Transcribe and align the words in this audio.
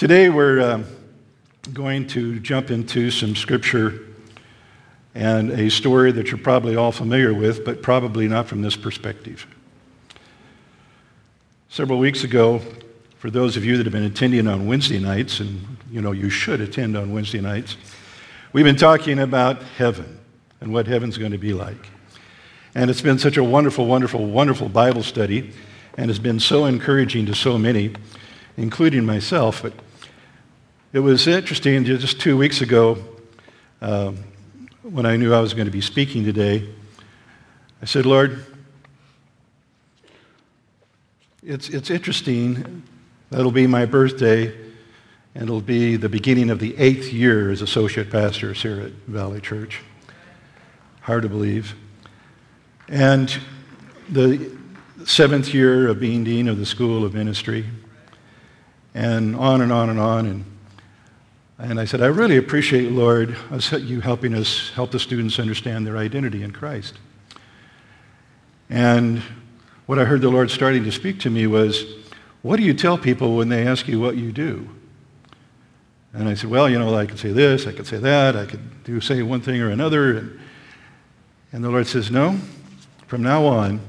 Today 0.00 0.30
we're 0.30 0.60
uh, 0.60 0.82
going 1.74 2.06
to 2.06 2.40
jump 2.40 2.70
into 2.70 3.10
some 3.10 3.36
scripture 3.36 4.06
and 5.14 5.50
a 5.50 5.68
story 5.68 6.10
that 6.10 6.28
you're 6.28 6.38
probably 6.38 6.74
all 6.74 6.90
familiar 6.90 7.34
with, 7.34 7.66
but 7.66 7.82
probably 7.82 8.26
not 8.26 8.46
from 8.46 8.62
this 8.62 8.76
perspective. 8.76 9.46
Several 11.68 11.98
weeks 11.98 12.24
ago, 12.24 12.62
for 13.18 13.30
those 13.30 13.58
of 13.58 13.64
you 13.66 13.76
that 13.76 13.84
have 13.84 13.92
been 13.92 14.04
attending 14.04 14.48
on 14.48 14.66
Wednesday 14.66 14.98
nights, 14.98 15.38
and 15.38 15.76
you 15.90 16.00
know 16.00 16.12
you 16.12 16.30
should 16.30 16.62
attend 16.62 16.96
on 16.96 17.12
Wednesday 17.12 17.42
nights, 17.42 17.76
we've 18.54 18.64
been 18.64 18.76
talking 18.76 19.18
about 19.18 19.62
heaven 19.76 20.18
and 20.62 20.72
what 20.72 20.86
heaven's 20.86 21.18
going 21.18 21.32
to 21.32 21.38
be 21.38 21.52
like. 21.52 21.90
And 22.74 22.88
it's 22.88 23.02
been 23.02 23.18
such 23.18 23.36
a 23.36 23.44
wonderful, 23.44 23.84
wonderful, 23.84 24.24
wonderful 24.24 24.70
Bible 24.70 25.02
study, 25.02 25.52
and 25.98 26.08
has 26.08 26.18
been 26.18 26.40
so 26.40 26.64
encouraging 26.64 27.26
to 27.26 27.34
so 27.34 27.58
many, 27.58 27.92
including 28.56 29.04
myself. 29.04 29.60
But 29.62 29.74
it 30.92 30.98
was 30.98 31.28
interesting 31.28 31.84
just 31.84 32.20
two 32.20 32.36
weeks 32.36 32.62
ago 32.62 32.98
um, 33.80 34.16
when 34.82 35.06
I 35.06 35.16
knew 35.16 35.32
I 35.32 35.40
was 35.40 35.54
going 35.54 35.66
to 35.66 35.70
be 35.72 35.80
speaking 35.80 36.24
today. 36.24 36.68
I 37.80 37.84
said, 37.84 38.06
Lord, 38.06 38.44
it's, 41.44 41.68
it's 41.68 41.90
interesting. 41.90 42.82
That'll 43.30 43.52
be 43.52 43.68
my 43.68 43.86
birthday, 43.86 44.48
and 45.36 45.44
it'll 45.44 45.60
be 45.60 45.94
the 45.94 46.08
beginning 46.08 46.50
of 46.50 46.58
the 46.58 46.76
eighth 46.76 47.12
year 47.12 47.52
as 47.52 47.62
associate 47.62 48.10
pastor 48.10 48.52
here 48.52 48.80
at 48.80 48.92
Valley 49.06 49.40
Church. 49.40 49.80
Hard 51.02 51.22
to 51.22 51.28
believe. 51.28 51.76
And 52.88 53.38
the 54.08 54.50
seventh 55.04 55.54
year 55.54 55.86
of 55.86 56.00
being 56.00 56.24
dean 56.24 56.48
of 56.48 56.58
the 56.58 56.66
School 56.66 57.04
of 57.04 57.14
Ministry, 57.14 57.64
and 58.92 59.36
on 59.36 59.60
and 59.60 59.70
on 59.70 59.88
and 59.88 60.00
on. 60.00 60.26
And, 60.26 60.44
and 61.60 61.78
I 61.78 61.84
said, 61.84 62.00
I 62.00 62.06
really 62.06 62.38
appreciate, 62.38 62.90
Lord, 62.90 63.36
uh, 63.50 63.76
you 63.76 64.00
helping 64.00 64.34
us 64.34 64.70
help 64.70 64.92
the 64.92 64.98
students 64.98 65.38
understand 65.38 65.86
their 65.86 65.98
identity 65.98 66.42
in 66.42 66.52
Christ. 66.52 66.94
And 68.70 69.22
what 69.84 69.98
I 69.98 70.04
heard 70.04 70.22
the 70.22 70.30
Lord 70.30 70.50
starting 70.50 70.84
to 70.84 70.92
speak 70.92 71.20
to 71.20 71.30
me 71.30 71.46
was, 71.46 71.84
what 72.42 72.56
do 72.56 72.62
you 72.62 72.72
tell 72.72 72.96
people 72.96 73.36
when 73.36 73.50
they 73.50 73.66
ask 73.66 73.88
you 73.88 74.00
what 74.00 74.16
you 74.16 74.32
do? 74.32 74.68
And 76.14 76.28
I 76.28 76.34
said, 76.34 76.48
well, 76.48 76.68
you 76.68 76.78
know, 76.78 76.94
I 76.94 77.04
could 77.04 77.18
say 77.18 77.32
this, 77.32 77.66
I 77.66 77.72
could 77.72 77.86
say 77.86 77.98
that, 77.98 78.36
I 78.36 78.46
could 78.46 78.84
do 78.84 79.00
say 79.00 79.22
one 79.22 79.42
thing 79.42 79.60
or 79.60 79.70
another. 79.70 80.16
And, 80.16 80.40
and 81.52 81.62
the 81.62 81.68
Lord 81.68 81.86
says, 81.86 82.10
no, 82.10 82.38
from 83.06 83.22
now 83.22 83.44
on, 83.44 83.80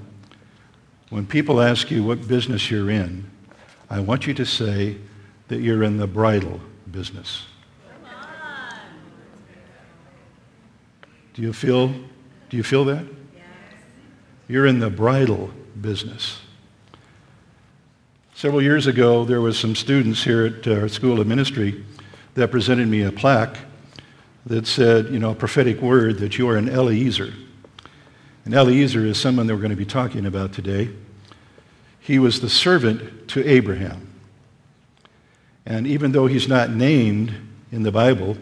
when 1.10 1.26
people 1.26 1.62
ask 1.62 1.90
you 1.90 2.04
what 2.04 2.28
business 2.28 2.70
you're 2.70 2.90
in, 2.90 3.30
I 3.90 4.02
want 4.02 4.28
you 4.28 4.34
to 4.34 4.46
say 4.46 4.98
that 5.48 5.62
you're 5.62 5.84
in 5.84 5.98
the 5.98 6.08
bridal 6.08 6.60
business. 6.90 7.46
Do 11.34 11.42
you 11.42 11.54
feel, 11.54 11.88
do 12.50 12.58
you 12.58 12.64
feel 12.64 12.84
that? 12.86 13.06
Yes. 13.34 13.46
You're 14.48 14.66
in 14.66 14.80
the 14.80 14.90
bridal 14.90 15.52
business. 15.80 16.40
Several 18.36 18.62
years 18.62 18.88
ago, 18.88 19.24
there 19.24 19.40
was 19.40 19.58
some 19.58 19.76
students 19.76 20.24
here 20.24 20.46
at 20.46 20.68
our 20.68 20.88
School 20.90 21.22
of 21.22 21.28
Ministry 21.28 21.86
that 22.34 22.52
presented 22.52 22.88
me 22.88 23.04
a 23.04 23.12
plaque 23.12 23.58
that 24.46 24.66
said, 24.68 25.10
you 25.10 25.20
know, 25.20 25.32
a 25.32 25.36
prophetic 25.36 25.82
word 25.82 26.18
that 26.20 26.38
you 26.38 26.50
are 26.50 26.58
an 26.58 26.68
Eliezer. 26.68 27.34
And 28.44 28.54
Eliezer 28.54 29.06
is 29.06 29.20
someone 29.20 29.48
that 29.48 29.54
we're 29.54 29.62
going 29.62 29.70
to 29.70 29.76
be 29.78 29.86
talking 29.86 30.26
about 30.26 30.54
today. 30.54 30.90
He 32.00 32.18
was 32.18 32.42
the 32.42 32.50
servant 32.50 33.28
to 33.30 33.48
Abraham. 33.48 34.08
And 35.66 35.86
even 35.86 36.12
though 36.12 36.26
he's 36.26 36.48
not 36.48 36.72
named 36.72 37.34
in 37.72 37.84
the 37.84 37.92
Bible, 37.92 38.36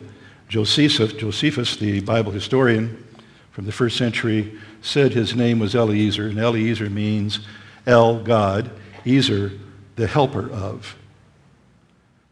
Josephus, 0.49 1.13
Josephus, 1.13 1.75
the 1.77 2.01
Bible 2.01 2.31
historian 2.31 3.05
from 3.51 3.65
the 3.65 3.71
first 3.71 3.97
century, 3.97 4.59
said 4.81 5.13
his 5.13 5.35
name 5.35 5.59
was 5.59 5.75
Eliezer. 5.75 6.27
And 6.27 6.39
Eliezer 6.39 6.89
means 6.89 7.39
El, 7.85 8.19
God, 8.23 8.71
Ezer, 9.05 9.51
the 9.95 10.07
helper 10.07 10.49
of. 10.49 10.95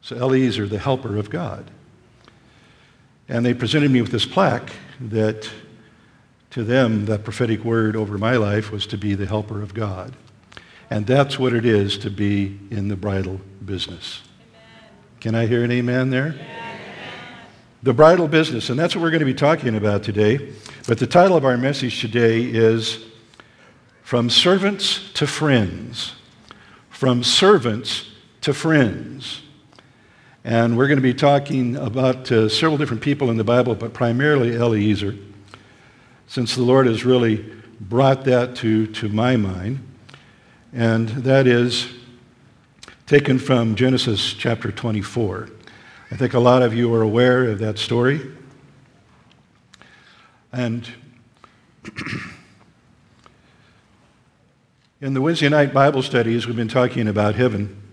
So 0.02 0.16
Eliezer, 0.16 0.68
the 0.68 0.80
helper 0.80 1.16
of 1.18 1.30
God. 1.30 1.70
And 3.30 3.46
they 3.46 3.54
presented 3.54 3.92
me 3.92 4.02
with 4.02 4.12
this 4.12 4.26
plaque 4.26 4.72
that 5.00 5.50
to 6.52 6.64
them, 6.64 7.06
that 7.06 7.24
prophetic 7.24 7.64
word 7.64 7.96
over 7.96 8.18
my 8.18 8.36
life 8.36 8.72
was 8.72 8.88
to 8.88 8.98
be 8.98 9.14
the 9.14 9.28
helper 9.28 9.62
of 9.62 9.74
God. 9.74 10.14
And 10.90 11.06
that's 11.06 11.38
what 11.38 11.54
it 11.54 11.66
is 11.66 11.98
to 12.00 12.10
be 12.10 12.58
in 12.72 12.88
the 12.88 12.96
bridal 12.96 13.42
business. 13.64 14.22
Amen. 14.50 14.90
Can 15.20 15.36
I 15.36 15.46
hear 15.46 15.64
an 15.64 15.72
amen 15.72 16.10
there? 16.10 16.30
Amen. 16.30 16.67
The 17.84 17.94
bridal 17.94 18.28
business, 18.28 18.70
and 18.70 18.80
that's 18.80 18.96
what 18.96 19.04
we're 19.04 19.12
going 19.12 19.20
to 19.20 19.26
be 19.26 19.36
talking 19.36 19.76
about 19.76 20.02
today. 20.02 20.52
But 20.88 20.98
the 20.98 21.06
title 21.06 21.38
of 21.38 21.46
our 21.46 21.58
message 21.58 22.02
today 22.02 22.42
is 22.42 23.06
From 24.02 24.32
Servants 24.32 25.12
to 25.14 25.28
Friends. 25.28 26.16
From 26.90 27.24
Servants 27.24 28.10
to 28.42 28.54
Friends. 28.54 29.44
And 30.44 30.76
we're 30.76 30.88
going 30.88 30.98
to 30.98 31.04
be 31.04 31.14
talking 31.14 31.76
about 31.76 32.32
uh, 32.32 32.50
several 32.50 32.80
different 32.80 33.04
people 33.04 33.30
in 33.30 33.38
the 33.38 33.44
Bible, 33.44 33.76
but 33.76 33.94
primarily 33.94 34.56
Eliezer 34.56 35.16
since 36.26 36.56
the 36.56 36.64
Lord 36.64 36.88
has 36.88 37.06
really 37.06 37.46
brought 37.80 38.26
that 38.26 38.56
to, 38.58 38.88
to 38.88 39.08
my 39.10 39.36
mind. 39.38 39.80
And 40.74 41.10
that 41.10 41.46
is 41.46 41.88
taken 43.06 43.38
from 43.38 43.76
Genesis 43.76 44.34
chapter 44.34 44.72
24. 44.72 45.50
I 46.10 46.16
think 46.16 46.34
a 46.34 46.40
lot 46.40 46.62
of 46.62 46.74
you 46.74 46.94
are 46.96 47.02
aware 47.02 47.52
of 47.52 47.60
that 47.60 47.78
story. 47.78 48.22
And 50.54 50.90
in 55.02 55.14
the 55.14 55.20
Wednesday 55.20 55.50
night 55.50 55.74
Bible 55.74 56.02
studies, 56.02 56.48
we've 56.48 56.56
been 56.56 56.70
talking 56.70 57.10
about 57.10 57.36
heaven. 57.36 57.84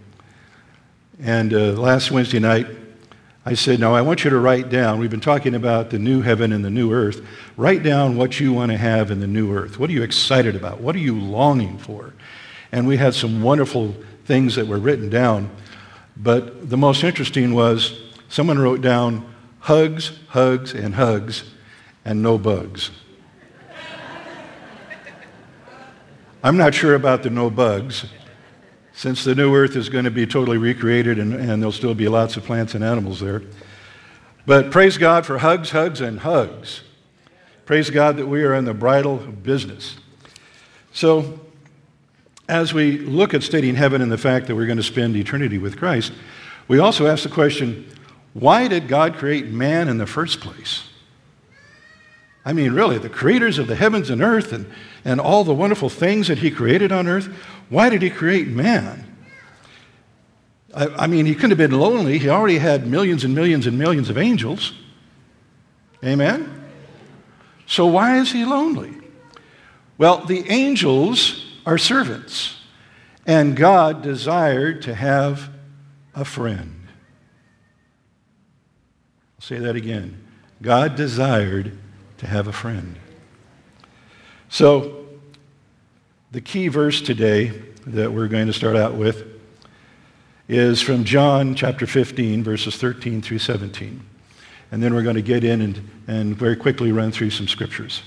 And 1.21 1.53
uh, 1.53 1.73
last 1.73 2.13
Wednesday 2.13 2.39
night, 2.39 2.69
I 3.45 3.55
said, 3.55 3.81
Now 3.81 3.97
I 3.97 4.03
want 4.03 4.23
you 4.23 4.31
to 4.31 4.39
write 4.39 4.69
down, 4.69 5.01
we've 5.01 5.11
been 5.11 5.19
talking 5.19 5.57
about 5.57 5.91
the 5.91 5.99
new 5.99 6.23
heaven 6.23 6.53
and 6.53 6.65
the 6.65 6.71
new 6.71 6.93
earth. 6.93 7.21
Write 7.57 7.83
down 7.83 8.17
what 8.17 8.39
you 8.39 8.53
want 8.53 8.71
to 8.71 8.79
have 8.79 9.11
in 9.11 9.19
the 9.19 9.27
new 9.27 9.53
earth. 9.53 9.81
What 9.81 9.91
are 9.91 9.93
you 9.93 10.05
excited 10.05 10.55
about? 10.55 10.81
What 10.81 10.95
are 10.95 11.01
you 11.01 11.19
longing 11.19 11.79
for? 11.79 12.15
And 12.71 12.87
we 12.87 12.97
had 12.97 13.13
some 13.13 13.43
wonderful 13.43 13.93
things 14.25 14.55
that 14.55 14.69
were 14.69 14.79
written 14.79 15.11
down. 15.11 15.51
But 16.17 16.71
the 16.71 16.77
most 16.77 17.03
interesting 17.03 17.55
was 17.55 18.04
someone 18.29 18.59
wrote 18.59 18.81
down 18.81 19.27
hugs, 19.61 20.19
hugs, 20.29 20.75
and 20.75 20.95
hugs, 20.95 21.45
and 22.05 22.23
no 22.23 22.39
bugs. 22.39 22.91
I'm 26.43 26.59
not 26.59 26.75
sure 26.75 26.95
about 26.95 27.23
the 27.23 27.31
no 27.31 27.49
bugs 27.49 28.05
since 28.93 29.25
the 29.25 29.35
new 29.35 29.55
earth 29.55 29.77
is 29.77 29.89
going 29.89 30.05
to 30.05 30.11
be 30.11 30.27
totally 30.27 30.59
recreated 30.59 31.19
and, 31.19 31.35
and 31.35 31.63
there'll 31.63 31.73
still 31.73 31.95
be 31.95 32.07
lots 32.07 32.37
of 32.37 32.45
plants 32.45 32.75
and 32.75 32.85
animals 32.85 33.21
there. 33.21 33.43
But 34.47 34.71
praise 34.71 34.99
God 34.99 35.25
for 35.25 35.39
hugs, 35.39 35.71
hugs, 35.71 36.01
and 36.01 36.21
hugs. 36.21 36.83
Praise 37.65 37.89
God 37.89 38.19
that 38.19 38.27
we 38.27 38.45
are 38.45 38.55
in 38.55 38.67
the 38.67 38.75
bridal 38.75 39.17
business. 39.17 39.97
So, 40.93 41.41
as 42.47 42.75
we 42.75 42.99
look 42.99 43.33
at 43.33 43.43
stating 43.43 43.75
heaven 43.75 44.03
and 44.03 44.13
the 44.13 44.19
fact 44.19 44.47
that 44.49 44.55
we're 44.55 44.67
going 44.67 44.77
to 44.77 44.83
spend 44.83 45.17
eternity 45.17 45.57
with 45.57 45.79
Christ, 45.79 46.13
we 46.69 46.79
also 46.79 47.07
ask 47.07 47.23
the 47.23 47.31
question 47.31 47.87
why 48.35 48.69
did 48.69 48.89
God 48.89 49.15
create 49.15 49.47
man 49.47 49.89
in 49.89 49.97
the 49.99 50.07
first 50.07 50.41
place? 50.41 50.83
I 52.45 52.53
mean, 52.53 52.73
really, 52.73 52.99
the 52.99 53.09
creators 53.09 53.59
of 53.59 53.69
the 53.69 53.77
heavens 53.77 54.11
and 54.11 54.21
earth 54.21 54.53
and, 54.53 54.71
and 55.05 55.21
all 55.21 55.45
the 55.45 55.55
wonderful 55.55 55.89
things 55.89 56.29
that 56.29 56.39
he 56.39 56.51
created 56.51 56.93
on 56.93 57.09
earth, 57.09 57.27
why 57.71 57.89
did 57.89 58.03
he 58.03 58.11
create 58.11 58.49
man? 58.49 59.07
I, 60.75 60.87
I, 60.89 61.07
mean, 61.07 61.25
he 61.27 61.35
couldn't 61.35 61.51
have 61.51 61.59
been 61.59 61.79
lonely. 61.79 62.19
He 62.19 62.29
already 62.29 62.59
had 62.59 62.87
millions 62.87 63.25
and 63.25 63.35
millions 63.35 63.67
and 63.67 63.79
millions 63.79 64.11
of 64.11 64.19
angels. 64.19 64.73
Amen? 66.05 66.65
So 67.67 67.87
why 67.87 68.19
is 68.19 68.33
he 68.33 68.45
lonely? 68.45 68.93
Well, 69.97 70.25
the 70.27 70.45
angels 70.51 71.47
are 71.65 71.79
servants, 71.79 72.57
and 73.27 73.57
God 73.57 74.03
desired 74.03 74.83
to 74.83 74.95
have 74.95 75.51
a 76.15 76.25
friend. 76.25 76.84
Say 79.45 79.59
that 79.59 79.77
again. 79.77 80.25
God 80.63 80.97
desired 80.97 81.77
to 82.17 82.27
have 82.27 82.47
a 82.47 82.53
friend. 82.53 82.97
So, 84.49 85.05
the 86.33 86.41
key 86.41 86.69
verse 86.69 87.03
today 87.03 87.49
that 87.87 88.11
we're 88.11 88.29
going 88.29 88.47
to 88.47 88.55
start 88.55 88.75
out 88.75 88.95
with 88.95 89.27
is 90.49 90.81
from 90.81 91.05
John 91.05 91.55
chapter 91.55 91.87
15, 91.87 92.43
verses 92.43 92.77
13 92.77 93.21
through 93.21 93.41
17. 93.41 94.03
And 94.73 94.83
then 94.83 94.95
we're 94.95 95.03
going 95.03 95.17
to 95.17 95.21
get 95.21 95.45
in 95.45 95.61
and, 95.61 95.91
and 96.09 96.35
very 96.35 96.57
quickly 96.57 96.91
run 96.91 97.13
through 97.13 97.29
some 97.29 97.47
scriptures. 97.47 98.01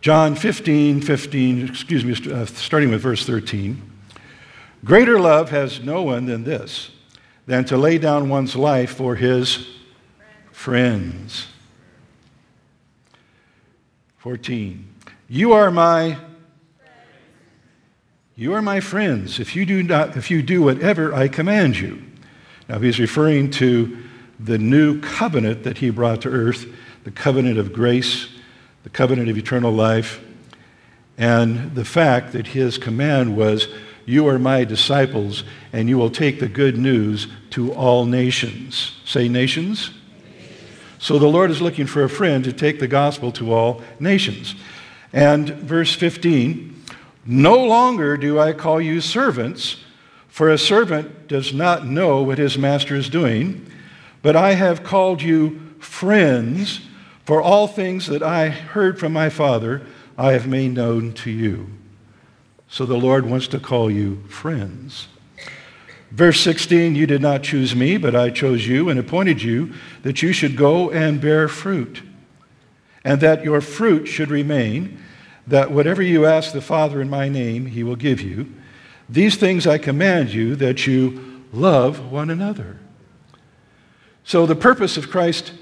John 0.00 0.34
15, 0.34 1.00
15, 1.00 1.68
excuse 1.68 2.04
me, 2.04 2.32
uh, 2.32 2.44
starting 2.46 2.90
with 2.90 3.02
verse 3.02 3.24
13. 3.24 3.80
Greater 4.84 5.20
love 5.20 5.50
has 5.50 5.78
no 5.78 6.02
one 6.02 6.26
than 6.26 6.42
this, 6.42 6.90
than 7.46 7.64
to 7.66 7.76
lay 7.76 7.98
down 7.98 8.28
one's 8.28 8.56
life 8.56 8.94
for 8.94 9.16
his 9.16 9.68
friends. 10.52 11.46
14. 14.18 14.88
You 15.28 15.52
are 15.52 15.70
my 15.70 16.16
you 18.36 18.52
are 18.54 18.62
my 18.62 18.80
friends 18.80 19.38
if 19.38 19.54
you 19.54 19.64
do 19.64 19.82
not 19.82 20.16
if 20.16 20.30
you 20.30 20.42
do 20.42 20.62
whatever 20.62 21.14
I 21.14 21.28
command 21.28 21.78
you. 21.78 22.02
Now 22.68 22.78
he's 22.78 22.98
referring 22.98 23.50
to 23.52 23.98
the 24.40 24.58
new 24.58 25.00
covenant 25.00 25.62
that 25.64 25.78
he 25.78 25.90
brought 25.90 26.22
to 26.22 26.30
earth, 26.30 26.66
the 27.04 27.10
covenant 27.10 27.58
of 27.58 27.72
grace, 27.72 28.28
the 28.82 28.90
covenant 28.90 29.28
of 29.28 29.38
eternal 29.38 29.70
life, 29.70 30.20
and 31.16 31.74
the 31.74 31.84
fact 31.84 32.32
that 32.32 32.48
his 32.48 32.78
command 32.78 33.36
was 33.36 33.68
you 34.06 34.28
are 34.28 34.38
my 34.38 34.64
disciples, 34.64 35.44
and 35.72 35.88
you 35.88 35.96
will 35.96 36.10
take 36.10 36.40
the 36.40 36.48
good 36.48 36.76
news 36.76 37.28
to 37.50 37.72
all 37.72 38.04
nations. 38.04 38.92
Say, 39.04 39.28
nations? 39.28 39.90
So 40.98 41.18
the 41.18 41.26
Lord 41.26 41.50
is 41.50 41.60
looking 41.60 41.86
for 41.86 42.02
a 42.02 42.08
friend 42.08 42.44
to 42.44 42.52
take 42.52 42.80
the 42.80 42.88
gospel 42.88 43.30
to 43.32 43.52
all 43.52 43.82
nations. 44.00 44.54
And 45.12 45.50
verse 45.50 45.94
15 45.94 46.82
No 47.26 47.64
longer 47.64 48.16
do 48.16 48.38
I 48.38 48.52
call 48.52 48.80
you 48.80 49.00
servants, 49.00 49.76
for 50.28 50.50
a 50.50 50.58
servant 50.58 51.28
does 51.28 51.52
not 51.52 51.86
know 51.86 52.22
what 52.22 52.38
his 52.38 52.58
master 52.58 52.96
is 52.96 53.08
doing, 53.08 53.70
but 54.22 54.34
I 54.34 54.54
have 54.54 54.82
called 54.82 55.22
you 55.22 55.60
friends, 55.78 56.80
for 57.24 57.40
all 57.40 57.66
things 57.66 58.06
that 58.06 58.22
I 58.22 58.48
heard 58.48 58.98
from 58.98 59.12
my 59.12 59.28
Father 59.28 59.82
I 60.18 60.32
have 60.32 60.46
made 60.46 60.72
known 60.72 61.12
to 61.14 61.30
you. 61.30 61.68
So 62.74 62.84
the 62.84 62.96
Lord 62.96 63.24
wants 63.24 63.46
to 63.46 63.60
call 63.60 63.88
you 63.88 64.24
friends. 64.26 65.06
Verse 66.10 66.40
16, 66.40 66.96
you 66.96 67.06
did 67.06 67.22
not 67.22 67.44
choose 67.44 67.72
me, 67.72 67.96
but 67.98 68.16
I 68.16 68.30
chose 68.30 68.66
you 68.66 68.88
and 68.88 68.98
appointed 68.98 69.40
you 69.40 69.72
that 70.02 70.22
you 70.22 70.32
should 70.32 70.56
go 70.56 70.90
and 70.90 71.20
bear 71.20 71.46
fruit, 71.46 72.02
and 73.04 73.20
that 73.20 73.44
your 73.44 73.60
fruit 73.60 74.06
should 74.06 74.28
remain, 74.28 75.00
that 75.46 75.70
whatever 75.70 76.02
you 76.02 76.26
ask 76.26 76.52
the 76.52 76.60
Father 76.60 77.00
in 77.00 77.08
my 77.08 77.28
name, 77.28 77.66
he 77.66 77.84
will 77.84 77.94
give 77.94 78.20
you. 78.20 78.52
These 79.08 79.36
things 79.36 79.68
I 79.68 79.78
command 79.78 80.30
you, 80.30 80.56
that 80.56 80.84
you 80.84 81.44
love 81.52 82.10
one 82.10 82.28
another. 82.28 82.80
So 84.24 84.46
the 84.46 84.56
purpose 84.56 84.96
of 84.96 85.12
Christ 85.12 85.52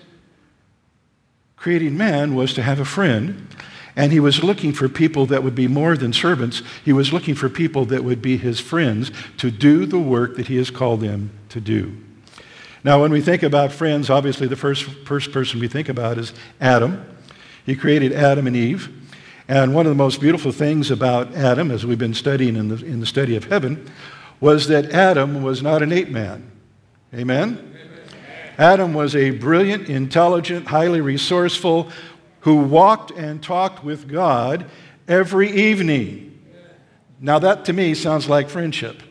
creating 1.57 1.95
man 1.95 2.35
was 2.35 2.55
to 2.55 2.63
have 2.63 2.81
a 2.81 2.87
friend 2.87 3.49
and 3.95 4.13
he 4.13 4.21
was 4.21 4.43
looking 4.43 4.73
for 4.73 4.89
people 4.89 5.27
that 5.27 5.43
would 5.43 5.55
be 5.55 5.69
more 5.69 5.97
than 5.97 6.13
servants. 6.13 6.63
He 6.85 6.93
was 6.93 7.13
looking 7.13 7.35
for 7.35 7.49
people 7.49 7.85
that 7.87 8.05
would 8.05 8.23
be 8.23 8.37
his 8.37 8.59
friends 8.59 9.11
to 9.39 9.51
do 9.51 9.85
the 9.85 9.99
work 9.99 10.37
that 10.37 10.49
he 10.49 10.57
has 10.57 10.71
called 10.71 11.01
them 11.01 11.31
to 11.51 11.61
do. 11.61 11.97
Now, 12.85 13.01
when 13.01 13.13
we 13.13 13.21
think 13.21 13.43
about 13.43 13.71
friends, 13.71 14.11
obviously 14.11 14.49
the 14.49 14.57
first, 14.57 14.85
first 14.85 15.31
person 15.31 15.61
we 15.61 15.69
think 15.69 15.89
about 15.89 16.19
is 16.19 16.33
Adam. 16.61 17.05
He 17.65 17.77
created 17.77 18.13
Adam 18.13 18.47
and 18.47 18.57
Eve. 18.57 18.91
And 19.47 19.75
one 19.75 19.87
of 19.87 19.91
the 19.91 19.97
most 19.97 20.21
beautiful 20.21 20.53
things 20.53 20.91
about 20.91 21.35
Adam, 21.35 21.71
as 21.71 21.85
we've 21.85 21.99
been 21.99 22.15
studying 22.15 22.57
in 22.57 22.69
the, 22.69 22.85
in 22.85 23.01
the 23.01 23.07
study 23.07 23.37
of 23.37 23.45
heaven, 23.45 23.91
was 24.41 24.69
that 24.69 24.91
Adam 24.91 25.43
was 25.43 25.63
not 25.63 25.83
an 25.83 25.93
ape 25.93 26.09
man. 26.09 26.51
Amen? 27.15 27.69
Adam 28.59 28.95
was 28.95 29.15
a 29.15 29.31
brilliant, 29.31 29.89
intelligent, 29.89 30.67
highly 30.67 31.01
resourceful, 31.01 31.91
who 32.43 32.57
walked 32.57 33.11
and 33.11 33.43
talked 33.43 33.85
with 33.85 34.09
God 34.09 34.67
every 35.09 35.51
evening. 35.51 36.29
Now, 37.21 37.39
that 37.39 37.65
to 37.67 37.73
me 37.73 37.95
sounds 37.95 38.29
like 38.29 38.49
friendship. 38.49 39.03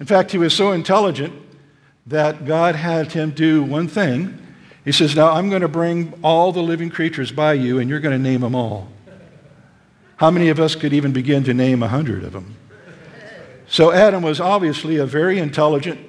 In 0.00 0.06
fact, 0.06 0.32
he 0.32 0.38
was 0.38 0.52
so 0.52 0.72
intelligent 0.72 1.32
that 2.06 2.44
God 2.44 2.74
had 2.74 3.12
him 3.12 3.30
do 3.30 3.62
one 3.62 3.88
thing. 3.88 4.38
He 4.84 4.92
says, 4.92 5.14
Now 5.14 5.30
I'm 5.30 5.48
going 5.48 5.62
to 5.62 5.68
bring 5.68 6.12
all 6.22 6.52
the 6.52 6.62
living 6.62 6.90
creatures 6.90 7.30
by 7.30 7.54
you, 7.54 7.78
and 7.78 7.88
you're 7.88 8.00
going 8.00 8.16
to 8.16 8.22
name 8.22 8.40
them 8.40 8.54
all. 8.54 8.88
How 10.16 10.30
many 10.30 10.48
of 10.48 10.60
us 10.60 10.74
could 10.74 10.92
even 10.92 11.12
begin 11.12 11.44
to 11.44 11.54
name 11.54 11.82
a 11.82 11.88
hundred 11.88 12.24
of 12.24 12.32
them? 12.32 12.56
So 13.68 13.92
Adam 13.92 14.22
was 14.22 14.40
obviously 14.40 14.96
a 14.96 15.06
very 15.06 15.38
intelligent, 15.38 16.00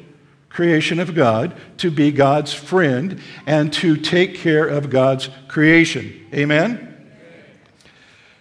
creation 0.56 1.02
of 1.02 1.14
God, 1.14 1.54
to 1.80 1.92
be 1.92 2.12
God's 2.12 2.54
friend, 2.54 3.20
and 3.46 3.74
to 3.74 3.98
take 3.98 4.36
care 4.36 4.66
of 4.66 4.90
God's 4.90 5.30
creation. 5.50 6.26
Amen? 6.34 7.12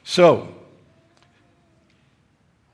So, 0.04 0.54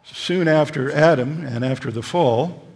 soon 0.05 0.47
after 0.47 0.93
Adam 0.93 1.47
and 1.47 1.65
after 1.65 1.91
the 1.91 2.03
fall, 2.03 2.69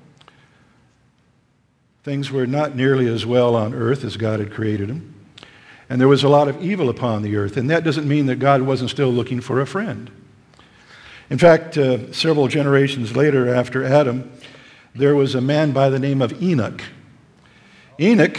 things 2.03 2.31
were 2.31 2.47
not 2.47 2.75
nearly 2.75 3.09
as 3.09 3.27
well 3.27 3.55
on 3.55 3.75
earth 3.75 4.03
as 4.03 4.17
God 4.17 4.41
had 4.41 4.51
created 4.51 4.89
them. 4.89 5.15
And 5.91 6.01
there 6.01 6.09
was 6.09 6.25
a 6.25 6.31
lot 6.31 6.49
of 6.49 6.63
evil 6.65 6.89
upon 6.89 7.21
the 7.21 7.37
earth. 7.37 7.59
And 7.59 7.69
that 7.69 7.85
doesn't 7.85 8.09
mean 8.09 8.25
that 8.27 8.37
God 8.37 8.63
wasn't 8.63 8.89
still 8.89 9.11
looking 9.11 9.43
for 9.43 9.61
a 9.61 9.67
friend. 9.67 10.11
In 11.29 11.37
fact, 11.37 11.77
uh, 11.77 12.11
several 12.11 12.49
generations 12.49 13.15
later, 13.15 13.55
after 13.55 13.85
Adam, 13.85 14.31
there 14.95 15.15
was 15.15 15.35
a 15.35 15.41
man 15.41 15.73
by 15.73 15.89
the 15.89 15.99
name 15.99 16.23
of 16.23 16.41
Enoch. 16.43 16.83
Enoch 18.01 18.39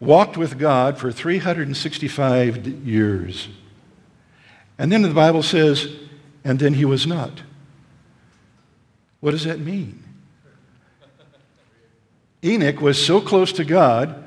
walked 0.00 0.36
with 0.36 0.58
God 0.58 0.98
for 0.98 1.12
365 1.12 2.66
years. 2.86 3.48
And 4.78 4.92
then 4.92 5.02
the 5.02 5.08
Bible 5.10 5.42
says, 5.42 5.88
and 6.44 6.58
then 6.58 6.74
he 6.74 6.84
was 6.84 7.06
not. 7.06 7.42
What 9.20 9.32
does 9.32 9.44
that 9.44 9.58
mean? 9.58 10.02
Enoch 12.44 12.80
was 12.80 13.04
so 13.04 13.20
close 13.20 13.52
to 13.52 13.64
God 13.64 14.24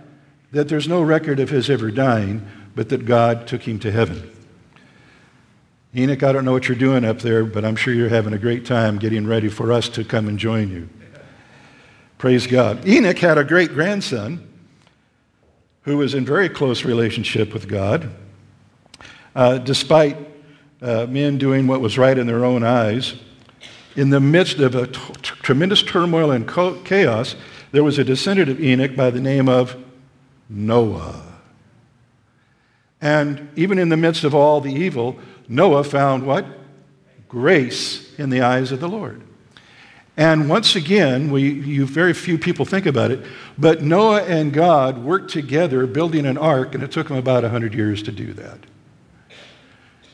that 0.52 0.68
there's 0.68 0.88
no 0.88 1.02
record 1.02 1.40
of 1.40 1.50
his 1.50 1.70
ever 1.70 1.92
dying, 1.92 2.46
but 2.76 2.90
that 2.90 3.06
God 3.06 3.48
took 3.48 3.68
him 3.68 3.80
to 3.80 3.92
heaven. 3.92 4.36
Enoch, 5.96 6.22
I 6.22 6.32
don't 6.32 6.46
know 6.46 6.52
what 6.52 6.68
you're 6.68 6.78
doing 6.78 7.06
up 7.06 7.20
there, 7.20 7.46
but 7.46 7.64
I'm 7.64 7.76
sure 7.76 7.94
you're 7.94 8.10
having 8.10 8.34
a 8.34 8.38
great 8.38 8.66
time 8.66 9.00
getting 9.00 9.26
ready 9.26 9.48
for 9.48 9.72
us 9.72 9.90
to 9.90 10.04
come 10.04 10.28
and 10.28 10.38
join 10.38 10.70
you. 10.70 10.90
Praise 12.20 12.48
God. 12.48 12.86
Enoch 12.86 13.18
had 13.18 13.38
a 13.38 13.46
great 13.46 13.74
grandson 13.74 14.46
who 15.84 15.96
was 15.96 16.14
in 16.14 16.26
very 16.26 16.50
close 16.50 16.84
relationship 16.84 17.54
with 17.54 17.70
God. 17.70 18.14
Uh, 19.34 19.58
despite 19.58 20.18
uh, 20.82 21.06
men 21.06 21.38
doing 21.38 21.66
what 21.66 21.80
was 21.80 21.98
right 21.98 22.18
in 22.18 22.28
their 22.28 22.44
own 22.44 22.62
eyes, 22.62 23.16
in 23.96 24.10
the 24.10 24.20
midst 24.20 24.60
of 24.60 24.76
a 24.76 24.88
tremendous 24.88 25.82
turmoil 25.82 26.32
and 26.32 26.46
chaos, 26.84 27.38
there 27.72 27.86
was 27.86 27.98
a 27.98 28.04
descendant 28.04 28.50
of 28.50 28.60
Enoch 28.60 28.98
by 28.98 29.10
the 29.10 29.22
name 29.22 29.48
of 29.48 29.78
Noah. 30.50 31.24
And 33.00 33.48
even 33.56 33.80
in 33.80 33.88
the 33.88 33.96
midst 33.96 34.26
of 34.26 34.36
all 34.36 34.60
the 34.60 34.74
evil, 34.74 35.18
Noah 35.48 35.86
found 35.86 36.26
what? 36.26 36.46
Grace 37.30 38.14
in 38.20 38.30
the 38.30 38.42
eyes 38.42 38.74
of 38.74 38.82
the 38.82 38.90
Lord. 38.90 39.24
And 40.20 40.50
once 40.50 40.76
again, 40.76 41.32
we, 41.32 41.50
you, 41.50 41.86
very 41.86 42.12
few 42.12 42.38
people 42.38 42.66
think 42.66 42.86
about 42.86 43.10
it, 43.10 43.26
but 43.58 43.82
Noah 43.82 44.24
and 44.24 44.52
God 44.52 44.98
worked 44.98 45.32
together 45.32 45.88
building 45.88 46.26
an 46.26 46.38
ark, 46.38 46.76
and 46.76 46.84
it 46.84 46.92
took 46.92 47.08
them 47.08 47.16
about 47.16 47.44
100 47.44 47.74
years 47.74 48.04
to 48.04 48.12
do 48.12 48.34
that. 48.34 48.60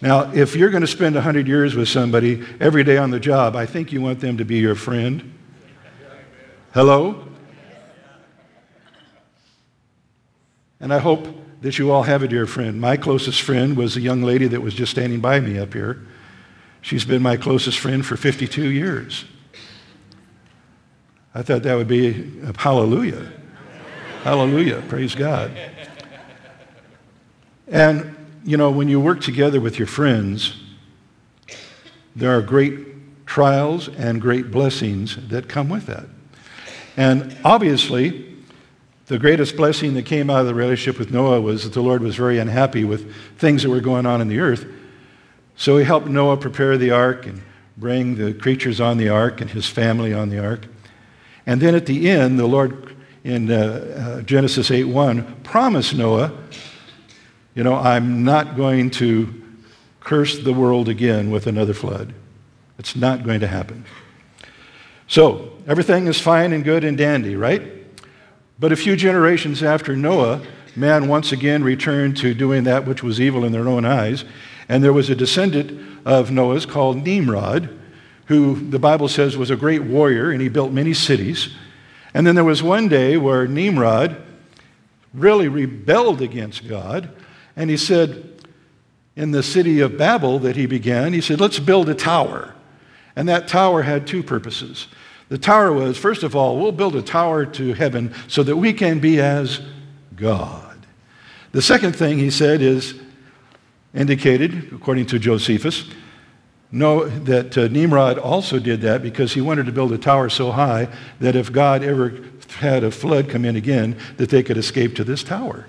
Now, 0.02 0.32
if 0.32 0.56
you're 0.56 0.70
going 0.70 0.82
to 0.82 0.88
spend 0.88 1.16
100 1.16 1.48
years 1.48 1.74
with 1.74 1.90
somebody 1.90 2.46
every 2.60 2.84
day 2.84 2.98
on 2.98 3.10
the 3.10 3.20
job, 3.20 3.56
I 3.56 3.66
think 3.66 3.92
you 3.92 4.00
want 4.00 4.20
them 4.20 4.38
to 4.38 4.46
be 4.46 4.58
your 4.58 4.76
friend. 4.76 5.34
Hello? 6.72 7.28
And 10.80 10.94
I 10.94 11.00
hope 11.00 11.26
that 11.62 11.80
you 11.80 11.90
all 11.90 12.04
have 12.04 12.22
a 12.22 12.28
dear 12.28 12.46
friend. 12.46 12.80
My 12.80 12.96
closest 12.96 13.42
friend 13.42 13.76
was 13.76 13.98
a 13.98 14.02
young 14.02 14.22
lady 14.22 14.46
that 14.50 14.62
was 14.62 14.76
just 14.76 14.92
standing 14.92 15.20
by 15.20 15.40
me 15.40 15.58
up 15.58 15.74
here. 15.74 16.06
She's 16.84 17.06
been 17.06 17.24
my 17.24 17.38
closest 17.38 17.80
friend 17.80 18.06
for 18.06 18.16
52 18.16 18.70
years. 18.70 19.26
I 21.36 21.44
thought 21.44 21.64
that 21.64 21.76
would 21.76 21.90
be 21.90 22.32
a 22.44 22.58
hallelujah. 22.58 23.30
hallelujah. 24.24 24.82
Praise 24.88 25.14
God. 25.14 25.52
And, 27.68 28.16
you 28.46 28.56
know, 28.56 28.72
when 28.72 28.88
you 28.88 29.02
work 29.02 29.20
together 29.20 29.60
with 29.60 29.78
your 29.78 29.88
friends, 29.88 30.56
there 32.16 32.32
are 32.32 32.42
great 32.42 33.26
trials 33.26 33.90
and 33.90 34.22
great 34.22 34.50
blessings 34.50 35.18
that 35.28 35.50
come 35.50 35.68
with 35.68 35.88
that. 35.88 36.06
And 36.96 37.36
obviously, 37.44 38.34
the 39.08 39.20
greatest 39.20 39.58
blessing 39.58 39.94
that 39.96 40.06
came 40.06 40.30
out 40.30 40.40
of 40.40 40.48
the 40.48 40.54
relationship 40.54 40.98
with 40.98 41.12
Noah 41.12 41.42
was 41.42 41.66
that 41.66 41.74
the 41.74 41.82
Lord 41.82 42.02
was 42.02 42.16
very 42.16 42.38
unhappy 42.38 42.86
with 42.86 43.14
things 43.38 43.64
that 43.64 43.70
were 43.70 43.82
going 43.82 44.06
on 44.06 44.22
in 44.22 44.30
the 44.30 44.40
earth. 44.40 44.66
So 45.58 45.76
he 45.76 45.84
helped 45.84 46.08
Noah 46.08 46.38
prepare 46.38 46.78
the 46.78 46.92
ark 46.92 47.26
and 47.26 47.42
bring 47.76 48.16
the 48.16 48.34
creatures 48.34 48.80
on 48.80 48.98
the 48.98 49.10
ark 49.10 49.42
and 49.42 49.50
his 49.50 49.68
family 49.68 50.14
on 50.14 50.30
the 50.30 50.42
ark. 50.42 50.68
And 51.46 51.62
then 51.62 51.76
at 51.76 51.86
the 51.86 52.10
end, 52.10 52.40
the 52.40 52.48
Lord 52.48 52.96
in 53.24 53.52
uh, 53.52 53.56
uh, 53.56 54.22
Genesis 54.22 54.70
8:1 54.70 55.44
promised 55.44 55.96
Noah, 55.96 56.32
you 57.56 57.64
know, 57.64 57.76
I'm 57.76 58.24
not 58.24 58.56
going 58.56 58.92
to 58.92 59.44
curse 60.00 60.38
the 60.40 60.54
world 60.54 60.88
again 60.88 61.32
with 61.32 61.48
another 61.48 61.74
flood. 61.74 62.14
It's 62.78 62.96
not 62.96 63.24
going 63.24 63.40
to 63.40 63.48
happen. 63.48 63.86
So, 65.08 65.54
everything 65.68 66.08
is 66.08 66.20
fine 66.20 66.52
and 66.54 66.64
good 66.64 66.84
and 66.84 66.98
dandy, 66.98 67.36
right? 67.36 67.62
But 68.60 68.72
a 68.72 68.76
few 68.76 68.96
generations 68.96 69.64
after 69.64 69.96
Noah, 69.96 70.42
man 70.76 71.08
once 71.08 71.32
again 71.32 71.64
returned 71.64 72.18
to 72.18 72.34
doing 72.34 72.64
that 72.66 72.86
which 72.86 73.02
was 73.04 73.20
evil 73.20 73.46
in 73.46 73.52
their 73.52 73.68
own 73.68 73.86
eyes. 73.86 74.26
And 74.70 74.84
there 74.84 74.94
was 74.94 75.10
a 75.10 75.16
descendant 75.16 76.00
of 76.06 76.32
Noah's 76.32 76.66
called 76.66 77.04
Nimrod, 77.04 77.70
who 78.26 78.70
the 78.70 78.80
Bible 78.80 79.08
says 79.08 79.38
was 79.38 79.50
a 79.50 79.56
great 79.56 79.84
warrior, 79.84 80.32
and 80.32 80.42
he 80.42 80.50
built 80.50 80.72
many 80.72 80.94
cities. 80.94 81.50
And 82.14 82.26
then 82.26 82.36
there 82.36 82.44
was 82.44 82.64
one 82.64 82.88
day 82.88 83.18
where 83.18 83.48
Nimrod 83.48 84.22
really 85.14 85.48
rebelled 85.48 86.22
against 86.22 86.68
God, 86.68 87.10
and 87.56 87.70
he 87.70 87.78
said, 87.78 88.36
in 89.16 89.32
the 89.32 89.44
city 89.44 89.80
of 89.80 89.98
Babel 89.98 90.40
that 90.40 90.56
he 90.56 90.66
began, 90.66 91.14
he 91.14 91.22
said, 91.22 91.40
Let's 91.40 91.60
build 91.60 91.90
a 91.90 91.96
tower. 91.96 92.54
And 93.16 93.30
that 93.30 93.48
tower 93.48 93.82
had 93.82 94.06
two 94.06 94.22
purposes. 94.22 94.88
The 95.30 95.38
tower 95.38 95.72
was, 95.72 95.98
first 95.98 96.24
of 96.24 96.36
all, 96.36 96.60
we'll 96.60 96.74
build 96.74 96.96
a 96.96 97.02
tower 97.02 97.46
to 97.46 97.74
heaven 97.74 98.14
so 98.28 98.44
that 98.44 98.58
we 98.58 98.74
can 98.74 99.00
be 99.00 99.20
as 99.20 99.62
God. 100.16 100.86
The 101.52 101.62
second 101.62 101.96
thing 101.96 102.20
he 102.20 102.30
said 102.30 102.62
is 102.62 103.00
indicated, 103.94 104.74
according 104.74 105.06
to 105.08 105.20
Josephus, 105.20 105.90
know 106.76 107.08
that 107.08 107.58
uh, 107.58 107.68
Nimrod 107.70 108.18
also 108.18 108.60
did 108.60 108.82
that 108.82 109.02
because 109.02 109.34
he 109.34 109.42
wanted 109.42 109.66
to 109.66 109.72
build 109.72 109.94
a 109.94 109.98
tower 109.98 110.30
so 110.30 110.52
high 110.52 110.90
that 111.20 111.36
if 111.36 111.52
God 111.52 111.84
ever 111.84 112.22
had 112.58 112.84
a 112.84 112.92
flood 112.92 113.30
come 113.30 113.46
in 113.46 113.56
again, 113.56 113.98
that 114.18 114.30
they 114.30 114.44
could 114.44 114.58
escape 114.58 114.96
to 114.98 115.04
this 115.04 115.24
tower. 115.24 115.68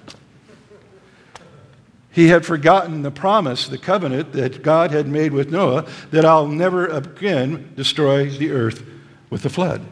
He 2.11 2.29
had 2.29 2.45
forgotten 2.45 3.03
the 3.03 3.11
promise, 3.11 3.69
the 3.69 3.79
covenant 3.79 4.33
that 4.33 4.63
God 4.63 4.91
had 4.91 5.07
made 5.07 5.33
with 5.33 5.51
Noah 5.51 5.87
that 6.11 6.25
I'll 6.25 6.49
never 6.49 6.87
again 6.87 7.73
destroy 7.77 8.29
the 8.29 8.51
earth 8.51 8.85
with 9.31 9.43
the 9.43 9.51
flood. 9.51 9.85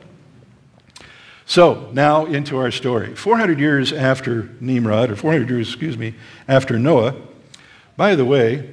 So, 1.46 1.90
now 1.92 2.24
into 2.24 2.56
our 2.56 2.70
story. 2.70 3.14
400 3.14 3.60
years 3.60 3.92
after 3.92 4.48
Nimrod, 4.60 5.10
or 5.10 5.16
400 5.16 5.48
years, 5.50 5.68
excuse 5.68 5.98
me, 5.98 6.14
after 6.48 6.78
Noah, 6.78 7.14
by 7.96 8.16
the 8.16 8.24
way, 8.24 8.70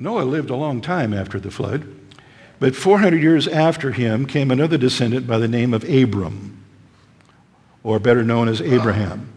Noah 0.00 0.22
lived 0.22 0.48
a 0.48 0.56
long 0.56 0.80
time 0.80 1.12
after 1.12 1.38
the 1.38 1.50
flood, 1.50 1.84
but 2.58 2.74
400 2.74 3.22
years 3.22 3.46
after 3.46 3.92
him 3.92 4.24
came 4.24 4.50
another 4.50 4.78
descendant 4.78 5.26
by 5.26 5.36
the 5.36 5.46
name 5.46 5.74
of 5.74 5.84
Abram, 5.84 6.64
or 7.82 7.98
better 7.98 8.24
known 8.24 8.48
as 8.48 8.62
Abraham. 8.62 9.30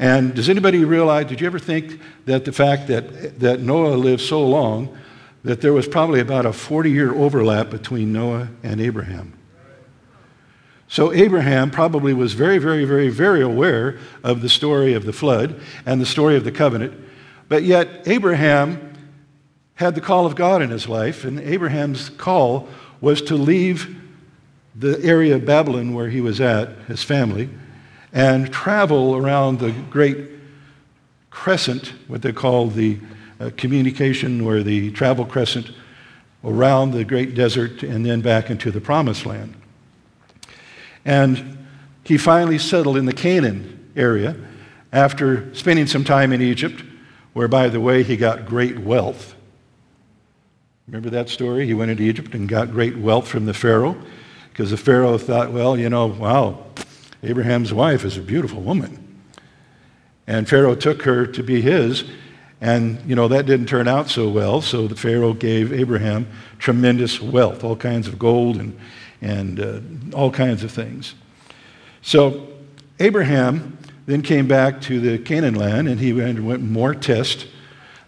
And 0.00 0.34
does 0.34 0.48
anybody 0.48 0.84
realize, 0.84 1.26
did 1.26 1.40
you 1.40 1.46
ever 1.46 1.60
think 1.60 2.00
that 2.24 2.44
the 2.44 2.50
fact 2.50 2.88
that, 2.88 3.38
that 3.38 3.60
Noah 3.60 3.94
lived 3.94 4.20
so 4.20 4.44
long, 4.44 4.98
that 5.44 5.60
there 5.60 5.72
was 5.72 5.86
probably 5.86 6.18
about 6.18 6.44
a 6.44 6.52
40 6.52 6.90
year 6.90 7.14
overlap 7.14 7.70
between 7.70 8.12
Noah 8.12 8.48
and 8.64 8.80
Abraham? 8.80 9.32
So 10.88 11.12
Abraham 11.12 11.70
probably 11.70 12.12
was 12.12 12.32
very, 12.32 12.58
very, 12.58 12.84
very, 12.84 13.10
very 13.10 13.42
aware 13.42 13.98
of 14.24 14.42
the 14.42 14.48
story 14.48 14.94
of 14.94 15.04
the 15.04 15.12
flood 15.12 15.60
and 15.86 16.00
the 16.00 16.06
story 16.06 16.34
of 16.34 16.42
the 16.42 16.52
covenant. 16.52 17.00
But 17.48 17.62
yet, 17.62 17.88
Abraham 18.06 18.93
had 19.76 19.94
the 19.94 20.00
call 20.00 20.26
of 20.26 20.36
God 20.36 20.62
in 20.62 20.70
his 20.70 20.88
life, 20.88 21.24
and 21.24 21.40
Abraham's 21.40 22.08
call 22.10 22.68
was 23.00 23.20
to 23.22 23.34
leave 23.34 24.00
the 24.74 25.02
area 25.02 25.36
of 25.36 25.44
Babylon 25.44 25.94
where 25.94 26.08
he 26.08 26.20
was 26.20 26.40
at, 26.40 26.68
his 26.86 27.02
family, 27.02 27.48
and 28.12 28.52
travel 28.52 29.16
around 29.16 29.58
the 29.58 29.72
great 29.90 30.30
crescent, 31.30 31.92
what 32.06 32.22
they 32.22 32.32
call 32.32 32.68
the 32.68 32.98
uh, 33.40 33.50
communication 33.56 34.40
or 34.40 34.62
the 34.62 34.90
travel 34.92 35.24
crescent, 35.24 35.70
around 36.44 36.92
the 36.92 37.04
great 37.04 37.34
desert 37.34 37.82
and 37.82 38.04
then 38.04 38.20
back 38.20 38.50
into 38.50 38.70
the 38.70 38.80
promised 38.80 39.26
land. 39.26 39.54
And 41.04 41.66
he 42.04 42.18
finally 42.18 42.58
settled 42.58 42.96
in 42.96 43.06
the 43.06 43.12
Canaan 43.12 43.90
area 43.96 44.36
after 44.92 45.52
spending 45.54 45.86
some 45.86 46.04
time 46.04 46.32
in 46.32 46.40
Egypt, 46.40 46.82
where, 47.32 47.48
by 47.48 47.68
the 47.68 47.80
way, 47.80 48.02
he 48.04 48.16
got 48.16 48.46
great 48.46 48.78
wealth. 48.78 49.34
Remember 50.86 51.08
that 51.10 51.30
story? 51.30 51.66
He 51.66 51.72
went 51.72 51.90
into 51.90 52.02
Egypt 52.02 52.34
and 52.34 52.48
got 52.48 52.70
great 52.70 52.96
wealth 52.96 53.26
from 53.26 53.46
the 53.46 53.54
Pharaoh 53.54 53.96
because 54.50 54.70
the 54.70 54.76
Pharaoh 54.76 55.16
thought, 55.16 55.50
well, 55.50 55.78
you 55.78 55.88
know, 55.88 56.06
wow, 56.06 56.62
Abraham's 57.22 57.72
wife 57.72 58.04
is 58.04 58.18
a 58.18 58.20
beautiful 58.20 58.60
woman. 58.60 59.00
And 60.26 60.48
Pharaoh 60.48 60.74
took 60.74 61.02
her 61.02 61.26
to 61.26 61.42
be 61.42 61.60
his, 61.60 62.04
and 62.60 63.02
you 63.06 63.14
know 63.14 63.28
that 63.28 63.46
didn't 63.46 63.66
turn 63.66 63.88
out 63.88 64.08
so 64.08 64.28
well. 64.28 64.62
So 64.62 64.86
the 64.86 64.96
Pharaoh 64.96 65.34
gave 65.34 65.72
Abraham 65.72 66.26
tremendous 66.58 67.20
wealth, 67.20 67.64
all 67.64 67.76
kinds 67.76 68.08
of 68.08 68.18
gold 68.18 68.56
and 68.56 68.78
and 69.20 69.60
uh, 69.60 70.16
all 70.16 70.30
kinds 70.30 70.64
of 70.64 70.70
things. 70.70 71.14
So 72.02 72.46
Abraham 73.00 73.78
then 74.06 74.22
came 74.22 74.46
back 74.46 74.80
to 74.82 75.00
the 75.00 75.18
Canaan 75.18 75.54
land, 75.54 75.88
and 75.88 75.98
he 75.98 76.12
went 76.12 76.62
more 76.62 76.94
tests. 76.94 77.46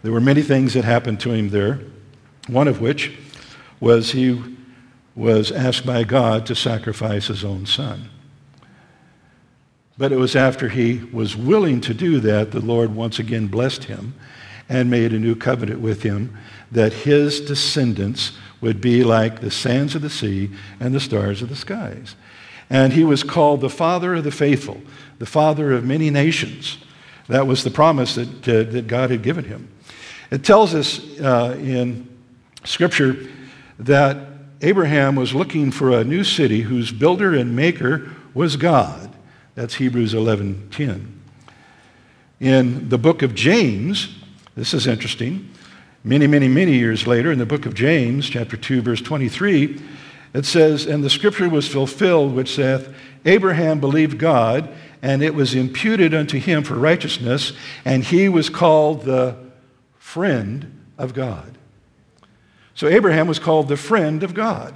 There 0.03 0.11
were 0.11 0.21
many 0.21 0.41
things 0.41 0.73
that 0.73 0.85
happened 0.85 1.19
to 1.21 1.31
him 1.31 1.49
there. 1.49 1.79
One 2.47 2.67
of 2.67 2.81
which 2.81 3.17
was 3.79 4.11
he 4.11 4.41
was 5.15 5.51
asked 5.51 5.85
by 5.85 6.03
God 6.03 6.45
to 6.45 6.55
sacrifice 6.55 7.27
his 7.27 7.43
own 7.43 7.65
son. 7.65 8.09
But 9.97 10.11
it 10.11 10.17
was 10.17 10.35
after 10.35 10.69
he 10.69 10.99
was 11.11 11.35
willing 11.35 11.81
to 11.81 11.93
do 11.93 12.19
that, 12.19 12.51
the 12.51 12.59
Lord 12.59 12.93
once 12.93 13.17
again 13.17 13.47
blessed 13.47 13.85
him 13.85 14.13
and 14.69 14.91
made 14.91 15.13
a 15.13 15.19
new 15.19 15.35
covenant 15.35 15.79
with 15.79 16.03
him 16.03 16.37
that 16.71 16.93
his 16.93 17.41
descendants 17.41 18.37
would 18.61 18.81
be 18.81 19.03
like 19.03 19.39
the 19.39 19.51
sands 19.51 19.95
of 19.95 20.01
the 20.01 20.09
sea 20.09 20.51
and 20.79 20.93
the 20.93 20.99
stars 20.99 21.41
of 21.41 21.49
the 21.49 21.55
skies. 21.55 22.15
And 22.69 22.93
he 22.93 23.03
was 23.03 23.23
called 23.23 23.61
the 23.61 23.69
father 23.69 24.15
of 24.15 24.23
the 24.23 24.31
faithful, 24.31 24.81
the 25.19 25.25
father 25.25 25.71
of 25.71 25.85
many 25.85 26.09
nations. 26.09 26.77
That 27.27 27.47
was 27.47 27.63
the 27.63 27.71
promise 27.71 28.15
that, 28.15 28.47
uh, 28.47 28.71
that 28.71 28.87
God 28.87 29.09
had 29.09 29.23
given 29.23 29.45
him. 29.45 29.69
It 30.29 30.43
tells 30.43 30.75
us 30.75 30.99
uh, 31.19 31.57
in 31.59 32.16
Scripture 32.67 33.17
that 33.79 34.17
Abraham 34.61 35.15
was 35.15 35.33
looking 35.33 35.71
for 35.71 35.91
a 35.91 36.03
new 36.03 36.23
city 36.23 36.61
whose 36.61 36.91
builder 36.91 37.33
and 37.33 37.55
maker 37.55 38.11
was 38.33 38.55
God. 38.55 39.15
That's 39.55 39.75
Hebrews 39.75 40.13
11:10. 40.13 41.13
In 42.39 42.89
the 42.89 42.97
book 42.97 43.21
of 43.21 43.33
James, 43.33 44.09
this 44.55 44.73
is 44.73 44.85
interesting. 44.85 45.49
Many, 46.03 46.27
many, 46.27 46.47
many 46.47 46.73
years 46.73 47.07
later, 47.07 47.31
in 47.31 47.39
the 47.39 47.45
book 47.45 47.65
of 47.65 47.73
James, 47.73 48.29
chapter 48.29 48.55
2, 48.55 48.81
verse 48.81 49.01
23, 49.01 49.81
it 50.33 50.45
says, 50.45 50.85
And 50.85 51.03
the 51.03 51.09
scripture 51.09 51.49
was 51.49 51.67
fulfilled, 51.67 52.35
which 52.35 52.55
saith, 52.55 52.93
Abraham 53.25 53.79
believed 53.79 54.17
God, 54.19 54.69
and 55.01 55.23
it 55.23 55.33
was 55.33 55.55
imputed 55.55 56.13
unto 56.13 56.39
him 56.39 56.63
for 56.63 56.75
righteousness, 56.75 57.53
and 57.83 58.03
he 58.03 58.29
was 58.29 58.49
called 58.49 59.03
the 59.03 59.35
friend 59.97 60.85
of 60.97 61.13
God. 61.13 61.57
So 62.77 62.87
Abraham 62.87 63.27
was 63.27 63.39
called 63.39 63.69
the 63.69 63.75
friend 63.75 64.21
of 64.21 64.35
God. 64.35 64.71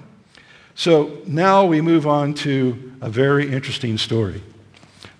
So 0.73 1.21
now 1.27 1.65
we 1.65 1.81
move 1.81 2.07
on 2.07 2.33
to 2.33 2.93
a 2.99 3.11
very 3.11 3.53
interesting 3.53 3.99
story. 3.99 4.41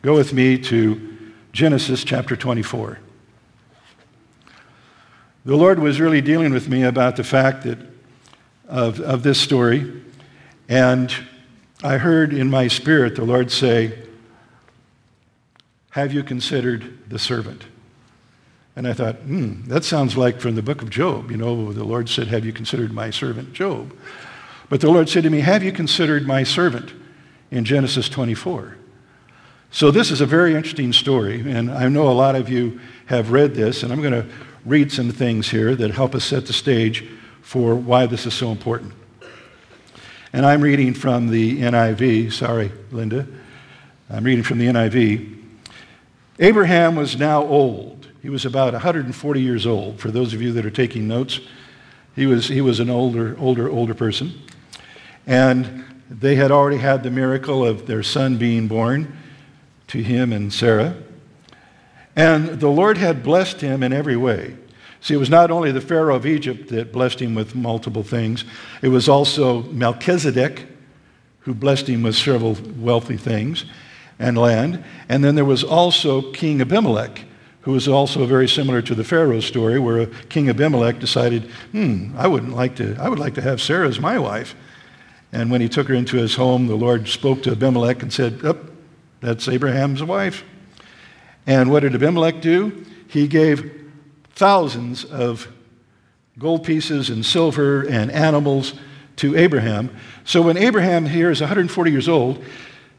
Go 0.01 0.15
with 0.15 0.33
me 0.33 0.57
to 0.57 1.31
Genesis 1.51 2.03
chapter 2.03 2.35
24. 2.35 2.97
The 5.45 5.55
Lord 5.55 5.77
was 5.77 6.01
really 6.01 6.21
dealing 6.21 6.53
with 6.53 6.69
me 6.69 6.81
about 6.81 7.17
the 7.17 7.23
fact 7.23 7.65
that 7.65 7.77
of, 8.67 8.99
of 8.99 9.21
this 9.21 9.39
story, 9.39 10.01
and 10.67 11.13
I 11.83 11.97
heard 11.97 12.33
in 12.33 12.49
my 12.49 12.67
spirit 12.67 13.15
the 13.15 13.25
Lord 13.25 13.51
say, 13.51 13.93
Have 15.91 16.13
you 16.13 16.23
considered 16.23 17.07
the 17.07 17.19
servant? 17.19 17.63
And 18.75 18.87
I 18.87 18.93
thought, 18.93 19.15
hmm, 19.17 19.67
that 19.67 19.83
sounds 19.83 20.15
like 20.15 20.39
from 20.39 20.55
the 20.55 20.61
book 20.61 20.81
of 20.81 20.89
Job. 20.89 21.29
You 21.29 21.37
know, 21.37 21.73
the 21.73 21.83
Lord 21.83 22.07
said, 22.07 22.27
Have 22.27 22.45
you 22.45 22.53
considered 22.53 22.93
my 22.93 23.09
servant 23.09 23.53
Job? 23.53 23.95
But 24.69 24.79
the 24.79 24.89
Lord 24.89 25.09
said 25.09 25.23
to 25.23 25.29
me, 25.29 25.41
Have 25.41 25.63
you 25.63 25.71
considered 25.71 26.25
my 26.25 26.43
servant 26.43 26.93
in 27.51 27.65
Genesis 27.65 28.07
24? 28.07 28.77
So, 29.73 29.91
this 29.91 30.11
is 30.11 30.19
a 30.19 30.25
very 30.25 30.53
interesting 30.55 30.91
story, 30.91 31.39
and 31.49 31.71
I 31.71 31.87
know 31.87 32.09
a 32.09 32.11
lot 32.11 32.35
of 32.35 32.49
you 32.49 32.79
have 33.05 33.31
read 33.31 33.53
this, 33.53 33.83
and 33.83 33.91
I'm 33.91 34.01
going 34.01 34.13
to 34.13 34.27
read 34.65 34.91
some 34.91 35.11
things 35.11 35.49
here 35.49 35.75
that 35.75 35.91
help 35.91 36.13
us 36.13 36.25
set 36.25 36.45
the 36.45 36.53
stage 36.53 37.07
for 37.41 37.75
why 37.75 38.05
this 38.05 38.25
is 38.25 38.33
so 38.33 38.51
important. 38.51 38.93
And 40.33 40.45
I'm 40.45 40.61
reading 40.61 40.93
from 40.93 41.27
the 41.27 41.61
NIV. 41.61 42.31
Sorry, 42.31 42.71
Linda. 42.91 43.27
I'm 44.09 44.23
reading 44.23 44.43
from 44.43 44.59
the 44.59 44.67
NIV. 44.67 45.37
Abraham 46.39 46.95
was 46.95 47.17
now 47.17 47.43
old. 47.43 48.00
He 48.21 48.29
was 48.29 48.45
about 48.45 48.73
140 48.73 49.41
years 49.41 49.65
old. 49.65 49.99
For 49.99 50.11
those 50.11 50.33
of 50.33 50.41
you 50.41 50.53
that 50.53 50.65
are 50.65 50.71
taking 50.71 51.07
notes, 51.07 51.39
he 52.15 52.25
was, 52.25 52.47
he 52.47 52.61
was 52.61 52.79
an 52.79 52.89
older, 52.89 53.35
older, 53.39 53.69
older 53.69 53.93
person. 53.93 54.33
And 55.25 55.85
they 56.09 56.35
had 56.35 56.51
already 56.51 56.77
had 56.77 57.03
the 57.03 57.09
miracle 57.09 57.65
of 57.65 57.87
their 57.87 58.03
son 58.03 58.37
being 58.37 58.67
born 58.67 59.17
to 59.87 60.03
him 60.03 60.31
and 60.33 60.53
Sarah. 60.53 60.95
And 62.15 62.59
the 62.59 62.69
Lord 62.69 62.97
had 62.97 63.23
blessed 63.23 63.61
him 63.61 63.81
in 63.81 63.93
every 63.93 64.17
way. 64.17 64.55
See, 64.99 65.15
it 65.15 65.17
was 65.17 65.29
not 65.29 65.49
only 65.49 65.71
the 65.71 65.81
Pharaoh 65.81 66.15
of 66.15 66.27
Egypt 66.27 66.69
that 66.69 66.91
blessed 66.91 67.21
him 67.21 67.33
with 67.33 67.55
multiple 67.55 68.03
things, 68.03 68.45
it 68.83 68.89
was 68.89 69.09
also 69.09 69.63
Melchizedek 69.63 70.67
who 71.39 71.55
blessed 71.55 71.87
him 71.87 72.03
with 72.03 72.15
several 72.15 72.55
wealthy 72.77 73.17
things 73.17 73.65
and 74.19 74.37
land. 74.37 74.83
And 75.09 75.23
then 75.23 75.33
there 75.33 75.45
was 75.45 75.63
also 75.63 76.31
King 76.33 76.61
Abimelech, 76.61 77.25
who 77.61 77.71
was 77.71 77.87
also 77.87 78.25
very 78.25 78.47
similar 78.47 78.81
to 78.81 78.95
the 78.95 79.03
Pharaoh 79.03 79.39
story, 79.39 79.79
where 79.79 80.07
King 80.29 80.49
Abimelech 80.49 80.99
decided, 80.99 81.43
hmm, 81.71 82.13
I, 82.17 82.27
wouldn't 82.27 82.55
like 82.55 82.75
to, 82.77 82.95
I 82.99 83.07
would 83.07 83.19
like 83.19 83.35
to 83.35 83.41
have 83.41 83.61
Sarah 83.61 83.87
as 83.87 83.99
my 83.99 84.17
wife. 84.17 84.55
And 85.31 85.51
when 85.51 85.61
he 85.61 85.69
took 85.69 85.87
her 85.87 85.93
into 85.93 86.17
his 86.17 86.35
home, 86.35 86.67
the 86.67 86.75
Lord 86.75 87.07
spoke 87.07 87.43
to 87.43 87.51
Abimelech 87.51 88.01
and 88.01 88.11
said, 88.11 88.39
oh, 88.43 88.57
that's 89.21 89.47
Abraham's 89.47 90.03
wife. 90.03 90.43
And 91.45 91.71
what 91.71 91.81
did 91.81 91.95
Abimelech 91.95 92.41
do? 92.41 92.85
He 93.07 93.27
gave 93.27 93.89
thousands 94.33 95.05
of 95.05 95.47
gold 96.39 96.63
pieces 96.63 97.09
and 97.09 97.25
silver 97.25 97.83
and 97.87 98.11
animals 98.11 98.73
to 99.17 99.37
Abraham. 99.37 99.95
So 100.23 100.41
when 100.41 100.57
Abraham 100.57 101.05
here 101.05 101.29
is 101.29 101.41
140 101.41 101.91
years 101.91 102.09
old, 102.09 102.43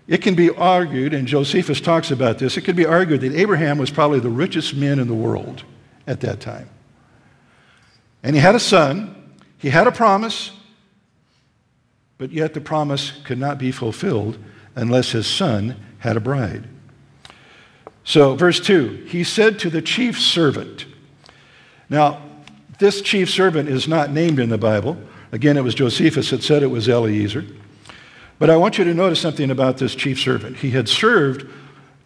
it 0.09 0.19
can 0.19 0.35
be 0.35 0.51
argued, 0.51 1.15
and 1.15 1.27
Josephus 1.27 1.81
talks 1.81 2.11
about 2.11 2.39
this, 2.39 2.57
it 2.57 2.63
can 2.63 2.77
be 2.77 2.87
argued 2.87 3.21
that 3.21 3.35
Abraham 3.35 3.79
was 3.79 3.91
probably 3.91 4.21
the 4.21 4.31
richest 4.31 4.75
man 4.75 4.99
in 4.99 5.09
the 5.09 5.15
world 5.15 5.65
at 6.07 6.21
that 6.21 6.41
time. 6.41 6.69
And 8.23 8.35
he 8.35 8.43
had 8.43 8.55
a 8.55 8.61
son, 8.61 9.35
he 9.59 9.71
had 9.71 9.87
a 9.87 9.93
promise, 9.93 10.53
but 12.19 12.31
yet 12.31 12.55
the 12.55 12.61
promise 12.61 13.13
could 13.25 13.39
not 13.39 13.59
be 13.59 13.73
fulfilled 13.73 14.39
unless 14.75 15.13
his 15.13 15.27
son 15.27 15.77
had 15.99 16.17
a 16.17 16.21
bride. 16.21 16.69
So, 18.05 18.35
verse 18.35 18.61
2 18.61 19.07
he 19.09 19.23
said 19.23 19.59
to 19.61 19.71
the 19.71 19.83
chief 19.83 20.21
servant, 20.21 20.87
now, 21.93 22.23
this 22.79 23.03
chief 23.03 23.29
servant 23.29 23.69
is 23.69 23.87
not 23.87 24.11
named 24.11 24.41
in 24.41 24.49
the 24.49 24.57
Bible. 24.57 24.97
Again, 25.31 25.59
it 25.59 25.63
was 25.63 25.75
Josephus 25.75 26.31
that 26.31 26.43
said 26.43 26.63
it 26.63 26.69
was 26.69 26.89
Eliezer. 26.89 27.45
But 28.43 28.51
I 28.51 28.57
want 28.57 28.77
you 28.77 28.83
to 28.83 28.93
notice 28.93 29.21
something 29.21 29.53
about 29.53 29.79
this 29.79 29.95
chief 29.95 30.19
servant. 30.19 30.57
He 30.57 30.73
had 30.73 30.89
served 30.89 31.49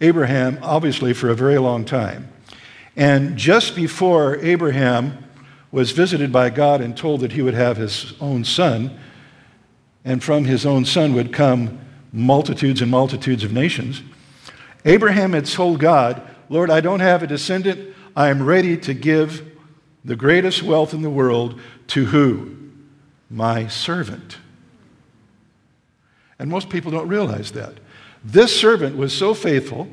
Abraham, 0.03 0.59
obviously, 0.61 1.15
for 1.15 1.31
a 1.31 1.35
very 1.35 1.57
long 1.57 1.87
time. 1.87 2.31
And 2.95 3.39
just 3.39 3.75
before 3.75 4.37
Abraham 4.45 5.25
was 5.73 5.93
visited 5.93 6.33
by 6.33 6.51
God 6.51 6.83
and 6.83 6.95
told 6.95 7.21
that 7.21 7.33
he 7.33 7.41
would 7.41 7.55
have 7.55 7.79
his 7.79 8.13
own 8.21 8.45
son, 8.45 9.01
and 10.05 10.23
from 10.23 10.45
his 10.45 10.67
own 10.67 10.85
son 10.85 11.15
would 11.15 11.33
come 11.33 11.81
multitudes 12.13 12.83
and 12.83 12.91
multitudes 12.91 13.43
of 13.43 13.55
nations, 13.55 14.03
Abraham 14.85 15.33
had 15.33 15.47
told 15.47 15.81
God, 15.81 16.21
Lord, 16.51 16.69
I 16.69 16.83
don't 16.83 17.01
have 17.01 17.23
a 17.23 17.27
descendant. 17.27 17.97
I 18.15 18.29
am 18.29 18.45
ready 18.45 18.77
to 18.77 18.93
give 18.93 19.57
the 20.05 20.17
greatest 20.17 20.63
wealth 20.63 20.93
in 20.93 21.01
the 21.01 21.09
world 21.09 21.59
to 21.87 22.05
who? 22.05 22.55
My 23.31 23.69
servant. 23.69 24.37
And 26.39 26.51
most 26.51 26.69
people 26.69 26.91
don't 26.91 27.09
realize 27.09 27.53
that. 27.53 27.75
This 28.25 28.59
servant 28.59 28.97
was 28.97 29.13
so 29.13 29.35
faithful 29.35 29.89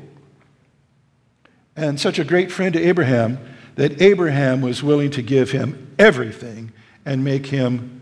and 1.76 1.98
such 2.00 2.18
a 2.18 2.24
great 2.24 2.52
friend 2.52 2.72
to 2.74 2.80
Abraham 2.80 3.38
that 3.76 4.00
Abraham 4.00 4.60
was 4.60 4.82
willing 4.82 5.10
to 5.12 5.22
give 5.22 5.50
him 5.50 5.94
everything 5.98 6.72
and 7.04 7.24
make 7.24 7.46
him 7.46 8.00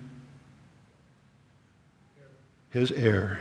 his 2.70 2.90
heir. 2.92 3.40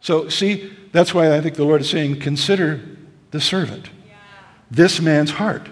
So, 0.00 0.28
see, 0.28 0.72
that's 0.92 1.12
why 1.12 1.34
I 1.36 1.40
think 1.40 1.56
the 1.56 1.64
Lord 1.64 1.80
is 1.80 1.90
saying, 1.90 2.20
consider 2.20 2.80
the 3.30 3.40
servant, 3.40 3.90
this 4.70 5.00
man's 5.00 5.32
heart. 5.32 5.68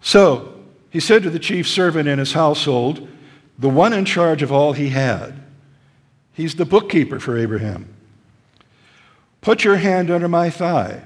So 0.00 0.60
he 0.90 1.00
said 1.00 1.22
to 1.22 1.30
the 1.30 1.38
chief 1.38 1.68
servant 1.68 2.08
in 2.08 2.18
his 2.18 2.32
household, 2.32 3.08
the 3.58 3.68
one 3.68 3.92
in 3.92 4.04
charge 4.04 4.42
of 4.42 4.50
all 4.50 4.72
he 4.72 4.88
had, 4.88 5.41
he's 6.32 6.54
the 6.54 6.64
bookkeeper 6.64 7.20
for 7.20 7.36
Abraham. 7.36 7.88
Put 9.40 9.64
your 9.64 9.76
hand 9.76 10.10
under 10.10 10.28
my 10.28 10.50
thigh. 10.50 11.02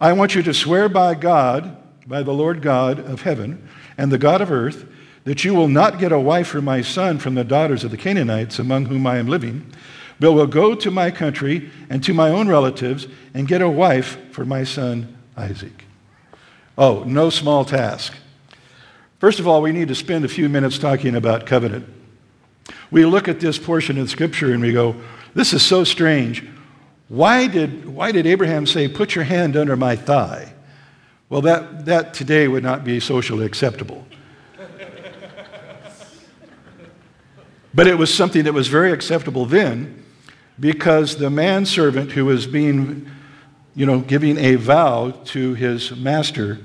I 0.00 0.12
want 0.12 0.34
you 0.34 0.42
to 0.42 0.54
swear 0.54 0.88
by 0.88 1.14
God, 1.14 1.76
by 2.06 2.22
the 2.22 2.32
Lord 2.32 2.62
God 2.62 2.98
of 2.98 3.22
heaven 3.22 3.68
and 3.96 4.10
the 4.10 4.18
God 4.18 4.40
of 4.40 4.50
earth, 4.50 4.86
that 5.24 5.44
you 5.44 5.54
will 5.54 5.68
not 5.68 5.98
get 5.98 6.12
a 6.12 6.18
wife 6.18 6.48
for 6.48 6.62
my 6.62 6.80
son 6.80 7.18
from 7.18 7.34
the 7.34 7.44
daughters 7.44 7.84
of 7.84 7.90
the 7.90 7.96
Canaanites 7.96 8.58
among 8.58 8.86
whom 8.86 9.06
I 9.06 9.18
am 9.18 9.28
living, 9.28 9.66
but 10.18 10.32
will 10.32 10.46
go 10.46 10.74
to 10.74 10.90
my 10.90 11.10
country 11.10 11.70
and 11.90 12.02
to 12.04 12.14
my 12.14 12.30
own 12.30 12.48
relatives 12.48 13.06
and 13.34 13.46
get 13.46 13.62
a 13.62 13.68
wife 13.68 14.18
for 14.32 14.44
my 14.44 14.64
son 14.64 15.16
Isaac. 15.36 15.84
Oh, 16.76 17.04
no 17.04 17.30
small 17.30 17.64
task. 17.64 18.14
First 19.18 19.40
of 19.40 19.48
all, 19.48 19.62
we 19.62 19.72
need 19.72 19.88
to 19.88 19.94
spend 19.94 20.24
a 20.24 20.28
few 20.28 20.48
minutes 20.48 20.78
talking 20.78 21.14
about 21.14 21.44
covenant. 21.44 21.86
We 22.90 23.04
look 23.04 23.28
at 23.28 23.40
this 23.40 23.58
portion 23.58 23.98
of 23.98 24.08
Scripture 24.10 24.52
and 24.52 24.62
we 24.62 24.72
go, 24.72 24.96
this 25.34 25.52
is 25.52 25.62
so 25.62 25.84
strange. 25.84 26.44
Why 27.08 27.46
did, 27.46 27.86
why 27.86 28.12
did 28.12 28.26
Abraham 28.26 28.66
say, 28.66 28.88
Put 28.88 29.14
your 29.14 29.24
hand 29.24 29.56
under 29.56 29.76
my 29.76 29.96
thigh? 29.96 30.52
Well, 31.28 31.42
that, 31.42 31.84
that 31.86 32.14
today 32.14 32.48
would 32.48 32.62
not 32.62 32.84
be 32.84 33.00
socially 33.00 33.44
acceptable. 33.44 34.06
but 37.74 37.86
it 37.86 37.96
was 37.96 38.12
something 38.12 38.44
that 38.44 38.54
was 38.54 38.68
very 38.68 38.92
acceptable 38.92 39.44
then 39.44 40.04
because 40.58 41.16
the 41.16 41.30
manservant 41.30 42.12
who 42.12 42.24
was 42.24 42.46
being, 42.46 43.08
you 43.74 43.86
know, 43.86 44.00
giving 44.00 44.38
a 44.38 44.56
vow 44.56 45.10
to 45.26 45.54
his 45.54 45.94
master 45.94 46.58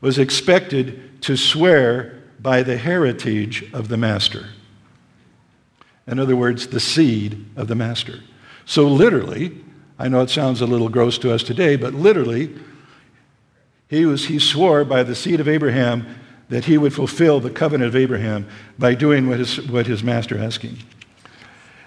was 0.00 0.18
expected 0.18 1.22
to 1.22 1.36
swear 1.36 2.22
by 2.40 2.62
the 2.62 2.76
heritage 2.76 3.72
of 3.72 3.88
the 3.88 3.96
master. 3.96 4.48
In 6.06 6.18
other 6.18 6.36
words, 6.36 6.66
the 6.66 6.80
seed 6.80 7.46
of 7.56 7.68
the 7.68 7.74
master. 7.74 8.20
So, 8.64 8.86
literally, 8.86 9.60
I 9.98 10.08
know 10.08 10.20
it 10.20 10.30
sounds 10.30 10.60
a 10.60 10.66
little 10.66 10.88
gross 10.88 11.18
to 11.18 11.32
us 11.32 11.42
today, 11.42 11.76
but 11.76 11.94
literally, 11.94 12.54
he, 13.88 14.06
was, 14.06 14.26
he 14.26 14.38
swore 14.38 14.84
by 14.84 15.02
the 15.02 15.14
seed 15.14 15.40
of 15.40 15.48
Abraham 15.48 16.06
that 16.48 16.64
he 16.64 16.76
would 16.76 16.92
fulfill 16.92 17.40
the 17.40 17.50
covenant 17.50 17.88
of 17.88 17.96
Abraham 17.96 18.48
by 18.78 18.94
doing 18.94 19.28
what 19.28 19.38
his, 19.38 19.60
what 19.68 19.86
his 19.86 20.02
master 20.02 20.38
asked 20.38 20.62
him. 20.62 20.78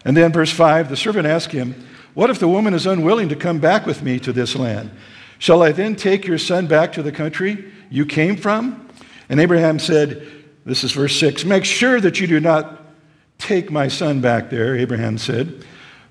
And 0.06 0.16
then, 0.16 0.32
verse 0.32 0.52
5 0.52 0.90
the 0.90 0.98
servant 0.98 1.28
asked 1.28 1.52
him, 1.52 1.76
What 2.14 2.30
if 2.30 2.40
the 2.40 2.48
woman 2.48 2.74
is 2.74 2.86
unwilling 2.86 3.30
to 3.30 3.36
come 3.36 3.60
back 3.60 3.86
with 3.86 4.02
me 4.02 4.20
to 4.20 4.32
this 4.32 4.56
land? 4.56 4.92
Shall 5.40 5.62
I 5.62 5.72
then 5.72 5.96
take 5.96 6.26
your 6.26 6.38
son 6.38 6.68
back 6.68 6.94
to 6.94 7.04
the 7.04 7.12
country 7.12 7.72
you 7.90 8.06
came 8.06 8.38
from? 8.38 8.88
And 9.28 9.40
Abraham 9.40 9.80
said, 9.80 10.26
This 10.64 10.84
is 10.84 10.92
verse 10.92 11.20
6 11.20 11.44
Make 11.44 11.66
sure 11.66 12.00
that 12.00 12.20
you 12.20 12.28
do 12.28 12.40
not 12.40 12.85
take 13.38 13.72
my 13.72 13.88
son 13.88 14.22
back 14.22 14.50
there, 14.50 14.76
Abraham 14.76 15.18
said. 15.18 15.66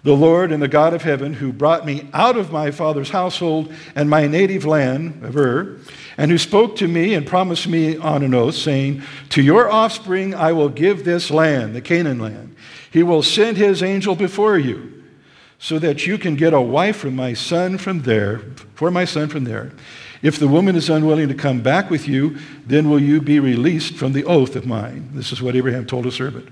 The 0.04 0.14
Lord 0.14 0.52
and 0.52 0.62
the 0.62 0.68
God 0.68 0.92
of 0.92 1.02
heaven, 1.02 1.32
who 1.32 1.50
brought 1.50 1.86
me 1.86 2.08
out 2.12 2.36
of 2.36 2.52
my 2.52 2.70
father's 2.70 3.08
household 3.08 3.72
and 3.94 4.08
my 4.08 4.26
native 4.26 4.66
land 4.66 5.24
of 5.24 5.34
Ur, 5.34 5.78
and 6.18 6.30
who 6.30 6.36
spoke 6.36 6.76
to 6.76 6.86
me 6.86 7.14
and 7.14 7.26
promised 7.26 7.66
me 7.66 7.96
on 7.96 8.22
an 8.22 8.34
oath, 8.34 8.54
saying, 8.54 9.02
To 9.30 9.42
your 9.42 9.70
offspring 9.70 10.34
I 10.34 10.52
will 10.52 10.68
give 10.68 11.04
this 11.04 11.30
land, 11.30 11.74
the 11.74 11.80
Canaan 11.80 12.18
land. 12.18 12.54
He 12.90 13.02
will 13.02 13.22
send 13.22 13.56
his 13.56 13.82
angel 13.82 14.14
before 14.14 14.58
you, 14.58 15.02
so 15.58 15.78
that 15.78 16.06
you 16.06 16.18
can 16.18 16.36
get 16.36 16.52
a 16.52 16.60
wife 16.60 16.96
for 16.96 17.10
my 17.10 17.32
son 17.32 17.78
from 17.78 18.02
there, 18.02 18.42
for 18.74 18.90
my 18.90 19.06
son 19.06 19.28
from 19.30 19.44
there. 19.44 19.72
If 20.20 20.38
the 20.38 20.48
woman 20.48 20.76
is 20.76 20.90
unwilling 20.90 21.28
to 21.28 21.34
come 21.34 21.62
back 21.62 21.88
with 21.88 22.06
you, 22.06 22.36
then 22.66 22.90
will 22.90 23.00
you 23.00 23.22
be 23.22 23.40
released 23.40 23.94
from 23.94 24.12
the 24.12 24.24
oath 24.24 24.54
of 24.54 24.66
mine. 24.66 25.08
This 25.14 25.32
is 25.32 25.40
what 25.40 25.56
Abraham 25.56 25.86
told 25.86 26.04
his 26.04 26.14
servant. 26.14 26.48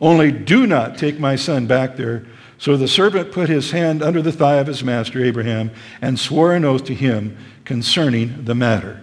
Only 0.00 0.32
do 0.32 0.66
not 0.66 0.96
take 0.96 1.18
my 1.18 1.36
son 1.36 1.66
back 1.66 1.96
there. 1.96 2.24
So 2.58 2.76
the 2.76 2.88
servant 2.88 3.32
put 3.32 3.48
his 3.48 3.70
hand 3.70 4.02
under 4.02 4.22
the 4.22 4.32
thigh 4.32 4.56
of 4.56 4.66
his 4.66 4.82
master 4.82 5.22
Abraham 5.24 5.70
and 6.00 6.18
swore 6.18 6.54
an 6.54 6.64
oath 6.64 6.84
to 6.84 6.94
him 6.94 7.36
concerning 7.64 8.44
the 8.44 8.54
matter. 8.54 9.02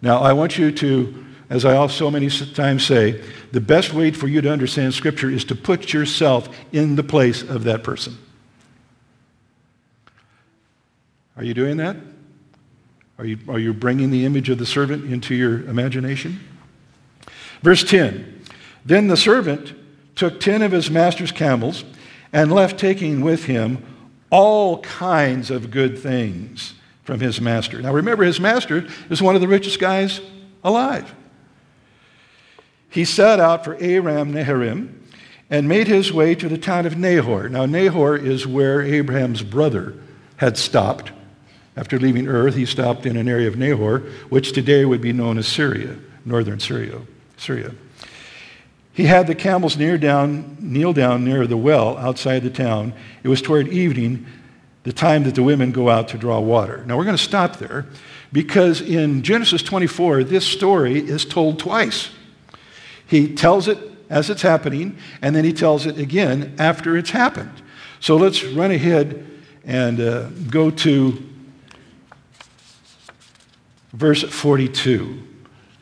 Now, 0.00 0.18
I 0.18 0.32
want 0.32 0.58
you 0.58 0.72
to, 0.72 1.24
as 1.48 1.64
I 1.64 1.86
so 1.86 2.10
many 2.10 2.28
times 2.28 2.84
say, 2.84 3.22
the 3.52 3.60
best 3.60 3.92
way 3.92 4.10
for 4.10 4.26
you 4.26 4.40
to 4.40 4.50
understand 4.50 4.94
Scripture 4.94 5.30
is 5.30 5.44
to 5.46 5.54
put 5.54 5.92
yourself 5.92 6.48
in 6.72 6.96
the 6.96 7.04
place 7.04 7.42
of 7.42 7.64
that 7.64 7.84
person. 7.84 8.16
Are 11.36 11.44
you 11.44 11.54
doing 11.54 11.76
that? 11.78 11.96
Are 13.18 13.24
you, 13.24 13.38
are 13.48 13.58
you 13.58 13.72
bringing 13.72 14.10
the 14.10 14.24
image 14.24 14.48
of 14.48 14.58
the 14.58 14.66
servant 14.66 15.10
into 15.12 15.34
your 15.34 15.64
imagination? 15.68 16.40
Verse 17.62 17.84
10 17.84 18.44
Then 18.84 19.06
the 19.06 19.16
servant 19.16 19.74
took 20.14 20.40
ten 20.40 20.62
of 20.62 20.72
his 20.72 20.90
master's 20.90 21.32
camels 21.32 21.84
and 22.32 22.52
left 22.52 22.78
taking 22.78 23.20
with 23.20 23.44
him 23.44 23.84
all 24.30 24.80
kinds 24.80 25.50
of 25.50 25.70
good 25.70 25.98
things 25.98 26.74
from 27.02 27.20
his 27.20 27.40
master. 27.40 27.82
Now 27.82 27.92
remember, 27.92 28.24
his 28.24 28.40
master 28.40 28.86
is 29.10 29.20
one 29.20 29.34
of 29.34 29.40
the 29.40 29.48
richest 29.48 29.78
guys 29.78 30.20
alive. 30.64 31.14
He 32.88 33.04
set 33.04 33.40
out 33.40 33.64
for 33.64 33.74
Aram 33.80 34.32
Naharaim 34.32 34.94
and 35.50 35.68
made 35.68 35.88
his 35.88 36.12
way 36.12 36.34
to 36.34 36.48
the 36.48 36.58
town 36.58 36.86
of 36.86 36.96
Nahor. 36.96 37.48
Now, 37.48 37.66
Nahor 37.66 38.16
is 38.16 38.46
where 38.46 38.82
Abraham's 38.82 39.42
brother 39.42 39.94
had 40.36 40.56
stopped 40.56 41.12
After 41.76 41.98
leaving 41.98 42.26
Ur, 42.26 42.48
he 42.48 42.66
stopped 42.66 43.06
in 43.06 43.16
an 43.16 43.28
area 43.28 43.48
of 43.48 43.56
Nahor, 43.56 44.00
which 44.28 44.52
today 44.52 44.84
would 44.84 45.00
be 45.00 45.12
known 45.12 45.38
as 45.38 45.46
Syria, 45.46 45.96
northern 46.24 46.60
Syria. 46.60 47.00
Syria. 47.36 47.72
He 48.92 49.04
had 49.04 49.26
the 49.26 49.34
camels 49.34 49.76
near 49.76 49.96
down, 49.96 50.56
kneel 50.60 50.92
down 50.92 51.24
near 51.24 51.46
the 51.46 51.56
well 51.56 51.96
outside 51.96 52.42
the 52.42 52.50
town. 52.50 52.92
It 53.22 53.28
was 53.28 53.40
toward 53.40 53.68
evening, 53.68 54.26
the 54.82 54.92
time 54.92 55.24
that 55.24 55.34
the 55.34 55.42
women 55.42 55.72
go 55.72 55.88
out 55.88 56.08
to 56.08 56.18
draw 56.18 56.40
water. 56.40 56.84
Now 56.86 56.98
we're 56.98 57.04
going 57.04 57.16
to 57.16 57.22
stop 57.22 57.56
there 57.56 57.86
because 58.32 58.80
in 58.80 59.22
Genesis 59.22 59.62
24, 59.62 60.24
this 60.24 60.46
story 60.46 60.98
is 60.98 61.24
told 61.24 61.58
twice. 61.58 62.10
He 63.06 63.34
tells 63.34 63.68
it 63.68 63.78
as 64.10 64.28
it's 64.28 64.42
happening, 64.42 64.98
and 65.22 65.34
then 65.34 65.44
he 65.44 65.52
tells 65.52 65.86
it 65.86 65.98
again 65.98 66.54
after 66.58 66.96
it's 66.96 67.10
happened. 67.10 67.62
So 68.00 68.16
let's 68.16 68.44
run 68.44 68.70
ahead 68.70 69.26
and 69.64 70.00
uh, 70.00 70.28
go 70.50 70.70
to 70.70 71.22
verse 73.92 74.22
42. 74.22 75.22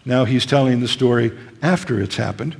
Now 0.05 0.25
he's 0.25 0.46
telling 0.46 0.81
the 0.81 0.88
story 0.88 1.37
after 1.62 2.01
it's 2.01 2.16
happened. 2.16 2.57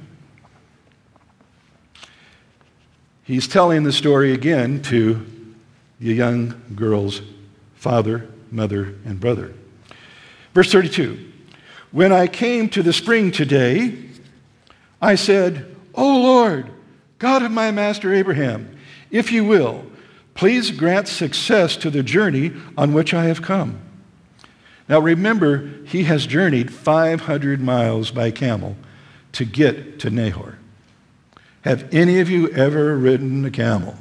He's 3.31 3.47
telling 3.47 3.85
the 3.85 3.93
story 3.93 4.33
again 4.33 4.83
to 4.83 5.25
the 6.01 6.13
young 6.13 6.61
girl's 6.75 7.23
father, 7.77 8.29
mother, 8.51 8.97
and 9.05 9.21
brother. 9.21 9.55
Verse 10.53 10.73
32 10.73 11.31
When 11.93 12.13
I 12.13 12.27
came 12.27 12.69
to 12.71 12.83
the 12.83 12.93
spring 12.93 13.31
today, 13.31 13.97
I 15.01 15.15
said, 15.15 15.77
O 15.95 16.23
Lord, 16.23 16.73
God 17.21 17.45
of 17.45 17.53
my 17.53 17.71
master 17.71 18.13
Abraham, 18.13 18.77
if 19.13 19.31
you 19.31 19.45
will, 19.45 19.87
please 20.35 20.73
grant 20.73 21.07
success 21.07 21.77
to 21.77 21.89
the 21.89 22.03
journey 22.03 22.51
on 22.77 22.93
which 22.93 23.15
I 23.15 23.27
have 23.27 23.43
come. 23.43 23.79
Now 24.89 24.99
remember, 24.99 25.71
he 25.87 26.03
has 26.03 26.27
journeyed 26.27 26.73
500 26.73 27.61
miles 27.61 28.11
by 28.11 28.33
camel 28.33 28.75
to 29.35 29.45
get 29.45 30.01
to 30.01 30.11
Nahor. 30.11 30.59
Have 31.63 31.93
any 31.93 32.21
of 32.21 32.31
you 32.31 32.49
ever 32.51 32.97
ridden 32.97 33.45
a 33.45 33.51
camel? 33.51 33.95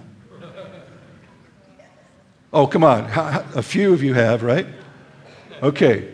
Oh, 2.54 2.66
come 2.66 2.84
on. 2.84 3.10
A 3.56 3.62
few 3.62 3.94
of 3.94 4.02
you 4.02 4.14
have, 4.14 4.44
right? 4.44 4.66
Okay. 5.62 6.10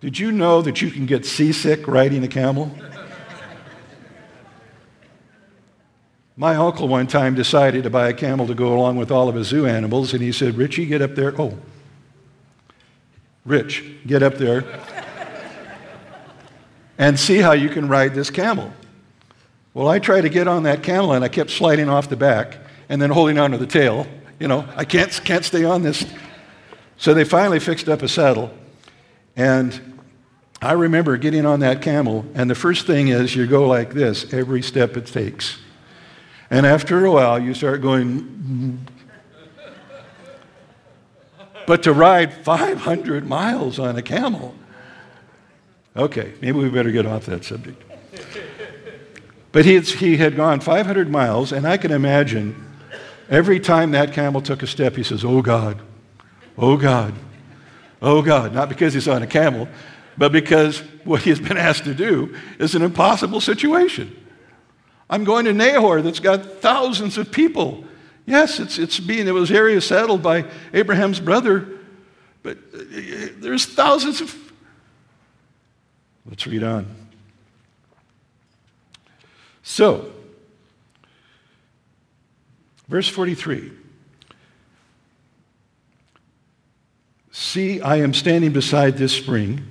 Did 0.00 0.18
you 0.18 0.32
know 0.32 0.62
that 0.62 0.80
you 0.80 0.90
can 0.90 1.06
get 1.06 1.26
seasick 1.26 1.86
riding 1.86 2.22
a 2.24 2.28
camel? 2.28 2.70
My 6.36 6.54
uncle 6.54 6.88
one 6.88 7.06
time 7.06 7.34
decided 7.34 7.84
to 7.84 7.90
buy 7.90 8.08
a 8.08 8.14
camel 8.14 8.46
to 8.46 8.54
go 8.54 8.74
along 8.74 8.96
with 8.96 9.10
all 9.10 9.28
of 9.28 9.34
his 9.34 9.48
zoo 9.48 9.66
animals, 9.66 10.14
and 10.14 10.22
he 10.22 10.32
said, 10.32 10.56
Richie, 10.56 10.86
get 10.86 11.02
up 11.02 11.14
there. 11.14 11.38
Oh, 11.40 11.58
Rich, 13.44 13.84
get 14.06 14.22
up 14.22 14.34
there 14.34 14.64
and 16.98 17.18
see 17.18 17.38
how 17.38 17.52
you 17.52 17.68
can 17.68 17.88
ride 17.88 18.14
this 18.14 18.30
camel. 18.30 18.72
Well, 19.74 19.88
I 19.88 19.98
tried 19.98 20.22
to 20.22 20.28
get 20.28 20.48
on 20.48 20.64
that 20.64 20.82
camel, 20.82 21.12
and 21.12 21.24
I 21.24 21.28
kept 21.28 21.50
sliding 21.50 21.88
off 21.88 22.08
the 22.08 22.16
back 22.16 22.58
and 22.88 23.00
then 23.00 23.10
holding 23.10 23.38
onto 23.38 23.56
the 23.56 23.66
tail. 23.66 24.06
You 24.38 24.48
know, 24.48 24.68
I 24.76 24.84
can't, 24.84 25.10
can't 25.24 25.44
stay 25.44 25.64
on 25.64 25.82
this. 25.82 26.04
So 26.98 27.14
they 27.14 27.24
finally 27.24 27.58
fixed 27.58 27.88
up 27.88 28.02
a 28.02 28.08
saddle, 28.08 28.52
and 29.34 29.98
I 30.60 30.72
remember 30.72 31.16
getting 31.16 31.46
on 31.46 31.60
that 31.60 31.82
camel, 31.82 32.24
and 32.34 32.48
the 32.48 32.54
first 32.54 32.86
thing 32.86 33.08
is 33.08 33.34
you 33.34 33.46
go 33.46 33.66
like 33.66 33.94
this 33.94 34.32
every 34.32 34.62
step 34.62 34.96
it 34.96 35.06
takes. 35.06 35.58
And 36.50 36.66
after 36.66 37.04
a 37.04 37.10
while, 37.10 37.40
you 37.40 37.54
start 37.54 37.80
going. 37.80 38.20
Mm. 38.20 38.78
but 41.66 41.82
to 41.84 41.92
ride 41.92 42.32
500 42.32 43.26
miles 43.26 43.78
on 43.78 43.96
a 43.96 44.02
camel. 44.02 44.54
Okay, 45.96 46.32
maybe 46.40 46.58
we 46.58 46.68
better 46.70 46.90
get 46.90 47.06
off 47.06 47.26
that 47.26 47.44
subject. 47.44 47.82
But 49.52 49.66
he 49.66 49.74
had, 49.74 49.84
he 49.84 50.16
had 50.16 50.36
gone 50.36 50.60
500 50.60 51.10
miles, 51.10 51.52
and 51.52 51.66
I 51.66 51.76
can 51.76 51.92
imagine 51.92 52.64
every 53.28 53.60
time 53.60 53.90
that 53.90 54.12
camel 54.14 54.40
took 54.40 54.62
a 54.62 54.66
step, 54.66 54.96
he 54.96 55.02
says, 55.02 55.24
Oh 55.24 55.42
God, 55.42 55.80
oh 56.56 56.76
God, 56.78 57.14
oh 58.00 58.22
God. 58.22 58.54
Not 58.54 58.70
because 58.70 58.94
he's 58.94 59.08
on 59.08 59.22
a 59.22 59.26
camel, 59.26 59.68
but 60.16 60.32
because 60.32 60.78
what 61.04 61.22
he's 61.22 61.40
been 61.40 61.58
asked 61.58 61.84
to 61.84 61.94
do 61.94 62.34
is 62.58 62.74
an 62.74 62.82
impossible 62.82 63.40
situation. 63.40 64.16
I'm 65.10 65.24
going 65.24 65.44
to 65.44 65.52
Nahor 65.52 66.00
that's 66.00 66.20
got 66.20 66.60
thousands 66.60 67.18
of 67.18 67.30
people. 67.30 67.84
Yes, 68.24 68.60
it's, 68.60 68.78
it's 68.78 68.98
being, 68.98 69.26
it 69.28 69.32
was 69.32 69.50
area 69.50 69.80
settled 69.82 70.22
by 70.22 70.46
Abraham's 70.72 71.20
brother, 71.20 71.68
but 72.42 72.56
uh, 72.74 72.78
there's 73.36 73.66
thousands 73.66 74.22
of. 74.22 74.51
Let's 76.26 76.46
read 76.46 76.62
on. 76.62 76.86
So, 79.62 80.12
verse 82.88 83.08
43. 83.08 83.72
See, 87.30 87.80
I 87.80 87.96
am 87.96 88.12
standing 88.12 88.52
beside 88.52 88.96
this 88.96 89.12
spring. 89.12 89.66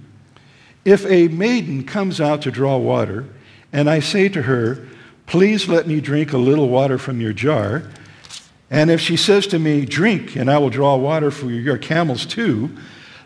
If 0.83 1.05
a 1.05 1.27
maiden 1.27 1.83
comes 1.83 2.19
out 2.19 2.41
to 2.43 2.51
draw 2.51 2.77
water, 2.77 3.25
and 3.71 3.89
I 3.89 3.99
say 3.99 4.29
to 4.29 4.41
her, 4.43 4.87
Please 5.27 5.69
let 5.69 5.87
me 5.87 6.01
drink 6.01 6.33
a 6.33 6.37
little 6.37 6.67
water 6.67 6.97
from 6.97 7.21
your 7.21 7.31
jar. 7.31 7.83
And 8.69 8.89
if 8.89 8.99
she 8.99 9.15
says 9.15 9.47
to 9.47 9.59
me, 9.59 9.85
Drink, 9.85 10.35
and 10.35 10.51
I 10.51 10.57
will 10.57 10.69
draw 10.69 10.95
water 10.97 11.31
for 11.31 11.49
your 11.49 11.77
camels 11.77 12.25
too, 12.25 12.75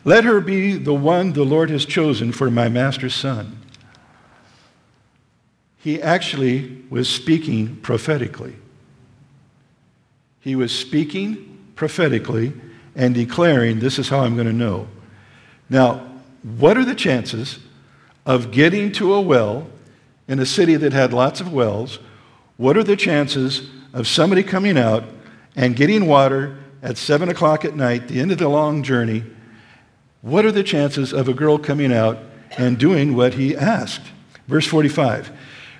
let 0.05 0.23
her 0.23 0.39
be 0.39 0.77
the 0.77 0.93
one 0.93 1.33
the 1.33 1.43
Lord 1.43 1.69
has 1.71 1.83
chosen 1.83 2.31
for 2.31 2.49
my 2.49 2.69
master's 2.69 3.15
son. 3.15 3.59
He 5.77 6.01
actually 6.01 6.83
was 6.89 7.09
speaking 7.09 7.75
prophetically. 7.77 8.55
He 10.39 10.55
was 10.55 10.73
speaking 10.73 11.57
prophetically 11.75 12.53
and 12.95 13.13
declaring, 13.13 13.79
This 13.79 13.99
is 13.99 14.07
how 14.07 14.19
I'm 14.19 14.35
going 14.35 14.47
to 14.47 14.53
know. 14.53 14.87
Now, 15.69 16.07
what 16.43 16.77
are 16.77 16.85
the 16.85 16.95
chances 16.95 17.59
of 18.25 18.51
getting 18.51 18.91
to 18.93 19.13
a 19.13 19.21
well 19.21 19.67
in 20.27 20.39
a 20.39 20.45
city 20.45 20.75
that 20.75 20.93
had 20.93 21.13
lots 21.13 21.41
of 21.41 21.51
wells, 21.51 21.99
what 22.57 22.77
are 22.77 22.83
the 22.83 22.95
chances 22.95 23.69
of 23.93 24.07
somebody 24.07 24.43
coming 24.43 24.77
out 24.77 25.03
and 25.55 25.75
getting 25.75 26.05
water 26.05 26.57
at 26.81 26.97
7 26.97 27.29
o'clock 27.29 27.65
at 27.65 27.75
night, 27.75 28.07
the 28.07 28.19
end 28.19 28.31
of 28.31 28.37
the 28.37 28.47
long 28.47 28.83
journey? 28.83 29.23
What 30.25 30.43
are 30.43 30.51
the 30.51 30.63
chances 30.63 31.13
of 31.13 31.27
a 31.27 31.35
girl 31.35 31.59
coming 31.59 31.93
out 31.93 32.17
and 32.57 32.79
doing 32.79 33.15
what 33.15 33.35
he 33.35 33.55
asked? 33.55 34.01
Verse 34.47 34.65
45 34.65 35.31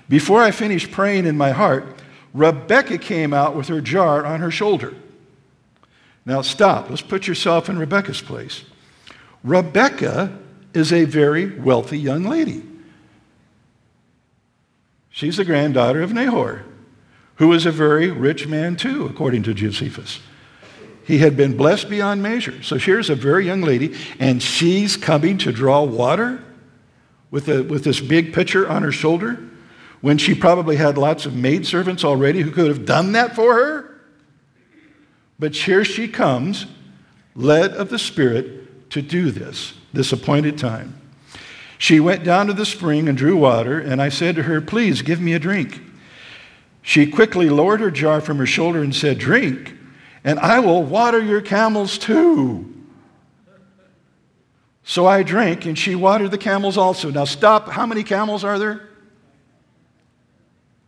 Before 0.08 0.40
I 0.40 0.52
finished 0.52 0.92
praying 0.92 1.26
in 1.26 1.36
my 1.36 1.50
heart, 1.50 1.98
Rebecca 2.32 2.96
came 2.96 3.34
out 3.34 3.56
with 3.56 3.66
her 3.66 3.80
jar 3.80 4.24
on 4.24 4.38
her 4.38 4.52
shoulder. 4.52 4.94
Now, 6.24 6.42
stop. 6.42 6.88
Let's 6.88 7.02
put 7.02 7.26
yourself 7.26 7.68
in 7.68 7.76
Rebecca's 7.76 8.22
place. 8.22 8.62
Rebecca 9.42 10.38
is 10.72 10.92
a 10.92 11.06
very 11.06 11.58
wealthy 11.58 11.98
young 11.98 12.22
lady. 12.22 12.62
She's 15.10 15.38
the 15.38 15.44
granddaughter 15.44 16.02
of 16.02 16.12
Nahor, 16.12 16.62
who 17.36 17.48
was 17.48 17.66
a 17.66 17.72
very 17.72 18.12
rich 18.12 18.46
man 18.46 18.76
too, 18.76 19.06
according 19.06 19.42
to 19.42 19.54
Josephus. 19.54 20.20
He 21.06 21.18
had 21.18 21.36
been 21.36 21.56
blessed 21.56 21.88
beyond 21.88 22.20
measure. 22.20 22.62
So 22.64 22.78
here's 22.78 23.10
a 23.10 23.14
very 23.14 23.46
young 23.46 23.62
lady, 23.62 23.94
and 24.18 24.42
she's 24.42 24.96
coming 24.96 25.38
to 25.38 25.52
draw 25.52 25.84
water 25.84 26.42
with, 27.30 27.48
a, 27.48 27.62
with 27.62 27.84
this 27.84 28.00
big 28.00 28.32
pitcher 28.32 28.68
on 28.68 28.82
her 28.82 28.90
shoulder 28.90 29.38
when 30.00 30.18
she 30.18 30.34
probably 30.34 30.76
had 30.76 30.98
lots 30.98 31.24
of 31.24 31.34
maidservants 31.34 32.04
already 32.04 32.42
who 32.42 32.50
could 32.50 32.66
have 32.66 32.84
done 32.84 33.12
that 33.12 33.36
for 33.36 33.54
her. 33.54 34.00
But 35.38 35.54
here 35.54 35.84
she 35.84 36.08
comes, 36.08 36.66
led 37.36 37.72
of 37.72 37.88
the 37.88 37.98
Spirit, 37.98 38.90
to 38.90 39.00
do 39.00 39.30
this, 39.30 39.74
this 39.92 40.12
appointed 40.12 40.58
time. 40.58 41.00
She 41.78 42.00
went 42.00 42.24
down 42.24 42.48
to 42.48 42.52
the 42.52 42.66
spring 42.66 43.08
and 43.08 43.16
drew 43.16 43.36
water, 43.36 43.78
and 43.78 44.02
I 44.02 44.08
said 44.08 44.34
to 44.36 44.44
her, 44.44 44.60
Please 44.60 45.02
give 45.02 45.20
me 45.20 45.34
a 45.34 45.38
drink. 45.38 45.80
She 46.82 47.06
quickly 47.06 47.48
lowered 47.48 47.80
her 47.80 47.90
jar 47.90 48.20
from 48.20 48.38
her 48.38 48.46
shoulder 48.46 48.82
and 48.82 48.94
said, 48.94 49.18
Drink, 49.18 49.74
and 50.26 50.40
I 50.40 50.58
will 50.58 50.82
water 50.82 51.22
your 51.22 51.40
camels 51.40 51.96
too. 51.96 52.74
So 54.82 55.06
I 55.06 55.22
drank, 55.22 55.64
and 55.66 55.78
she 55.78 55.94
watered 55.94 56.32
the 56.32 56.38
camels 56.38 56.76
also. 56.76 57.10
Now 57.10 57.24
stop. 57.24 57.68
How 57.68 57.86
many 57.86 58.02
camels 58.02 58.42
are 58.42 58.58
there? 58.58 58.88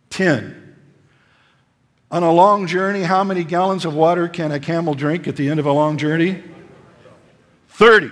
Ten. 0.09 0.75
On 2.11 2.21
a 2.21 2.31
long 2.31 2.67
journey, 2.67 3.03
how 3.03 3.23
many 3.23 3.45
gallons 3.45 3.85
of 3.85 3.93
water 3.93 4.27
can 4.27 4.51
a 4.51 4.59
camel 4.59 4.93
drink 4.93 5.25
at 5.27 5.37
the 5.37 5.49
end 5.49 5.59
of 5.59 5.65
a 5.65 5.71
long 5.71 5.97
journey? 5.97 6.43
30. 7.69 8.11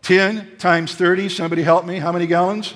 10 0.00 0.56
times 0.56 0.94
30, 0.94 1.28
somebody 1.28 1.62
help 1.62 1.84
me, 1.84 1.98
how 1.98 2.12
many 2.12 2.26
gallons? 2.26 2.72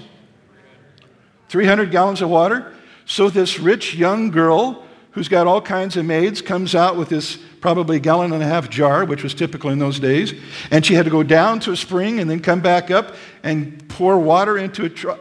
300 1.49 1.90
gallons 1.90 2.20
of 2.20 2.29
water. 2.29 2.75
So 3.07 3.31
this 3.31 3.59
rich 3.59 3.94
young 3.94 4.31
girl 4.31 4.85
who's 5.12 5.29
got 5.29 5.46
all 5.46 5.61
kinds 5.61 5.96
of 5.96 6.05
maids, 6.05 6.40
comes 6.40 6.75
out 6.75 6.96
with 6.96 7.09
this 7.09 7.38
probably 7.61 7.99
gallon 7.99 8.33
and 8.33 8.42
a 8.42 8.46
half 8.46 8.70
jar, 8.70 9.05
which 9.05 9.23
was 9.23 9.35
typical 9.35 9.70
in 9.70 9.79
those 9.79 9.99
days. 9.99 10.35
And 10.70 10.85
she 10.85 10.94
had 10.94 11.05
to 11.05 11.11
go 11.11 11.23
down 11.23 11.61
to 11.61 11.73
a 11.73 11.77
spring 11.77 12.20
and 12.20 12.31
then 12.31 12.40
come 12.40 12.61
back 12.61 12.90
up 12.90 13.14
and 13.42 13.88
pour 13.88 14.18
water 14.18 14.57
into 14.57 14.85
a 14.85 14.88
truck. 14.88 15.20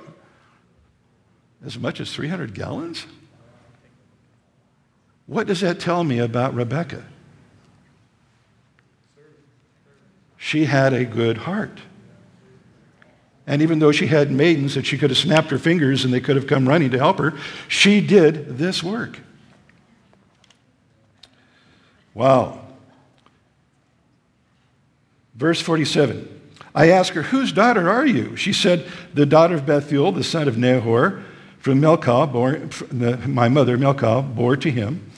As 1.66 1.78
much 1.78 2.00
as 2.00 2.14
300 2.14 2.54
gallons? 2.54 3.06
What 5.26 5.48
does 5.48 5.62
that 5.62 5.80
tell 5.80 6.04
me 6.04 6.20
about 6.20 6.54
Rebecca? 6.54 7.04
She 10.38 10.66
had 10.66 10.94
a 10.94 11.04
good 11.04 11.38
heart. 11.40 11.80
And 13.46 13.62
even 13.62 13.80
though 13.80 13.92
she 13.92 14.08
had 14.08 14.32
maidens 14.32 14.76
that 14.76 14.86
she 14.86 14.98
could 14.98 15.10
have 15.10 15.18
snapped 15.18 15.50
her 15.50 15.58
fingers 15.58 16.06
and 16.06 16.14
they 16.14 16.22
could 16.22 16.36
have 16.36 16.48
come 16.48 16.70
running 16.70 16.92
to 16.92 17.00
help 17.00 17.18
her, 17.18 17.34
she 17.68 18.00
did 18.00 18.58
this 18.58 18.84
work. 18.84 19.20
Wow. 22.14 22.60
Verse 25.36 25.62
47. 25.62 26.40
I 26.76 26.90
asked 26.90 27.12
her, 27.12 27.24
Whose 27.24 27.52
daughter 27.52 27.90
are 27.90 28.06
you? 28.06 28.36
She 28.36 28.54
said, 28.54 28.86
The 29.14 29.26
daughter 29.26 29.56
of 29.56 29.66
Bethuel, 29.66 30.12
the 30.12 30.24
son 30.24 30.48
of 30.48 30.58
Nahor, 30.58 31.24
from 31.60 31.80
Milcah, 31.80 32.28
bore, 32.28 32.70
my 33.28 33.50
mother 33.50 33.78
Milcah, 33.78 34.22
bore 34.22 34.56
to 34.58 34.72
him. 34.72 35.12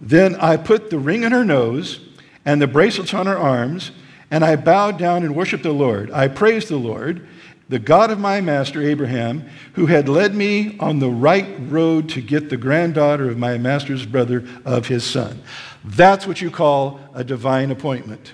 Then 0.00 0.36
I 0.36 0.56
put 0.56 0.90
the 0.90 0.98
ring 0.98 1.24
on 1.24 1.32
her 1.32 1.44
nose 1.44 2.00
and 2.44 2.62
the 2.62 2.66
bracelets 2.66 3.12
on 3.12 3.26
her 3.26 3.36
arms, 3.36 3.90
and 4.30 4.44
I 4.44 4.56
bowed 4.56 4.98
down 4.98 5.24
and 5.24 5.34
worshiped 5.34 5.64
the 5.64 5.72
Lord. 5.72 6.10
I 6.10 6.28
praised 6.28 6.68
the 6.68 6.76
Lord 6.76 7.26
the 7.68 7.78
God 7.78 8.10
of 8.10 8.18
my 8.18 8.40
master 8.40 8.82
Abraham, 8.82 9.46
who 9.74 9.86
had 9.86 10.08
led 10.08 10.34
me 10.34 10.78
on 10.80 10.98
the 10.98 11.10
right 11.10 11.46
road 11.60 12.08
to 12.10 12.22
get 12.22 12.48
the 12.48 12.56
granddaughter 12.56 13.28
of 13.28 13.36
my 13.36 13.58
master's 13.58 14.06
brother 14.06 14.44
of 14.64 14.88
his 14.88 15.04
son. 15.04 15.42
That's 15.84 16.26
what 16.26 16.40
you 16.40 16.50
call 16.50 17.00
a 17.14 17.24
divine 17.24 17.70
appointment. 17.70 18.32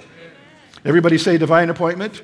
Everybody 0.85 1.19
say 1.19 1.39
divine 1.39 1.71
appointment? 1.71 2.23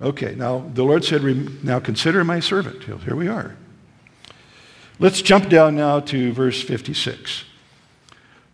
Okay, 0.00 0.34
now 0.34 0.70
the 0.74 0.84
Lord 0.84 1.04
said, 1.04 1.22
Now 1.64 1.80
consider 1.80 2.22
my 2.24 2.40
servant. 2.40 2.84
Here 2.84 3.16
we 3.16 3.28
are. 3.28 3.56
Let's 5.00 5.22
jump 5.22 5.48
down 5.48 5.76
now 5.76 6.00
to 6.00 6.32
verse 6.32 6.62
56. 6.62 7.44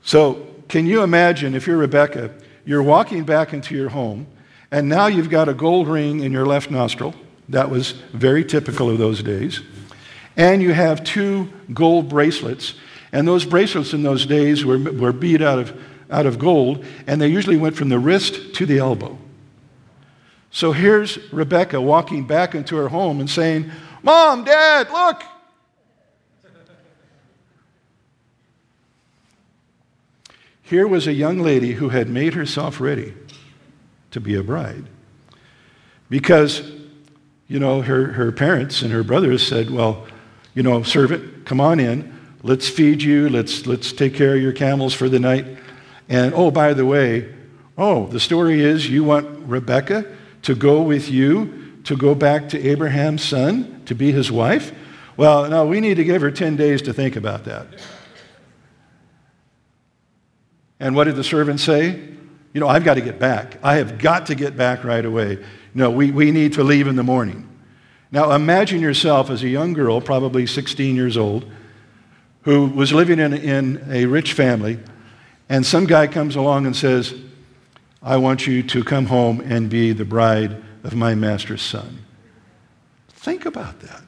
So, 0.02 0.46
can 0.68 0.86
you 0.86 1.02
imagine 1.02 1.54
if 1.54 1.66
you're 1.66 1.76
Rebecca, 1.76 2.34
you're 2.64 2.82
walking 2.82 3.24
back 3.24 3.52
into 3.52 3.74
your 3.74 3.90
home, 3.90 4.26
and 4.70 4.88
now 4.88 5.06
you've 5.06 5.30
got 5.30 5.48
a 5.48 5.54
gold 5.54 5.88
ring 5.88 6.20
in 6.20 6.32
your 6.32 6.46
left 6.46 6.70
nostril. 6.70 7.14
That 7.48 7.70
was 7.70 7.92
very 8.12 8.44
typical 8.44 8.90
of 8.90 8.98
those 8.98 9.22
days. 9.22 9.60
And 10.36 10.62
you 10.62 10.72
have 10.72 11.04
two 11.04 11.50
gold 11.72 12.08
bracelets. 12.08 12.74
And 13.14 13.28
those 13.28 13.44
bracelets 13.44 13.94
in 13.94 14.02
those 14.02 14.26
days 14.26 14.64
were, 14.64 14.76
were 14.76 15.12
beat 15.12 15.40
out 15.40 15.60
of, 15.60 15.80
out 16.10 16.26
of 16.26 16.36
gold, 16.36 16.84
and 17.06 17.20
they 17.20 17.28
usually 17.28 17.56
went 17.56 17.76
from 17.76 17.88
the 17.88 17.98
wrist 17.98 18.54
to 18.56 18.66
the 18.66 18.78
elbow. 18.78 19.16
So 20.50 20.72
here's 20.72 21.32
Rebecca 21.32 21.80
walking 21.80 22.26
back 22.26 22.56
into 22.56 22.74
her 22.74 22.88
home 22.88 23.20
and 23.20 23.30
saying, 23.30 23.70
Mom, 24.02 24.42
Dad, 24.42 24.90
look! 24.90 25.22
Here 30.62 30.88
was 30.88 31.06
a 31.06 31.12
young 31.12 31.38
lady 31.38 31.74
who 31.74 31.90
had 31.90 32.08
made 32.08 32.34
herself 32.34 32.80
ready 32.80 33.14
to 34.10 34.20
be 34.20 34.34
a 34.34 34.42
bride. 34.42 34.86
Because, 36.10 36.68
you 37.46 37.60
know, 37.60 37.82
her, 37.82 38.06
her 38.14 38.32
parents 38.32 38.82
and 38.82 38.90
her 38.90 39.04
brothers 39.04 39.46
said, 39.46 39.70
well, 39.70 40.04
you 40.54 40.64
know, 40.64 40.82
servant, 40.82 41.44
come 41.44 41.60
on 41.60 41.78
in. 41.78 42.13
Let's 42.44 42.68
feed 42.68 43.02
you. 43.02 43.28
Let's, 43.28 43.66
let's 43.66 43.92
take 43.92 44.14
care 44.14 44.36
of 44.36 44.40
your 44.42 44.52
camels 44.52 44.94
for 44.94 45.08
the 45.08 45.18
night. 45.18 45.46
And, 46.08 46.32
oh, 46.34 46.52
by 46.52 46.74
the 46.74 46.86
way, 46.86 47.34
oh, 47.76 48.06
the 48.06 48.20
story 48.20 48.62
is 48.62 48.88
you 48.88 49.02
want 49.02 49.26
Rebecca 49.48 50.06
to 50.42 50.54
go 50.54 50.82
with 50.82 51.10
you 51.10 51.80
to 51.84 51.96
go 51.96 52.14
back 52.14 52.48
to 52.50 52.68
Abraham's 52.68 53.24
son 53.24 53.82
to 53.86 53.94
be 53.96 54.12
his 54.12 54.30
wife? 54.30 54.72
Well, 55.16 55.48
no, 55.48 55.66
we 55.66 55.80
need 55.80 55.96
to 55.96 56.04
give 56.04 56.22
her 56.22 56.30
10 56.30 56.54
days 56.54 56.82
to 56.82 56.92
think 56.92 57.16
about 57.16 57.44
that. 57.46 57.66
And 60.78 60.94
what 60.94 61.04
did 61.04 61.16
the 61.16 61.24
servant 61.24 61.58
say? 61.58 62.14
you 62.54 62.60
know, 62.60 62.68
I've 62.68 62.84
got 62.84 62.94
to 62.94 63.00
get 63.00 63.18
back. 63.18 63.58
I 63.62 63.74
have 63.74 63.98
got 63.98 64.26
to 64.26 64.34
get 64.34 64.56
back 64.56 64.84
right 64.84 65.04
away. 65.04 65.44
No, 65.74 65.90
we, 65.90 66.12
we 66.12 66.30
need 66.30 66.54
to 66.54 66.62
leave 66.62 66.86
in 66.86 66.94
the 66.94 67.02
morning. 67.02 67.48
Now 68.12 68.30
imagine 68.30 68.80
yourself 68.80 69.28
as 69.28 69.42
a 69.42 69.48
young 69.48 69.72
girl, 69.72 70.00
probably 70.00 70.46
16 70.46 70.94
years 70.94 71.16
old, 71.16 71.50
who 72.44 72.66
was 72.66 72.92
living 72.92 73.18
in, 73.18 73.32
in 73.32 73.84
a 73.90 74.06
rich 74.06 74.32
family, 74.32 74.78
and 75.48 75.64
some 75.64 75.86
guy 75.86 76.06
comes 76.06 76.36
along 76.36 76.66
and 76.66 76.76
says, 76.76 77.14
I 78.02 78.18
want 78.18 78.46
you 78.46 78.62
to 78.62 78.84
come 78.84 79.06
home 79.06 79.40
and 79.40 79.70
be 79.70 79.92
the 79.92 80.04
bride 80.04 80.62
of 80.84 80.94
my 80.94 81.14
master's 81.14 81.62
son. 81.62 82.04
Think 83.08 83.46
about 83.46 83.80
that. 83.80 84.02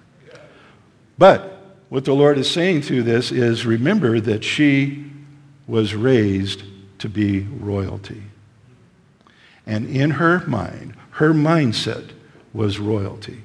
But 1.18 1.62
what 1.88 2.05
the 2.05 2.14
Lord 2.14 2.37
is 2.37 2.51
saying 2.51 2.83
through 2.83 3.05
this 3.05 3.33
is 3.33 3.64
remember 3.64 4.20
that 4.20 4.44
she 4.44 5.11
was 5.66 5.94
raised 5.94 6.62
to 6.99 7.09
be 7.09 7.40
royalty. 7.40 8.22
And 9.66 9.88
in 9.88 10.12
her 10.12 10.46
mind, 10.46 10.94
her 11.12 11.33
mindset 11.33 12.11
was 12.53 12.79
royalty. 12.79 13.42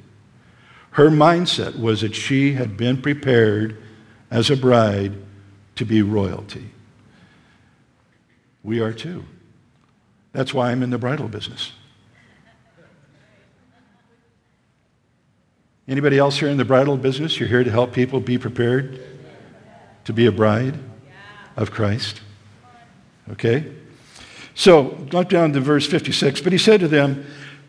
Her 0.92 1.10
mindset 1.10 1.80
was 1.80 2.02
that 2.02 2.16
she 2.16 2.54
had 2.54 2.76
been 2.76 3.02
prepared 3.02 3.82
as 4.32 4.50
a 4.50 4.56
bride 4.56 5.14
to 5.76 5.86
be 5.86 6.02
royalty. 6.02 6.72
We 8.64 8.80
are 8.80 8.94
too. 8.94 9.26
That's 10.32 10.54
why 10.54 10.72
I'm 10.72 10.82
in 10.82 10.90
the 10.90 10.98
bridal 10.98 11.28
business. 11.28 11.74
Anybody 15.88 16.18
else 16.18 16.40
here 16.40 16.48
in 16.48 16.58
the 16.58 16.66
bridal 16.66 16.96
business? 16.96 17.38
You're 17.38 17.50
here 17.50 17.66
to 17.66 17.72
help 17.72 17.92
people 17.92 18.22
be 18.22 18.38
prepared 18.38 19.02
to 20.06 20.14
be 20.14 20.26
a 20.26 20.32
bride 20.32 20.80
of 21.58 21.72
Christ. 21.72 22.22
Okay? 23.32 23.74
So, 24.56 25.06
jump 25.10 25.30
down 25.30 25.54
to 25.54 25.60
verse 25.60 25.88
56. 25.88 26.42
But 26.42 26.54
he 26.54 26.58
said 26.58 26.80
to 26.80 26.88
them, 26.88 27.26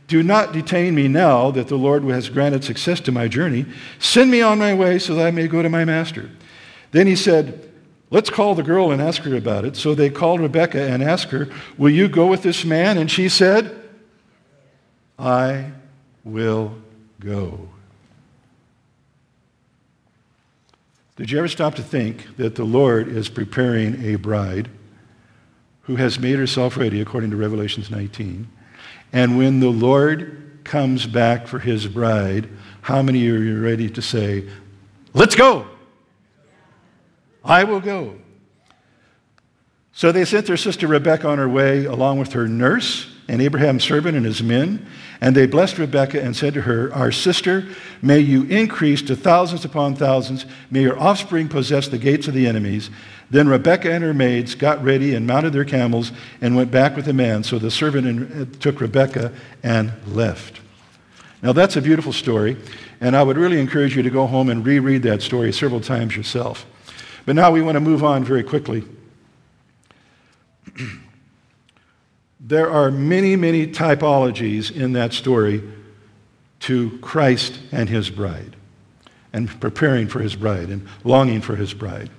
Do 0.06 0.22
not 0.22 0.52
detain 0.52 0.94
me 0.94 1.08
now 1.08 1.50
that 1.50 1.68
the 1.68 1.76
Lord 1.76 2.04
has 2.04 2.28
granted 2.28 2.62
success 2.62 3.00
to 3.00 3.12
my 3.12 3.28
journey. 3.28 3.66
Send 3.98 4.30
me 4.30 4.40
on 4.40 4.58
my 4.58 4.74
way 4.74 4.98
so 4.98 5.14
that 5.14 5.26
I 5.26 5.30
may 5.30 5.48
go 5.48 5.62
to 5.62 5.68
my 5.68 5.84
master. 5.84 6.30
Then 6.92 7.06
he 7.06 7.16
said, 7.16 7.68
Let's 8.10 8.30
call 8.30 8.54
the 8.54 8.62
girl 8.62 8.90
and 8.90 9.00
ask 9.00 9.22
her 9.22 9.34
about 9.34 9.64
it. 9.64 9.74
So 9.74 9.94
they 9.94 10.10
called 10.10 10.40
Rebekah 10.40 10.82
and 10.82 11.02
asked 11.02 11.30
her, 11.30 11.48
Will 11.76 11.90
you 11.90 12.08
go 12.08 12.26
with 12.26 12.42
this 12.42 12.64
man? 12.64 12.98
And 12.98 13.10
she 13.10 13.28
said, 13.28 13.74
I 15.18 15.72
will 16.24 16.76
go. 17.20 17.68
Did 21.16 21.30
you 21.30 21.38
ever 21.38 21.48
stop 21.48 21.74
to 21.76 21.82
think 21.82 22.36
that 22.36 22.54
the 22.54 22.64
Lord 22.64 23.08
is 23.08 23.28
preparing 23.28 24.04
a 24.04 24.16
bride? 24.16 24.68
who 25.82 25.96
has 25.96 26.18
made 26.18 26.38
herself 26.38 26.76
ready, 26.76 27.00
according 27.00 27.30
to 27.30 27.36
Revelations 27.36 27.90
19. 27.90 28.48
And 29.12 29.36
when 29.36 29.60
the 29.60 29.68
Lord 29.68 30.60
comes 30.64 31.06
back 31.06 31.46
for 31.46 31.58
his 31.58 31.86
bride, 31.86 32.48
how 32.82 33.02
many 33.02 33.28
are 33.28 33.38
you 33.38 33.60
ready 33.60 33.90
to 33.90 34.02
say, 34.02 34.48
Let's 35.12 35.34
go? 35.34 35.66
I 37.44 37.64
will 37.64 37.80
go. 37.80 38.16
So 39.92 40.10
they 40.10 40.24
sent 40.24 40.46
their 40.46 40.56
sister 40.56 40.86
Rebekah 40.86 41.28
on 41.28 41.38
her 41.38 41.48
way, 41.48 41.84
along 41.84 42.18
with 42.18 42.32
her 42.32 42.48
nurse 42.48 43.08
and 43.28 43.40
Abraham's 43.40 43.84
servant 43.84 44.16
and 44.16 44.26
his 44.26 44.42
men. 44.42 44.86
And 45.20 45.36
they 45.36 45.46
blessed 45.46 45.78
Rebekah 45.78 46.22
and 46.22 46.34
said 46.34 46.54
to 46.54 46.62
her, 46.62 46.92
Our 46.92 47.12
sister, 47.12 47.66
may 48.00 48.18
you 48.18 48.44
increase 48.44 49.02
to 49.02 49.16
thousands 49.16 49.64
upon 49.64 49.94
thousands. 49.94 50.46
May 50.70 50.82
your 50.82 50.98
offspring 50.98 51.48
possess 51.48 51.88
the 51.88 51.98
gates 51.98 52.26
of 52.26 52.34
the 52.34 52.46
enemies. 52.46 52.90
Then 53.30 53.48
Rebekah 53.48 53.92
and 53.92 54.02
her 54.02 54.14
maids 54.14 54.54
got 54.54 54.82
ready 54.82 55.14
and 55.14 55.26
mounted 55.26 55.52
their 55.52 55.64
camels 55.64 56.12
and 56.40 56.56
went 56.56 56.70
back 56.70 56.96
with 56.96 57.04
the 57.04 57.12
man. 57.12 57.44
So 57.44 57.58
the 57.58 57.70
servant 57.70 58.32
uh, 58.32 58.58
took 58.58 58.80
Rebekah 58.80 59.32
and 59.62 59.92
left. 60.06 60.60
Now 61.42 61.52
that's 61.52 61.76
a 61.76 61.82
beautiful 61.82 62.12
story, 62.12 62.56
and 63.00 63.16
I 63.16 63.22
would 63.22 63.36
really 63.36 63.60
encourage 63.60 63.96
you 63.96 64.02
to 64.02 64.10
go 64.10 64.26
home 64.26 64.48
and 64.48 64.64
reread 64.64 65.02
that 65.02 65.22
story 65.22 65.52
several 65.52 65.80
times 65.80 66.16
yourself. 66.16 66.66
But 67.24 67.36
now 67.36 67.50
we 67.50 67.62
want 67.62 67.76
to 67.76 67.80
move 67.80 68.02
on 68.02 68.24
very 68.24 68.42
quickly. 68.42 68.84
there 72.40 72.70
are 72.70 72.90
many, 72.90 73.36
many 73.36 73.66
typologies 73.66 74.74
in 74.74 74.92
that 74.94 75.12
story 75.12 75.62
to 76.60 76.98
Christ 76.98 77.58
and 77.72 77.88
his 77.88 78.10
bride, 78.10 78.56
and 79.32 79.48
preparing 79.60 80.08
for 80.08 80.20
his 80.20 80.36
bride, 80.36 80.68
and 80.68 80.86
longing 81.04 81.40
for 81.40 81.56
his 81.56 81.74
bride. 81.74 82.10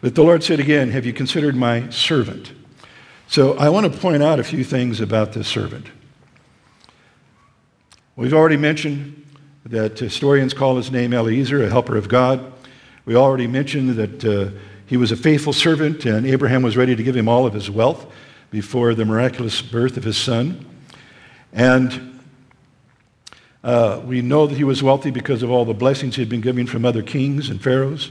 But 0.00 0.14
the 0.14 0.22
Lord 0.22 0.42
said 0.42 0.60
again, 0.60 0.90
Have 0.90 1.06
you 1.06 1.12
considered 1.12 1.56
my 1.56 1.88
servant? 1.90 2.52
So 3.26 3.56
I 3.56 3.68
want 3.70 3.92
to 3.92 3.98
point 3.98 4.22
out 4.22 4.38
a 4.38 4.44
few 4.44 4.62
things 4.62 5.00
about 5.00 5.32
this 5.32 5.48
servant. 5.48 5.86
We've 8.16 8.34
already 8.34 8.56
mentioned 8.56 9.24
that 9.64 9.98
historians 9.98 10.54
call 10.54 10.76
his 10.76 10.90
name 10.90 11.12
Eliezer, 11.12 11.64
a 11.64 11.68
helper 11.68 11.96
of 11.96 12.08
God. 12.08 12.52
We 13.06 13.16
already 13.16 13.46
mentioned 13.46 13.90
that 13.96 14.24
uh, 14.24 14.50
he 14.86 14.96
was 14.96 15.12
a 15.12 15.16
faithful 15.16 15.52
servant, 15.52 16.04
and 16.06 16.26
Abraham 16.26 16.62
was 16.62 16.76
ready 16.76 16.96
to 16.96 17.02
give 17.02 17.16
him 17.16 17.28
all 17.28 17.46
of 17.46 17.52
his 17.52 17.70
wealth 17.70 18.06
before 18.50 18.94
the 18.94 19.04
miraculous 19.04 19.60
birth 19.60 19.96
of 19.96 20.04
his 20.04 20.16
son. 20.16 20.64
And 21.52 22.20
uh, 23.62 24.00
we 24.04 24.22
know 24.22 24.46
that 24.46 24.56
he 24.56 24.64
was 24.64 24.82
wealthy 24.82 25.10
because 25.10 25.42
of 25.42 25.50
all 25.50 25.64
the 25.64 25.74
blessings 25.74 26.16
he 26.16 26.22
had 26.22 26.28
been 26.28 26.40
given 26.40 26.66
from 26.66 26.84
other 26.84 27.02
kings 27.02 27.48
and 27.48 27.62
pharaohs. 27.62 28.10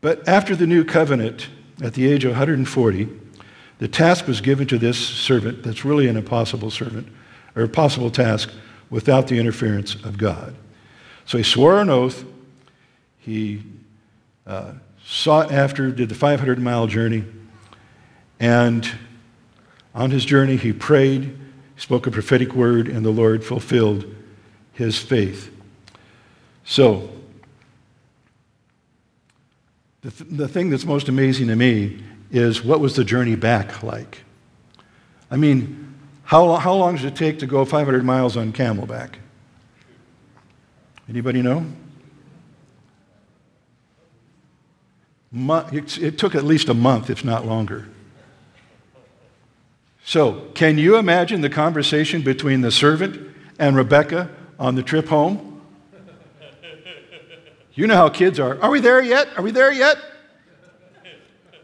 But 0.00 0.26
after 0.28 0.54
the 0.54 0.66
new 0.66 0.84
covenant, 0.84 1.48
at 1.82 1.94
the 1.94 2.10
age 2.10 2.24
of 2.24 2.30
140, 2.30 3.08
the 3.78 3.88
task 3.88 4.26
was 4.26 4.40
given 4.40 4.66
to 4.68 4.78
this 4.78 4.98
servant 4.98 5.62
that's 5.62 5.84
really 5.84 6.08
an 6.08 6.16
impossible 6.16 6.70
servant, 6.70 7.08
or 7.54 7.62
impossible 7.62 8.10
task 8.10 8.50
without 8.88 9.28
the 9.28 9.38
interference 9.38 9.94
of 9.94 10.16
God. 10.16 10.54
So 11.26 11.36
he 11.38 11.44
swore 11.44 11.80
an 11.80 11.90
oath. 11.90 12.24
He 13.26 13.60
uh, 14.46 14.74
sought 15.04 15.50
after, 15.50 15.90
did 15.90 16.08
the 16.08 16.14
500 16.14 16.60
mile 16.60 16.86
journey, 16.86 17.24
and 18.38 18.88
on 19.96 20.12
his 20.12 20.24
journey 20.24 20.56
he 20.56 20.72
prayed, 20.72 21.36
spoke 21.76 22.06
a 22.06 22.12
prophetic 22.12 22.54
word, 22.54 22.86
and 22.86 23.04
the 23.04 23.10
Lord 23.10 23.44
fulfilled 23.44 24.14
his 24.72 24.96
faith. 24.96 25.52
So, 26.64 27.10
the, 30.02 30.12
th- 30.12 30.30
the 30.30 30.46
thing 30.46 30.70
that's 30.70 30.84
most 30.84 31.08
amazing 31.08 31.48
to 31.48 31.56
me 31.56 31.98
is 32.30 32.62
what 32.62 32.78
was 32.78 32.94
the 32.94 33.04
journey 33.04 33.34
back 33.34 33.82
like? 33.82 34.22
I 35.32 35.36
mean, 35.36 35.96
how, 36.22 36.54
how 36.54 36.74
long 36.74 36.94
does 36.94 37.04
it 37.04 37.16
take 37.16 37.40
to 37.40 37.46
go 37.46 37.64
500 37.64 38.04
miles 38.04 38.36
on 38.36 38.52
camelback? 38.52 39.14
Anybody 41.08 41.42
know? 41.42 41.66
It 45.32 46.18
took 46.18 46.34
at 46.34 46.44
least 46.44 46.68
a 46.68 46.74
month, 46.74 47.10
if 47.10 47.24
not 47.24 47.44
longer. 47.44 47.88
So, 50.04 50.48
can 50.54 50.78
you 50.78 50.96
imagine 50.96 51.40
the 51.40 51.50
conversation 51.50 52.22
between 52.22 52.60
the 52.60 52.70
servant 52.70 53.34
and 53.58 53.74
Rebecca 53.74 54.30
on 54.58 54.76
the 54.76 54.82
trip 54.82 55.08
home? 55.08 55.60
You 57.74 57.86
know 57.86 57.96
how 57.96 58.08
kids 58.08 58.38
are. 58.40 58.60
Are 58.62 58.70
we 58.70 58.80
there 58.80 59.02
yet? 59.02 59.28
Are 59.36 59.42
we 59.42 59.50
there 59.50 59.72
yet? 59.72 59.98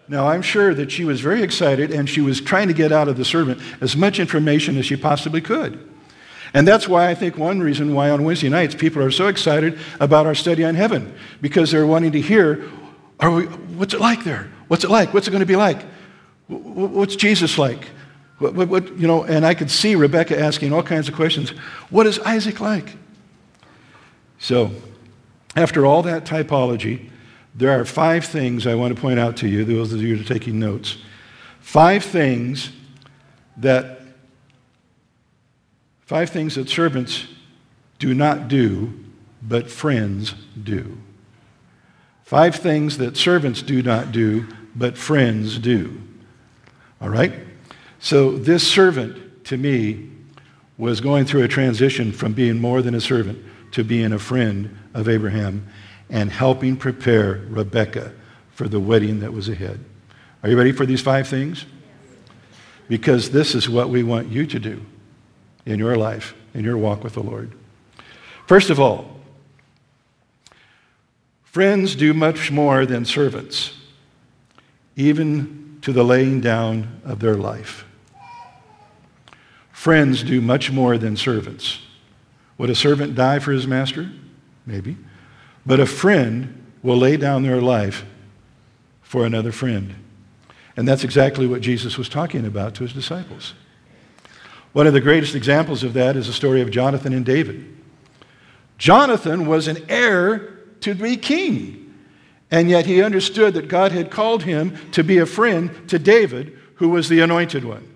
Now, 0.09 0.29
I'm 0.29 0.43
sure 0.43 0.75
that 0.75 0.91
she 0.91 1.05
was 1.05 1.21
very 1.21 1.43
excited 1.43 1.91
and 1.91 2.09
she 2.09 2.21
was 2.21 2.41
trying 2.41 2.69
to 2.69 2.75
get 2.75 2.93
out 2.93 3.09
of 3.09 3.17
the 3.17 3.25
servant 3.25 3.61
as 3.81 3.97
much 3.97 4.19
information 4.19 4.77
as 4.77 4.85
she 4.85 4.97
possibly 4.97 5.41
could. 5.41 5.89
And 6.53 6.69
that's 6.69 6.87
why 6.87 7.09
I 7.09 7.15
think 7.15 7.39
one 7.39 7.61
reason 7.61 7.95
why 7.95 8.11
on 8.11 8.25
Wednesday 8.25 8.51
nights 8.51 8.75
people 8.75 9.03
are 9.03 9.11
so 9.11 9.29
excited 9.29 9.79
about 10.01 10.27
our 10.27 10.35
study 10.35 10.65
on 10.65 10.75
heaven, 10.75 11.15
because 11.41 11.71
they're 11.71 11.87
wanting 11.87 12.13
to 12.13 12.21
hear, 12.21 12.69
are 13.21 13.31
we, 13.31 13.45
what's 13.45 13.95
it 13.95 14.01
like 14.01 14.25
there? 14.25 14.51
What's 14.69 14.85
it 14.85 14.91
like? 14.91 15.13
What's 15.15 15.29
it 15.29 15.31
going 15.31 15.41
to 15.41 15.47
be 15.47 15.57
like? 15.57 15.83
What's 16.49 17.17
Jesus 17.17 17.59
like? 17.59 17.85
What, 18.39 18.55
what, 18.55 18.69
what, 18.69 18.99
you 18.99 19.07
know, 19.07 19.23
and 19.25 19.47
I 19.47 19.55
could 19.55 19.71
see 19.71 19.95
Rebecca 19.95 20.39
asking 20.39 20.73
all 20.73 20.83
kinds 20.83 21.09
of 21.09 21.15
questions. 21.15 21.51
What 21.91 22.07
is 22.07 22.19
Isaac 22.21 22.61
like? 22.61 22.97
So, 24.39 24.73
after 25.55 25.87
all 25.87 26.03
that 26.03 26.25
typology, 26.25 27.11
there 27.55 27.79
are 27.79 27.85
five 27.85 28.25
things 28.25 28.67
I 28.67 28.75
want 28.75 28.95
to 28.95 29.01
point 29.01 29.21
out 29.21 29.37
to 29.39 29.49
you, 29.49 29.65
those 29.65 29.93
of 29.93 30.03
you 30.03 30.17
who 30.17 30.23
are 30.23 30.27
taking 30.27 30.59
notes. 30.59 30.97
Five 31.61 32.03
things 32.03 32.71
that 33.57 34.01
five 36.01 36.31
things 36.31 36.57
that 36.57 36.69
servants 36.69 37.27
do 37.99 38.15
not 38.15 38.49
do, 38.49 38.93
but 39.43 39.71
friends 39.71 40.35
do. 40.63 40.99
Five 42.33 42.57
things 42.57 42.97
that 42.97 43.19
servants 43.19 43.61
do 43.61 43.83
not 43.83 44.11
do, 44.11 44.49
but 44.75 44.97
friends 44.97 45.59
do. 45.59 46.01
All 46.99 47.11
right? 47.11 47.31
So 48.01 48.39
this 48.39 48.67
servant, 48.67 49.45
to 49.45 49.59
me, 49.59 50.09
was 50.79 51.03
going 51.03 51.27
through 51.27 51.43
a 51.43 51.49
transition 51.49 52.11
from 52.11 52.33
being 52.33 52.59
more 52.59 52.81
than 52.81 52.95
a 52.95 53.03
servant 53.03 53.39
to 53.73 53.85
being 53.85 54.15
a 54.15 54.19
friend 54.19 54.75
of 54.95 55.11
Abraham 55.11 55.69
and 56.09 56.31
helping 56.31 56.75
prepare 56.75 57.43
Rebecca 57.51 58.15
for 58.53 58.67
the 58.67 58.81
wedding 58.81 59.21
that 59.21 59.35
was 59.35 59.51
ahead. 59.51 59.79
Are 60.43 60.49
you 60.49 60.57
ready 60.57 60.73
for 60.73 60.87
these 60.87 61.03
five 61.03 61.29
things? 61.29 61.67
Because 62.89 63.31
this 63.31 63.55
is 63.55 63.69
what 63.69 63.91
we 63.91 64.03
want 64.03 64.29
you 64.29 64.47
to 64.47 64.59
do 64.59 64.83
in 65.67 65.79
your 65.79 65.97
life, 65.97 66.35
in 66.55 66.65
your 66.65 66.79
walk 66.79 67.05
with 67.05 67.13
the 67.13 67.23
Lord. 67.23 67.53
First 68.47 68.71
of 68.71 68.81
all, 68.81 69.12
friends 71.53 71.95
do 71.95 72.15
much 72.15 72.51
more 72.51 72.87
than 72.87 73.05
servants, 73.05 73.75
even 74.97 75.79
to 75.83 75.93
the 75.93 76.03
laying 76.03 76.41
down 76.41 77.01
of 77.05 77.21
their 77.21 77.35
life. 77.35 77.85
Friends 79.71 80.23
do 80.23 80.41
much 80.41 80.73
more 80.73 80.97
than 80.97 81.15
servants. 81.15 81.81
Would 82.57 82.71
a 82.71 82.75
servant 82.75 83.15
die 83.15 83.39
for 83.39 83.53
his 83.53 83.67
master? 83.67 84.11
Maybe. 84.65 84.97
But 85.67 85.79
a 85.79 85.87
friend 85.87 86.73
will 86.83 86.97
lay 86.97 87.19
down 87.19 87.43
their 87.43 87.61
life 87.61 88.07
for 89.03 89.27
another 89.27 89.53
friend. 89.53 89.95
And 90.75 90.89
that's 90.89 91.05
exactly 91.05 91.47
what 91.47 91.61
Jesus 91.61 91.99
was 91.99 92.09
talking 92.09 92.47
about 92.47 92.75
to 92.77 92.85
his 92.85 92.95
disciples. 92.95 93.53
One 94.73 94.87
of 94.87 94.95
the 94.95 95.03
greatest 95.03 95.35
examples 95.35 95.85
of 95.85 95.93
that 95.93 96.17
is 96.17 96.29
the 96.29 96.33
story 96.33 96.63
of 96.63 96.71
Jonathan 96.71 97.13
and 97.13 97.27
David. 97.27 97.77
Jonathan 98.79 99.45
was 99.45 99.69
an 99.69 99.85
heir 99.91 100.52
to 100.83 100.95
be 100.95 101.17
king, 101.17 101.95
and 102.51 102.69
yet 102.69 102.87
he 102.87 103.03
understood 103.03 103.55
that 103.55 103.69
God 103.69 103.93
had 103.93 104.11
called 104.11 104.43
him 104.43 104.77
to 104.93 105.03
be 105.03 105.19
a 105.19 105.27
friend 105.27 105.89
to 105.89 105.99
David, 105.99 106.59
who 106.77 106.91
was 106.91 107.09
the 107.09 107.21
anointed 107.21 107.65
one. 107.65 107.89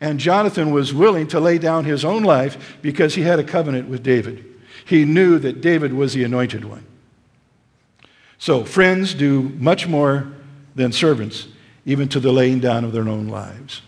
And 0.00 0.18
Jonathan 0.18 0.72
was 0.72 0.92
willing 0.94 1.28
to 1.28 1.38
lay 1.38 1.58
down 1.58 1.84
his 1.84 2.04
own 2.04 2.24
life 2.24 2.78
because 2.82 3.14
he 3.14 3.22
had 3.22 3.38
a 3.38 3.44
covenant 3.44 3.88
with 3.88 4.02
David. 4.02 4.44
He 4.84 5.04
knew 5.04 5.38
that 5.38 5.60
David 5.60 5.92
was 5.92 6.14
the 6.14 6.24
anointed 6.24 6.64
one. 6.64 6.86
So, 8.38 8.64
friends 8.64 9.14
do 9.14 9.50
much 9.58 9.86
more 9.86 10.32
than 10.74 10.90
servants, 10.90 11.46
even 11.86 12.08
to 12.08 12.18
the 12.18 12.32
laying 12.32 12.58
down 12.58 12.84
of 12.84 12.92
their 12.92 13.08
own 13.08 13.28
lives. 13.28 13.82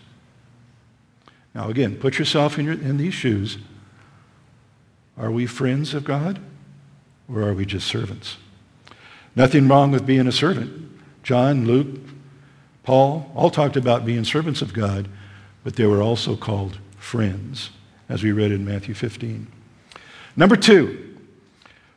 Now, 1.53 1.69
again, 1.69 1.97
put 1.97 2.19
yourself 2.19 2.57
in, 2.57 2.65
your, 2.65 2.75
in 2.75 2.97
these 2.97 3.13
shoes. 3.13 3.57
Are 5.17 5.31
we 5.31 5.45
friends 5.45 5.93
of 5.93 6.03
God 6.03 6.39
or 7.31 7.41
are 7.41 7.53
we 7.53 7.65
just 7.65 7.87
servants? 7.87 8.37
Nothing 9.35 9.67
wrong 9.67 9.91
with 9.91 10.05
being 10.05 10.27
a 10.27 10.31
servant. 10.31 10.91
John, 11.23 11.65
Luke, 11.65 11.99
Paul 12.83 13.31
all 13.35 13.49
talked 13.49 13.75
about 13.75 14.05
being 14.05 14.23
servants 14.23 14.61
of 14.61 14.73
God, 14.73 15.09
but 15.63 15.75
they 15.75 15.85
were 15.85 16.01
also 16.01 16.35
called 16.35 16.79
friends, 16.97 17.71
as 18.07 18.23
we 18.23 18.31
read 18.31 18.51
in 18.51 18.65
Matthew 18.65 18.93
15. 18.93 19.47
Number 20.35 20.55
two, 20.55 21.17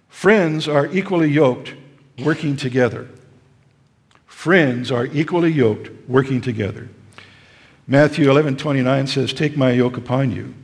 friends 0.08 0.66
are 0.66 0.86
equally 0.86 1.28
yoked 1.28 1.74
working 2.18 2.56
together. 2.56 3.08
Friends 4.26 4.90
are 4.90 5.06
equally 5.06 5.52
yoked 5.52 5.90
working 6.08 6.40
together. 6.40 6.88
Matthew 7.86 8.30
11 8.30 8.56
29 8.56 9.06
says, 9.06 9.32
Take 9.32 9.56
my 9.56 9.72
yoke 9.72 9.96
upon 9.96 10.30
you 10.30 10.54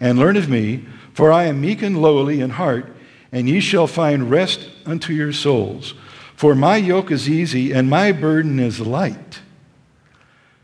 and 0.00 0.18
learn 0.18 0.36
of 0.36 0.48
me, 0.48 0.84
for 1.12 1.30
I 1.30 1.44
am 1.44 1.60
meek 1.60 1.80
and 1.80 2.02
lowly 2.02 2.40
in 2.40 2.50
heart, 2.50 2.92
and 3.32 3.48
ye 3.48 3.58
shall 3.58 3.86
find 3.86 4.30
rest 4.30 4.68
unto 4.86 5.12
your 5.12 5.32
souls. 5.32 5.94
For 6.36 6.54
my 6.54 6.76
yoke 6.76 7.10
is 7.10 7.28
easy 7.28 7.72
and 7.72 7.88
my 7.88 8.12
burden 8.12 8.60
is 8.60 8.78
light. 8.78 9.40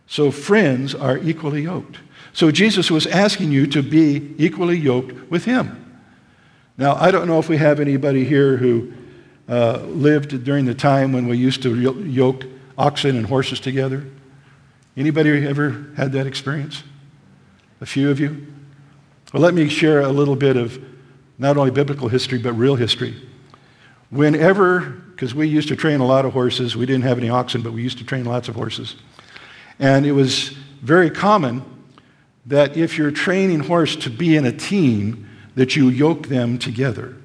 So 0.07 0.31
friends 0.31 0.95
are 0.95 1.19
equally 1.19 1.63
yoked. 1.63 1.99
So 2.33 2.51
Jesus 2.51 2.91
was 2.91 3.07
asking 3.07 3.53
you 3.53 3.67
to 3.69 3.83
be 3.83 4.35
equally 4.39 4.77
yoked 4.77 5.31
with 5.31 5.45
him. 5.45 5.85
Now, 6.77 6.95
I 6.95 7.11
don't 7.11 7.27
know 7.27 7.39
if 7.39 7.49
we 7.49 7.57
have 7.57 7.81
anybody 7.81 8.25
here 8.25 8.57
who 8.57 8.93
uh, 9.49 9.79
lived 9.87 10.45
during 10.45 10.65
the 10.65 10.75
time 10.75 11.13
when 11.13 11.27
we 11.27 11.37
used 11.37 11.63
to 11.63 11.75
yoke 11.75 12.45
oxen 12.77 13.17
and 13.17 13.27
horses 13.27 13.61
together. 13.61 14.05
Anybody 14.97 15.47
ever 15.47 15.87
had 15.97 16.13
that 16.13 16.27
experience? 16.27 16.83
A 17.81 17.87
few 17.87 18.11
of 18.11 18.21
you? 18.21 18.47
Well, 19.33 19.43
let 19.43 19.55
me 19.55 19.69
share 19.69 20.01
a 20.01 20.09
little 20.09 20.37
bit 20.37 20.57
of 20.57 20.83
not 21.39 21.57
only 21.57 21.71
biblical 21.71 22.09
history, 22.09 22.39
but 22.39 22.53
real 22.53 22.77
history. 22.77 23.15
Whenever, 24.11 24.81
because 24.81 25.35
we 25.35 25.47
used 25.47 25.69
to 25.69 25.77
train 25.77 26.01
a 26.01 26.07
lot 26.07 26.25
of 26.25 26.33
horses, 26.33 26.77
we 26.77 26.87
didn't 26.87 27.03
have 27.03 27.19
any 27.19 27.29
oxen, 27.29 27.63
but 27.63 27.73
we 27.73 27.83
used 27.83 27.99
to 27.99 28.05
train 28.05 28.25
lots 28.25 28.49
of 28.49 28.55
horses. 28.55 28.97
And 29.79 30.07
it 30.07 30.13
was 30.13 30.51
very 30.83 31.11
common 31.11 31.63
that 32.47 32.77
if 32.77 32.97
you're 32.97 33.11
training 33.11 33.61
horse 33.61 33.95
to 33.97 34.11
be 34.11 34.37
in 34.37 34.47
a 34.47 34.53
team, 34.53 35.29
that 35.55 35.77
you 35.77 35.89
yoke 35.89 36.29
them 36.29 36.59
together. 36.59 37.17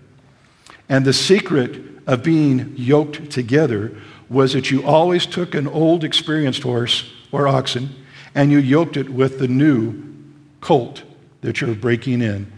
And 0.90 1.06
the 1.06 1.14
secret 1.14 1.82
of 2.06 2.24
being 2.24 2.74
yoked 2.76 3.32
together 3.32 3.96
was 4.30 4.54
that 4.54 4.72
you 4.72 4.84
always 4.84 5.26
took 5.26 5.56
an 5.56 5.68
old 5.68 6.04
experienced 6.04 6.64
horse 6.64 7.12
or 7.32 7.48
oxen 7.48 7.96
and 8.36 8.52
you 8.52 8.58
yoked 8.58 8.98
it 8.98 9.10
with 9.10 9.40
the 9.40 9.48
new 9.48 10.02
colt 10.60 11.04
that 11.42 11.62
you're 11.62 11.76
breaking 11.76 12.22
in 12.22 12.52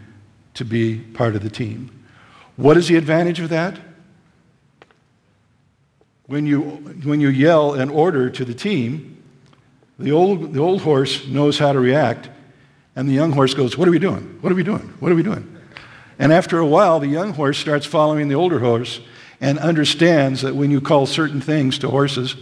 to 0.56 0.66
be 0.66 0.98
part 0.98 1.36
of 1.36 1.44
the 1.44 1.50
team. 1.50 1.92
What 2.56 2.78
is 2.78 2.88
the 2.88 2.96
advantage 2.96 3.40
of 3.40 3.50
that? 3.50 3.80
when 6.28 6.46
you, 6.46 6.62
when 7.04 7.22
you 7.22 7.30
yell 7.30 7.74
an 7.74 7.90
order 7.90 8.30
to 8.30 8.46
the 8.46 8.54
team, 8.54 9.24
the 10.00 10.12
old, 10.12 10.54
the 10.54 10.60
old 10.60 10.82
horse 10.82 11.28
knows 11.28 11.60
how 11.60 11.72
to 11.72 11.80
react, 11.80 12.30
and 12.96 13.08
the 13.08 13.14
young 13.14 13.32
horse 13.32 13.54
goes, 13.54 13.78
What 13.78 13.88
are 13.88 13.92
we 13.92 14.00
doing? 14.00 14.38
What 14.42 14.52
are 14.52 14.56
we 14.56 14.64
doing? 14.64 14.94
What 15.00 15.12
are 15.12 15.16
we 15.16 15.24
doing? 15.24 15.52
And 16.18 16.34
after 16.34 16.60
a 16.60 16.66
while, 16.66 17.00
the 17.00 17.08
young 17.08 17.34
horse 17.34 17.58
starts 17.58 17.86
following 17.86 18.28
the 18.28 18.36
older 18.36 18.60
horse 18.60 19.02
and 19.42 19.60
understands 19.60 20.42
that 20.42 20.56
when 20.56 20.72
you 20.72 20.82
call 20.82 21.06
certain 21.06 21.42
things 21.42 21.78
to 21.80 21.90
horses, 21.90 22.36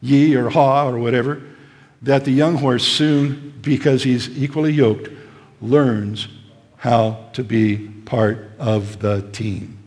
ye 0.00 0.34
or 0.36 0.50
ha 0.50 0.88
or 0.88 0.98
whatever, 0.98 1.42
that 2.02 2.24
the 2.24 2.30
young 2.30 2.56
horse 2.56 2.86
soon, 2.86 3.58
because 3.62 4.04
he's 4.04 4.28
equally 4.38 4.72
yoked, 4.72 5.08
learns 5.60 6.28
how 6.78 7.28
to 7.34 7.44
be 7.44 7.88
part 8.04 8.50
of 8.58 9.00
the 9.00 9.22
team. 9.32 9.78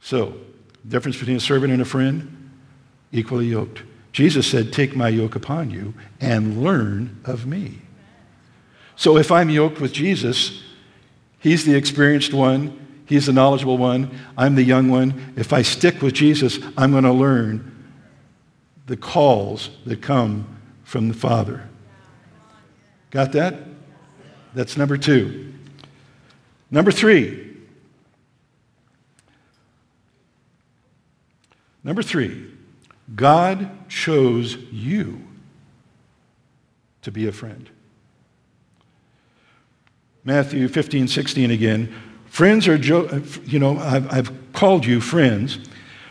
So, 0.00 0.34
difference 0.86 1.18
between 1.18 1.36
a 1.36 1.40
servant 1.40 1.72
and 1.72 1.82
a 1.82 1.84
friend, 1.84 2.50
equally 3.12 3.46
yoked. 3.46 3.82
Jesus 4.12 4.46
said, 4.46 4.72
Take 4.72 4.96
my 4.96 5.08
yoke 5.08 5.36
upon 5.36 5.70
you 5.70 5.94
and 6.20 6.62
learn 6.62 7.20
of 7.24 7.46
me. 7.46 7.78
So 8.96 9.16
if 9.16 9.30
I'm 9.30 9.48
yoked 9.48 9.80
with 9.80 9.92
Jesus, 9.92 10.60
he's 11.38 11.64
the 11.64 11.76
experienced 11.76 12.34
one, 12.34 13.02
he's 13.06 13.26
the 13.26 13.32
knowledgeable 13.32 13.78
one, 13.78 14.10
I'm 14.36 14.56
the 14.56 14.64
young 14.64 14.88
one. 14.88 15.34
If 15.36 15.52
I 15.52 15.62
stick 15.62 16.02
with 16.02 16.14
Jesus, 16.14 16.58
I'm 16.76 16.90
going 16.90 17.04
to 17.04 17.12
learn 17.12 17.92
the 18.86 18.96
calls 18.96 19.70
that 19.86 20.02
come 20.02 20.58
from 20.82 21.06
the 21.06 21.14
Father. 21.14 21.68
Got 23.10 23.32
that? 23.32 23.54
That's 24.58 24.76
number 24.76 24.96
two. 24.96 25.54
Number 26.68 26.90
three. 26.90 27.56
Number 31.84 32.02
three, 32.02 32.44
God 33.14 33.88
chose 33.88 34.56
you 34.72 35.22
to 37.02 37.12
be 37.12 37.28
a 37.28 37.32
friend. 37.32 37.70
Matthew 40.24 40.66
15, 40.66 41.06
16 41.06 41.52
again. 41.52 41.94
Friends 42.26 42.66
are, 42.66 42.74
you 43.44 43.60
know, 43.60 43.78
I've, 43.78 44.12
I've 44.12 44.52
called 44.52 44.84
you 44.84 45.00
friends. 45.00 45.60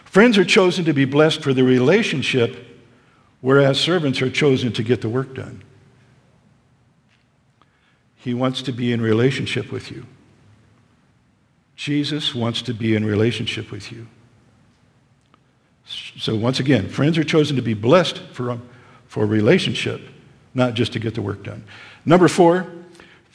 Friends 0.06 0.38
are 0.38 0.46
chosen 0.46 0.86
to 0.86 0.94
be 0.94 1.04
blessed 1.04 1.44
for 1.44 1.54
the 1.54 1.66
relationship, 1.66 2.66
whereas 3.42 3.78
servants 3.78 4.22
are 4.22 4.30
chosen 4.30 4.72
to 4.72 4.84
get 4.84 5.02
the 5.02 5.10
work 5.10 5.36
done. 5.36 5.64
He 8.28 8.34
wants 8.34 8.62
to 8.64 8.74
be 8.74 8.92
in 8.92 9.00
relationship 9.00 9.72
with 9.72 9.90
you. 9.90 10.06
Jesus 11.78 12.36
wants 12.36 12.62
to 12.64 12.74
be 12.74 12.94
in 12.94 13.06
relationship 13.06 13.72
with 13.72 13.92
you. 13.92 14.08
So, 15.86 16.36
once 16.36 16.60
again, 16.60 16.90
friends 16.90 17.18
are 17.18 17.24
chosen 17.24 17.56
to 17.56 17.62
be 17.62 17.74
blessed 17.74 18.18
for, 18.34 18.60
for 19.08 19.26
relationship, 19.26 20.02
not 20.54 20.74
just 20.74 20.92
to 20.94 21.00
get 21.00 21.16
the 21.16 21.22
work 21.22 21.44
done. 21.44 21.64
Number 22.06 22.28
four, 22.28 22.68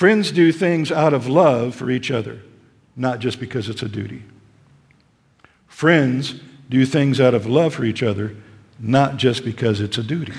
Friends 0.03 0.32
do 0.32 0.51
things 0.51 0.90
out 0.90 1.14
of 1.14 1.28
love 1.28 1.76
for 1.76 1.88
each 1.88 2.11
other, 2.11 2.40
not 2.97 3.20
just 3.20 3.38
because 3.38 3.68
it's 3.68 3.84
a 3.84 3.88
duty. 3.88 4.24
Friends 5.68 6.40
do 6.68 6.84
things 6.84 7.20
out 7.20 7.34
of 7.34 7.47
love 7.47 7.72
for 7.72 7.84
each 7.84 8.03
other, 8.03 8.34
not 8.80 9.16
just 9.16 9.45
because 9.45 9.80
it's 9.80 9.99
a 9.99 10.03
duty. 10.03 10.32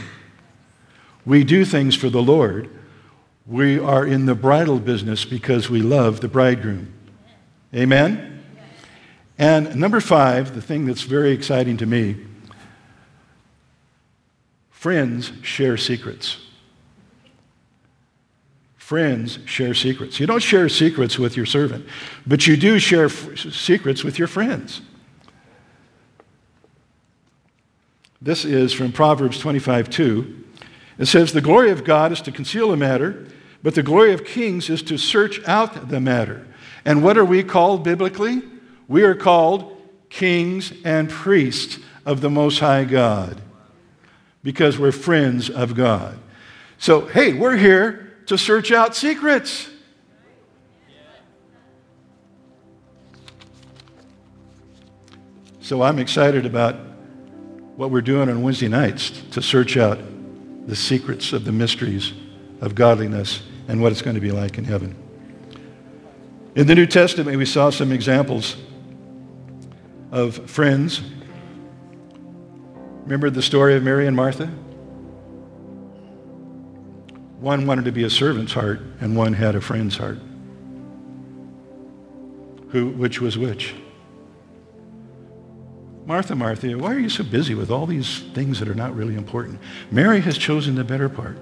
We 1.26 1.46
do 1.46 1.64
things 1.64 1.96
for 1.96 2.10
the 2.10 2.22
Lord. 2.22 2.70
We 3.46 3.78
are 3.78 4.06
in 4.06 4.26
the 4.26 4.36
bridal 4.36 4.80
business 4.80 5.26
because 5.26 5.70
we 5.70 5.82
love 5.82 6.22
the 6.22 6.30
bridegroom. 6.30 6.94
Amen? 7.76 8.44
And 9.38 9.76
number 9.76 10.00
five, 10.00 10.56
the 10.56 10.62
thing 10.62 10.86
that's 10.86 11.02
very 11.02 11.32
exciting 11.32 11.78
to 11.78 11.86
me 11.86 12.18
friends 14.70 15.32
share 15.42 15.78
secrets. 15.78 16.38
Friends 18.76 19.40
share 19.46 19.74
secrets. 19.74 20.20
You 20.20 20.28
don't 20.28 20.44
share 20.44 20.68
secrets 20.68 21.18
with 21.18 21.38
your 21.38 21.46
servant, 21.46 21.86
but 22.28 22.48
you 22.48 22.58
do 22.58 22.80
share 22.80 23.06
f- 23.06 23.38
secrets 23.38 24.04
with 24.04 24.20
your 24.20 24.28
friends. 24.28 24.82
This 28.22 28.44
is 28.44 28.74
from 28.74 28.92
Proverbs 28.92 29.40
25 29.40 29.90
2. 29.90 30.44
It 30.98 31.06
says, 31.06 31.34
The 31.34 31.42
glory 31.42 31.72
of 31.72 31.84
God 31.84 32.12
is 32.12 32.22
to 32.22 32.32
conceal 32.32 32.72
a 32.72 32.78
matter, 32.78 33.28
but 33.62 33.76
the 33.76 33.84
glory 33.84 34.14
of 34.14 34.26
kings 34.26 34.70
is 34.70 34.84
to 34.84 34.98
search 34.98 35.46
out 35.48 35.90
the 35.90 36.00
matter. 36.00 36.46
And 36.86 37.04
what 37.04 37.18
are 37.18 37.26
we 37.26 37.44
called 37.44 37.84
biblically? 37.84 38.42
We 38.88 39.04
are 39.04 39.16
called 39.16 39.78
kings 40.10 40.74
and 40.84 41.10
priests 41.10 41.80
of 42.06 42.22
the 42.22 42.30
Most 42.30 42.60
High 42.60 42.84
God 42.84 43.42
because 44.44 44.78
we're 44.78 44.92
friends 44.92 45.50
of 45.50 45.74
God. 45.74 46.20
So, 46.78 47.06
hey, 47.08 47.34
we're 47.34 47.56
here 47.56 48.18
to 48.26 48.38
search 48.38 48.72
out 48.72 48.96
secrets. 48.96 49.70
So 55.62 55.82
I'm 55.82 55.98
excited 55.98 56.46
about 56.46 56.76
what 57.78 57.90
we're 57.90 58.02
doing 58.02 58.30
on 58.30 58.42
Wednesday 58.42 58.68
nights 58.68 59.12
to 59.32 59.42
search 59.42 59.78
out 59.78 59.98
the 60.66 60.76
secrets 60.76 61.34
of 61.34 61.46
the 61.46 61.52
mysteries 61.52 62.14
of 62.62 62.76
godliness 62.76 63.42
and 63.68 63.82
what 63.82 63.92
it's 63.92 64.02
going 64.02 64.16
to 64.16 64.22
be 64.22 64.32
like 64.32 64.58
in 64.58 64.64
heaven. 64.64 64.96
In 66.56 66.68
the 66.68 66.76
New 66.76 66.86
Testament, 66.86 67.38
we 67.38 67.46
saw 67.46 67.70
some 67.70 67.92
examples 67.92 68.56
of 70.12 70.50
friends. 70.50 71.02
Remember 73.04 73.30
the 73.30 73.42
story 73.42 73.76
of 73.76 73.84
Mary 73.84 74.08
and 74.08 74.16
Martha? 74.16 74.48
One 77.40 77.66
wanted 77.66 77.86
to 77.86 77.92
be 77.92 78.04
a 78.04 78.10
servant's 78.10 78.54
heart, 78.54 78.80
and 79.02 79.18
one 79.18 79.34
had 79.34 79.56
a 79.56 79.62
friend's 79.62 79.98
heart. 79.98 80.20
Who, 82.70 82.90
which 82.90 83.20
was 83.20 83.38
which? 83.38 83.74
Martha, 86.06 86.36
Martha, 86.36 86.78
why 86.78 86.94
are 86.94 87.00
you 87.00 87.10
so 87.10 87.24
busy 87.24 87.56
with 87.56 87.72
all 87.72 87.86
these 87.86 88.20
things 88.34 88.60
that 88.60 88.68
are 88.68 88.76
not 88.76 88.94
really 88.96 89.16
important? 89.16 89.60
Mary 89.90 90.20
has 90.22 90.38
chosen 90.38 90.76
the 90.76 90.84
better 90.84 91.08
part. 91.08 91.38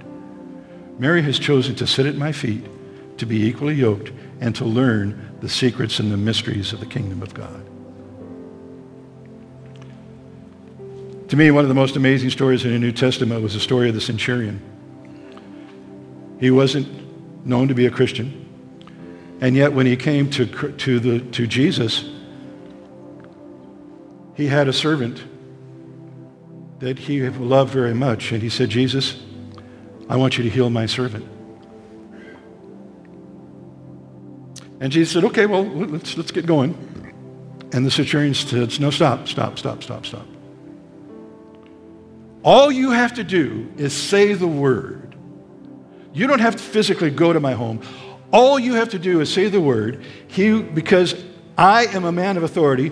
Mary 0.99 1.23
has 1.23 1.39
chosen 1.39 1.73
to 1.75 1.87
sit 1.87 2.05
at 2.05 2.15
my 2.15 2.31
feet, 2.31 2.63
to 3.17 3.25
be 3.25 3.43
equally 3.43 3.73
yoked, 3.73 4.11
and 4.39 4.55
to 4.55 4.65
learn 4.65 5.35
the 5.41 5.49
secrets 5.49 5.99
and 5.99 6.11
the 6.11 6.17
mysteries 6.17 6.73
of 6.73 6.79
the 6.79 6.85
kingdom 6.85 7.23
of 7.23 7.33
God. 7.33 7.65
To 11.29 11.35
me, 11.35 11.49
one 11.49 11.63
of 11.63 11.69
the 11.69 11.75
most 11.75 11.95
amazing 11.95 12.29
stories 12.29 12.63
in 12.63 12.71
the 12.71 12.79
New 12.79 12.91
Testament 12.91 13.41
was 13.41 13.53
the 13.53 13.59
story 13.59 13.89
of 13.89 13.95
the 13.95 14.01
centurion. 14.01 14.61
He 16.39 16.51
wasn't 16.51 16.87
known 17.45 17.67
to 17.67 17.73
be 17.73 17.87
a 17.87 17.91
Christian. 17.91 18.37
And 19.39 19.55
yet 19.55 19.73
when 19.73 19.87
he 19.87 19.95
came 19.95 20.29
to, 20.31 20.45
to, 20.45 20.99
the, 20.99 21.19
to 21.31 21.47
Jesus, 21.47 22.03
he 24.35 24.47
had 24.47 24.67
a 24.67 24.73
servant 24.73 25.23
that 26.79 26.97
he 26.97 27.27
loved 27.29 27.71
very 27.71 27.93
much. 27.93 28.31
And 28.31 28.41
he 28.41 28.49
said, 28.49 28.69
Jesus, 28.69 29.21
I 30.09 30.15
want 30.15 30.37
you 30.37 30.43
to 30.43 30.49
heal 30.49 30.69
my 30.69 30.85
servant. 30.85 31.27
And 34.79 34.91
Jesus 34.91 35.13
said, 35.13 35.23
okay, 35.25 35.45
well, 35.45 35.63
let's, 35.63 36.17
let's 36.17 36.31
get 36.31 36.45
going. 36.45 36.75
And 37.71 37.85
the 37.85 37.91
centurion 37.91 38.33
said, 38.33 38.79
no, 38.79 38.89
stop, 38.89 39.27
stop, 39.27 39.59
stop, 39.59 39.83
stop, 39.83 40.05
stop. 40.05 40.25
All 42.43 42.71
you 42.71 42.89
have 42.89 43.13
to 43.13 43.23
do 43.23 43.71
is 43.77 43.93
say 43.93 44.33
the 44.33 44.47
word 44.47 45.01
you 46.13 46.27
don't 46.27 46.39
have 46.39 46.55
to 46.55 46.61
physically 46.61 47.09
go 47.09 47.31
to 47.31 47.39
my 47.39 47.53
home. 47.53 47.81
All 48.33 48.59
you 48.59 48.73
have 48.75 48.89
to 48.89 48.99
do 48.99 49.21
is 49.21 49.33
say 49.33 49.47
the 49.47 49.61
word, 49.61 50.03
he, 50.27 50.61
because 50.61 51.15
I 51.57 51.85
am 51.87 52.05
a 52.05 52.11
man 52.11 52.37
of 52.37 52.43
authority. 52.43 52.91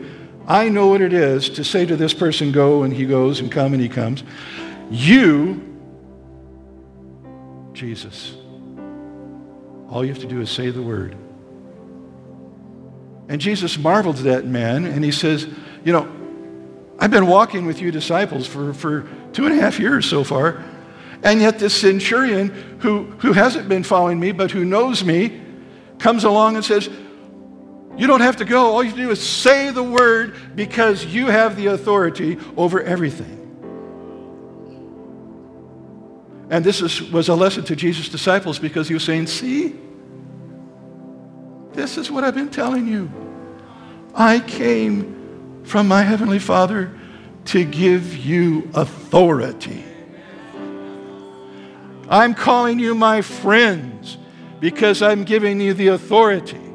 I 0.50 0.68
know 0.68 0.88
what 0.88 1.02
it 1.02 1.14
is 1.14 1.48
to 1.52 1.64
say 1.64 1.86
to 1.86 1.96
this 1.96 2.12
person, 2.12 2.52
go, 2.52 2.82
and 2.82 2.92
he 2.92 3.06
goes, 3.06 3.40
and 3.40 3.52
come, 3.52 3.74
and 3.74 3.82
he 3.82 3.88
comes. 3.88 4.24
You, 4.90 5.64
Jesus, 7.74 8.34
all 9.92 10.04
you 10.04 10.12
have 10.12 10.22
to 10.22 10.28
do 10.28 10.42
is 10.42 10.50
say 10.50 10.72
the 10.72 10.82
word. 10.82 11.16
And 13.28 13.40
Jesus 13.40 13.78
marveled 13.78 14.18
at 14.18 14.24
that 14.24 14.46
man, 14.48 14.86
and 14.86 15.04
he 15.04 15.12
says, 15.12 15.48
You 15.86 15.94
know, 15.94 16.12
I've 16.98 17.12
been 17.12 17.28
walking 17.28 17.68
with 17.68 17.80
you 17.80 17.92
disciples 17.92 18.48
for, 18.48 18.74
for 18.74 19.08
two 19.34 19.46
and 19.46 19.54
a 19.54 19.62
half 19.62 19.80
years 19.80 20.10
so 20.10 20.24
far. 20.24 20.66
And 21.22 21.42
yet, 21.42 21.60
this 21.60 21.80
centurion 21.80 22.50
who, 22.80 23.04
who 23.20 23.34
hasn't 23.34 23.70
been 23.70 23.84
following 23.84 24.20
me, 24.20 24.32
but 24.32 24.50
who 24.50 24.66
knows 24.66 25.04
me, 25.04 25.42
comes 26.00 26.24
along 26.24 26.56
and 26.56 26.66
says, 26.66 26.90
You 27.98 28.08
don't 28.08 28.22
have 28.22 28.38
to 28.38 28.46
go. 28.46 28.72
All 28.72 28.84
you 28.84 28.94
do 28.94 29.10
is 29.12 29.28
say 29.28 29.72
the 29.72 29.84
word 29.84 30.56
because 30.56 31.06
you 31.06 31.28
have 31.28 31.56
the 31.56 31.68
authority 31.68 32.38
over 32.56 32.82
everything. 32.82 33.36
And 36.50 36.66
this 36.66 36.82
is, 36.82 37.02
was 37.12 37.30
a 37.30 37.36
lesson 37.36 37.64
to 37.66 37.76
Jesus' 37.76 38.10
disciples 38.10 38.58
because 38.58 38.88
he 38.88 38.94
was 38.94 39.04
saying, 39.04 39.28
See, 39.28 39.76
this 41.74 41.98
is 41.98 42.10
what 42.10 42.24
I've 42.24 42.36
been 42.36 42.50
telling 42.50 42.88
you. 42.88 43.12
I 44.16 44.40
came 44.40 45.64
from 45.64 45.88
my 45.88 46.02
Heavenly 46.02 46.40
Father 46.40 46.92
to 47.46 47.64
give 47.64 48.18
you 48.18 48.70
authority. 48.74 49.84
I'm 52.10 52.34
calling 52.34 52.80
you 52.80 52.96
my 52.96 53.22
friends 53.22 54.18
because 54.60 55.02
I'm 55.04 55.24
giving 55.24 55.62
you 55.62 55.76
the 55.76 55.90
authority. 55.90 56.69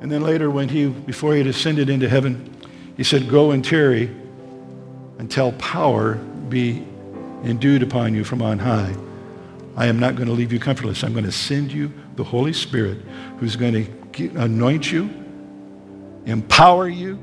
And 0.00 0.10
then 0.10 0.22
later, 0.22 0.50
when 0.50 0.68
he, 0.68 0.86
before 0.86 1.32
he 1.32 1.38
had 1.38 1.46
ascended 1.46 1.90
into 1.90 2.08
heaven, 2.08 2.54
he 2.96 3.04
said, 3.04 3.28
Go 3.28 3.50
and 3.50 3.64
tarry 3.64 4.14
until 5.18 5.52
power 5.52 6.14
be 6.14 6.84
endued 7.44 7.82
upon 7.82 8.14
you 8.14 8.24
from 8.24 8.42
on 8.42 8.58
high. 8.58 8.94
I 9.76 9.86
am 9.86 9.98
not 9.98 10.16
going 10.16 10.26
to 10.26 10.34
leave 10.34 10.52
you 10.52 10.58
comfortless. 10.58 11.04
I'm 11.04 11.12
going 11.12 11.24
to 11.24 11.32
send 11.32 11.72
you 11.72 11.92
the 12.16 12.24
Holy 12.24 12.52
Spirit 12.52 12.98
who's 13.38 13.56
going 13.56 13.84
to 13.84 14.28
anoint 14.36 14.90
you, 14.90 15.08
empower 16.26 16.88
you, 16.88 17.18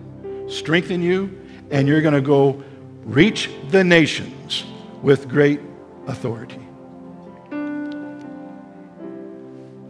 strengthen 0.49 1.01
you, 1.01 1.37
and 1.71 1.87
you're 1.87 2.01
going 2.01 2.13
to 2.13 2.21
go 2.21 2.63
reach 3.03 3.49
the 3.69 3.83
nations 3.83 4.63
with 5.01 5.27
great 5.27 5.59
authority. 6.07 6.59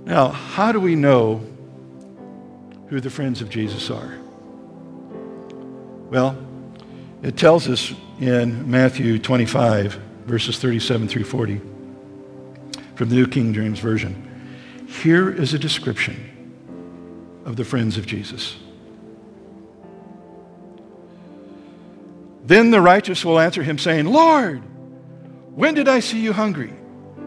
Now, 0.05 0.29
how 0.29 0.71
do 0.71 0.79
we 0.79 0.95
know 0.95 1.43
who 2.87 2.99
the 2.99 3.09
friends 3.09 3.41
of 3.41 3.49
Jesus 3.49 3.89
are? 3.89 4.17
Well, 6.09 6.37
it 7.23 7.37
tells 7.37 7.67
us 7.67 7.93
in 8.19 8.69
Matthew 8.69 9.17
25, 9.19 9.93
verses 10.25 10.59
37 10.59 11.07
through 11.07 11.23
40, 11.23 11.61
from 12.95 13.09
the 13.09 13.15
New 13.15 13.27
King 13.27 13.53
James 13.53 13.79
Version. 13.79 14.85
Here 14.87 15.29
is 15.29 15.53
a 15.53 15.59
description 15.59 16.31
of 17.45 17.55
the 17.55 17.65
friends 17.65 17.97
of 17.97 18.05
Jesus. 18.05 18.55
Then 22.43 22.69
the 22.69 22.81
righteous 22.81 23.25
will 23.25 23.39
answer 23.39 23.63
him, 23.63 23.79
saying, 23.79 24.05
Lord, 24.05 24.61
when 25.55 25.73
did 25.73 25.87
I 25.87 25.99
see 25.99 26.19
you 26.19 26.33
hungry 26.33 26.73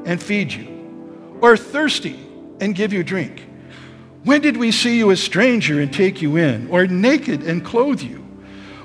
and 0.04 0.22
feed 0.22 0.52
you, 0.52 1.38
or 1.40 1.56
thirsty 1.56 2.18
and 2.60 2.74
give 2.74 2.92
you 2.92 3.02
drink? 3.02 3.47
When 4.24 4.40
did 4.40 4.56
we 4.56 4.72
see 4.72 4.98
you 4.98 5.10
a 5.10 5.16
stranger 5.16 5.80
and 5.80 5.92
take 5.92 6.20
you 6.20 6.36
in, 6.36 6.68
or 6.68 6.86
naked 6.86 7.42
and 7.42 7.64
clothe 7.64 8.02
you? 8.02 8.24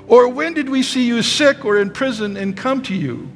Or 0.06 0.28
when 0.28 0.54
did 0.54 0.68
we 0.68 0.82
see 0.82 1.06
you 1.06 1.22
sick 1.22 1.64
or 1.64 1.78
in 1.78 1.90
prison 1.90 2.36
and 2.36 2.56
come 2.56 2.82
to 2.82 2.94
you? 2.94 3.30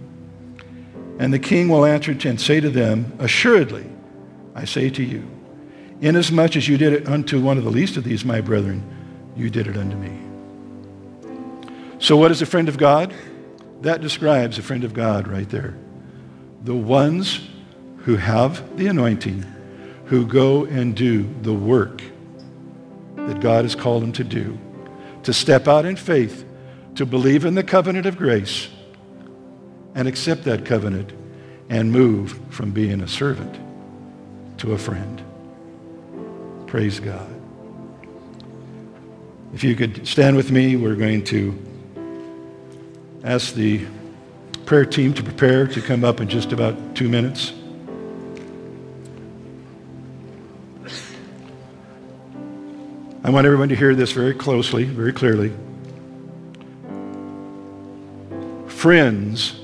And 1.18 1.32
the 1.32 1.38
king 1.38 1.68
will 1.68 1.84
answer 1.84 2.12
and 2.12 2.40
say 2.40 2.60
to 2.60 2.70
them, 2.70 3.12
Assuredly, 3.18 3.86
I 4.54 4.64
say 4.64 4.90
to 4.90 5.02
you, 5.02 5.28
inasmuch 6.00 6.56
as 6.56 6.68
you 6.68 6.78
did 6.78 6.92
it 6.92 7.08
unto 7.08 7.40
one 7.40 7.58
of 7.58 7.64
the 7.64 7.70
least 7.70 7.96
of 7.96 8.04
these, 8.04 8.24
my 8.24 8.40
brethren, 8.40 8.82
you 9.36 9.50
did 9.50 9.66
it 9.66 9.76
unto 9.76 9.96
me. 9.96 10.12
So, 11.98 12.16
what 12.16 12.30
is 12.30 12.42
a 12.42 12.46
friend 12.46 12.68
of 12.68 12.78
God? 12.78 13.12
That 13.82 14.00
describes 14.00 14.58
a 14.58 14.62
friend 14.62 14.84
of 14.84 14.94
God 14.94 15.26
right 15.26 15.48
there. 15.48 15.76
The 16.62 16.74
ones 16.74 17.48
who 17.98 18.16
have 18.16 18.76
the 18.76 18.86
anointing, 18.86 19.44
who 20.08 20.26
go 20.26 20.64
and 20.64 20.94
do 20.96 21.28
the 21.42 21.52
work 21.52 22.02
that 23.14 23.40
God 23.40 23.64
has 23.64 23.74
called 23.74 24.02
them 24.02 24.12
to 24.12 24.24
do, 24.24 24.58
to 25.24 25.32
step 25.32 25.68
out 25.68 25.84
in 25.84 25.96
faith, 25.96 26.44
to 26.94 27.04
believe 27.04 27.44
in 27.44 27.54
the 27.54 27.62
covenant 27.62 28.06
of 28.06 28.16
grace, 28.16 28.68
and 29.94 30.08
accept 30.08 30.44
that 30.44 30.64
covenant 30.64 31.12
and 31.68 31.92
move 31.92 32.40
from 32.48 32.70
being 32.70 33.02
a 33.02 33.08
servant 33.08 33.58
to 34.58 34.72
a 34.72 34.78
friend. 34.78 35.22
Praise 36.66 37.00
God. 37.00 37.28
If 39.52 39.62
you 39.64 39.74
could 39.74 40.06
stand 40.06 40.36
with 40.36 40.50
me, 40.50 40.76
we're 40.76 40.96
going 40.96 41.24
to 41.24 41.58
ask 43.24 43.54
the 43.54 43.84
prayer 44.64 44.84
team 44.84 45.12
to 45.14 45.22
prepare 45.22 45.66
to 45.66 45.80
come 45.82 46.04
up 46.04 46.20
in 46.20 46.28
just 46.28 46.52
about 46.52 46.94
two 46.94 47.08
minutes. 47.08 47.52
I 53.28 53.30
want 53.30 53.44
everyone 53.44 53.68
to 53.68 53.76
hear 53.76 53.94
this 53.94 54.12
very 54.12 54.32
closely, 54.32 54.84
very 54.84 55.12
clearly. 55.12 55.52
Friends 58.68 59.60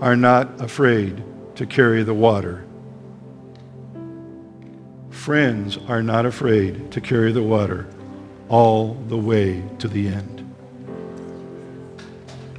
are 0.00 0.16
not 0.16 0.60
afraid 0.60 1.22
to 1.54 1.64
carry 1.64 2.02
the 2.02 2.12
water. 2.12 2.64
Friends 5.10 5.78
are 5.86 6.02
not 6.02 6.26
afraid 6.26 6.90
to 6.90 7.00
carry 7.00 7.30
the 7.30 7.40
water 7.40 7.86
all 8.48 8.94
the 9.06 9.16
way 9.16 9.62
to 9.78 9.86
the 9.86 10.08
end. 10.08 10.52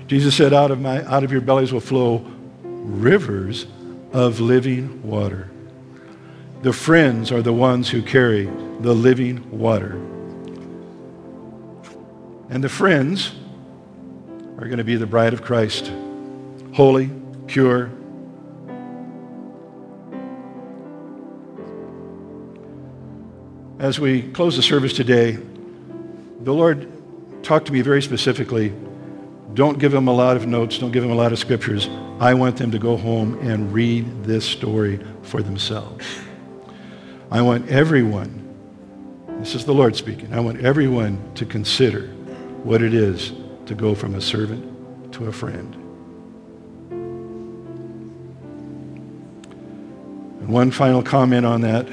Jesus 0.07 0.37
said, 0.37 0.53
out 0.53 0.71
of, 0.71 0.79
my, 0.79 1.03
out 1.03 1.25
of 1.25 1.33
your 1.33 1.41
bellies 1.41 1.73
will 1.73 1.81
flow 1.81 2.25
rivers 2.63 3.67
of 4.13 4.39
living 4.39 5.03
water. 5.03 5.51
The 6.61 6.71
friends 6.71 7.29
are 7.33 7.41
the 7.41 7.51
ones 7.51 7.89
who 7.89 8.01
carry 8.01 8.45
the 8.79 8.93
living 8.93 9.51
water. 9.51 9.99
And 12.49 12.63
the 12.63 12.69
friends 12.69 13.33
are 14.57 14.65
going 14.65 14.77
to 14.77 14.83
be 14.83 14.95
the 14.95 15.07
bride 15.07 15.33
of 15.33 15.41
Christ, 15.41 15.91
holy, 16.73 17.09
pure. 17.47 17.91
As 23.79 23.99
we 23.99 24.21
close 24.21 24.55
the 24.55 24.63
service 24.63 24.93
today, 24.93 25.37
the 26.41 26.53
Lord 26.53 26.87
talked 27.43 27.65
to 27.67 27.73
me 27.73 27.81
very 27.81 28.01
specifically 28.01 28.73
don't 29.55 29.79
give 29.79 29.93
them 29.93 30.09
a 30.09 30.13
lot 30.13 30.35
of 30.35 30.47
notes. 30.47 30.77
Don't 30.77 30.91
give 30.91 31.01
them 31.01 31.13
a 31.13 31.15
lot 31.15 31.31
of 31.31 31.39
scriptures. 31.39 31.87
I 32.19 32.33
want 32.33 32.57
them 32.57 32.71
to 32.71 32.79
go 32.79 32.97
home 32.97 33.39
and 33.39 33.71
read 33.71 34.25
this 34.25 34.45
story 34.45 34.99
for 35.21 35.41
themselves. 35.41 36.05
I 37.31 37.41
want 37.41 37.69
everyone, 37.69 38.53
this 39.39 39.55
is 39.55 39.63
the 39.63 39.73
Lord 39.73 39.95
speaking, 39.95 40.33
I 40.33 40.41
want 40.41 40.59
everyone 40.59 41.33
to 41.35 41.45
consider 41.45 42.14
what 42.65 42.81
it 42.81 42.95
is 42.95 43.31
to 43.67 43.75
go 43.75 43.93
from 43.93 44.15
a 44.15 44.21
servant 44.21 45.13
to 45.13 45.27
a 45.27 45.31
friend. 45.31 45.75
And 50.39 50.49
one 50.49 50.71
final 50.71 51.03
comment 51.03 51.45
on 51.45 51.61
that. 51.61 51.87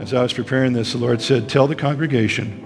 As 0.00 0.12
I 0.12 0.20
was 0.20 0.32
preparing 0.32 0.72
this, 0.72 0.92
the 0.92 0.98
Lord 0.98 1.22
said, 1.22 1.48
Tell 1.48 1.68
the 1.68 1.76
congregation 1.76 2.64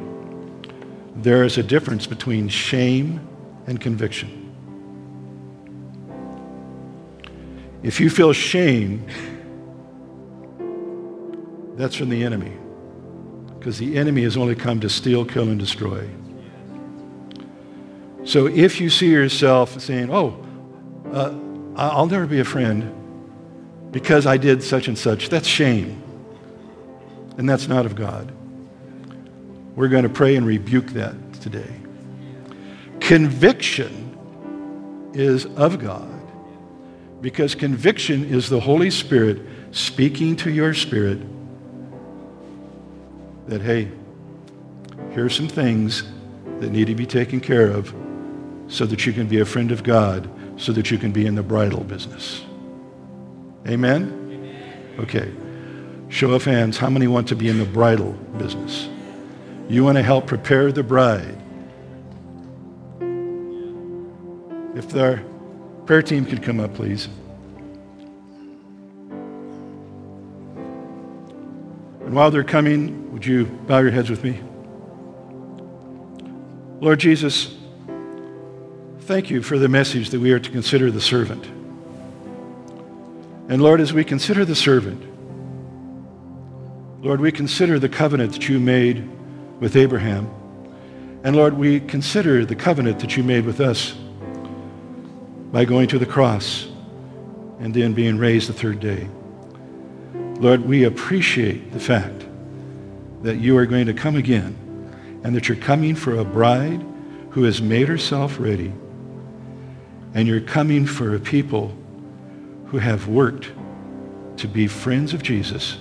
there 1.17 1.45
is 1.45 1.59
a 1.59 1.63
difference 1.63 2.07
between 2.07 2.49
shame 2.49 3.21
and 3.67 3.79
conviction. 3.79 4.55
If 7.83 8.01
you 8.01 8.09
feel 8.09 8.33
shame, 8.33 9.07
that's 11.77 11.95
from 11.95 12.09
the 12.09 12.25
enemy. 12.25 12.57
Because 13.61 13.79
the 13.79 13.99
enemy 13.99 14.23
has 14.23 14.39
only 14.39 14.55
come 14.55 14.81
to 14.81 14.89
steal, 14.89 15.27
kill, 15.27 15.43
and 15.43 15.59
destroy. 15.59 16.09
So 18.25 18.47
if 18.47 18.81
you 18.81 18.89
see 18.89 19.11
yourself 19.11 19.79
saying, 19.83 20.09
oh, 20.11 20.43
uh, 21.13 21.35
I'll 21.77 22.07
never 22.07 22.27
be 22.27 22.41
a 22.41 22.45
friend 22.45 22.91
because 23.91 24.25
I 24.25 24.39
did 24.39 24.63
such 24.63 24.89
and 24.89 24.97
such, 24.97 25.29
that's 25.29 25.47
shame. 25.47 26.03
And 27.37 27.47
that's 27.47 27.69
not 27.69 27.85
of 27.85 27.95
God. 27.95 28.33
We're 29.77 29.89
going 29.89 30.05
to 30.05 30.09
pray 30.09 30.37
and 30.37 30.47
rebuke 30.47 30.87
that 30.93 31.15
today. 31.43 31.71
Conviction 33.01 35.11
is 35.13 35.45
of 35.45 35.79
God 35.79 36.19
because 37.21 37.55
conviction 37.55 38.25
is 38.25 38.49
the 38.49 38.61
Holy 38.61 38.91
Spirit 38.91 39.43
speaking 39.73 40.35
to 40.37 40.51
your 40.51 40.73
spirit 40.73 41.21
that, 43.49 43.63
hey, 43.63 43.91
here's 45.11 45.35
some 45.35 45.49
things 45.49 46.05
that 46.61 46.71
need 46.71 46.87
to 46.87 46.95
be 46.95 47.07
taken 47.07 47.41
care 47.41 47.69
of 47.69 47.95
so 48.69 48.87
that 48.87 49.07
you 49.07 49.13
can 49.13 49.27
be 49.27 49.41
a 49.41 49.45
friend 49.45 49.73
of 49.73 49.83
God, 49.83 50.31
so 50.57 50.73
that 50.73 50.91
you 50.91 50.99
can 50.99 51.11
be 51.13 51.27
in 51.27 51.35
the 51.35 51.43
bridal 51.43 51.83
business. 51.83 52.45
Amen? 53.67 54.97
Okay. 54.99 55.33
Show 56.09 56.33
of 56.33 56.45
hands, 56.45 56.77
how 56.77 56.91
many 56.91 57.07
want 57.07 57.29
to 57.29 57.37
be 57.37 57.49
in 57.49 57.59
the 57.59 57.65
bridal 57.65 58.13
business? 58.37 58.89
You 59.69 59.85
want 59.85 59.97
to 59.97 60.03
help 60.03 60.27
prepare 60.27 60.73
the 60.73 60.83
bride. 60.83 61.37
If 64.75 64.89
the 64.89 65.23
prayer 65.87 66.03
team 66.03 66.25
could 66.25 66.43
come 66.43 66.59
up, 66.61 66.75
please. 66.75 67.09
And 72.01 72.15
while 72.15 72.31
they're 72.33 72.43
coming, 72.43 73.00
would 73.11 73.27
you 73.27 73.45
bow 73.45 73.81
your 73.81 73.91
heads 73.91 74.09
with 74.09 74.23
me? 74.23 74.41
Lord 76.81 77.01
Jesus, 77.01 77.57
thank 79.01 79.29
you 79.29 79.43
for 79.43 79.59
the 79.59 79.69
message 79.69 80.11
that 80.11 80.21
we 80.21 80.33
are 80.33 80.39
to 80.39 80.51
consider 80.51 80.91
the 80.91 81.01
servant. 81.01 81.45
And 83.51 83.61
Lord, 83.61 83.81
as 83.81 83.93
we 83.93 84.05
consider 84.05 84.45
the 84.45 84.55
servant, 84.55 85.03
Lord, 87.03 87.21
we 87.21 87.33
consider 87.33 87.79
the 87.79 87.89
covenant 87.89 88.33
that 88.35 88.49
you 88.49 88.61
made 88.61 89.09
with 89.59 89.75
Abraham. 89.75 90.31
And 91.25 91.35
Lord, 91.35 91.55
we 91.55 91.81
consider 91.81 92.47
the 92.47 92.55
covenant 92.55 93.01
that 93.01 93.17
you 93.17 93.23
made 93.23 93.45
with 93.45 93.61
us 93.61 93.93
by 95.51 95.65
going 95.65 95.89
to 95.89 95.99
the 95.99 96.07
cross 96.07 96.69
and 97.59 97.75
then 97.75 97.93
being 97.93 98.17
raised 98.17 98.49
the 98.49 98.53
third 98.53 98.81
day. 98.81 99.09
Lord, 100.39 100.63
we 100.63 100.85
appreciate 100.85 101.73
the 101.73 101.81
fact 101.81 102.25
that 103.23 103.39
you 103.39 103.57
are 103.57 103.67
going 103.67 103.87
to 103.87 103.95
come 103.95 104.17
again 104.17 104.57
and 105.25 105.35
that 105.35 105.49
you're 105.49 105.57
coming 105.57 105.95
for 105.95 106.17
a 106.17 106.25
bride 106.25 106.85
who 107.31 107.45
has 107.45 107.61
made 107.61 107.89
herself 107.89 108.39
ready. 108.39 108.73
And 110.15 110.27
you're 110.27 110.41
coming 110.41 110.87
for 110.87 111.15
a 111.15 111.21
people 111.21 111.77
who 112.67 112.79
have 112.79 113.09
worked 113.09 113.53
to 114.39 114.49
be 114.49 114.67
friends 114.67 115.13
of 115.13 115.23
Jesus 115.23 115.79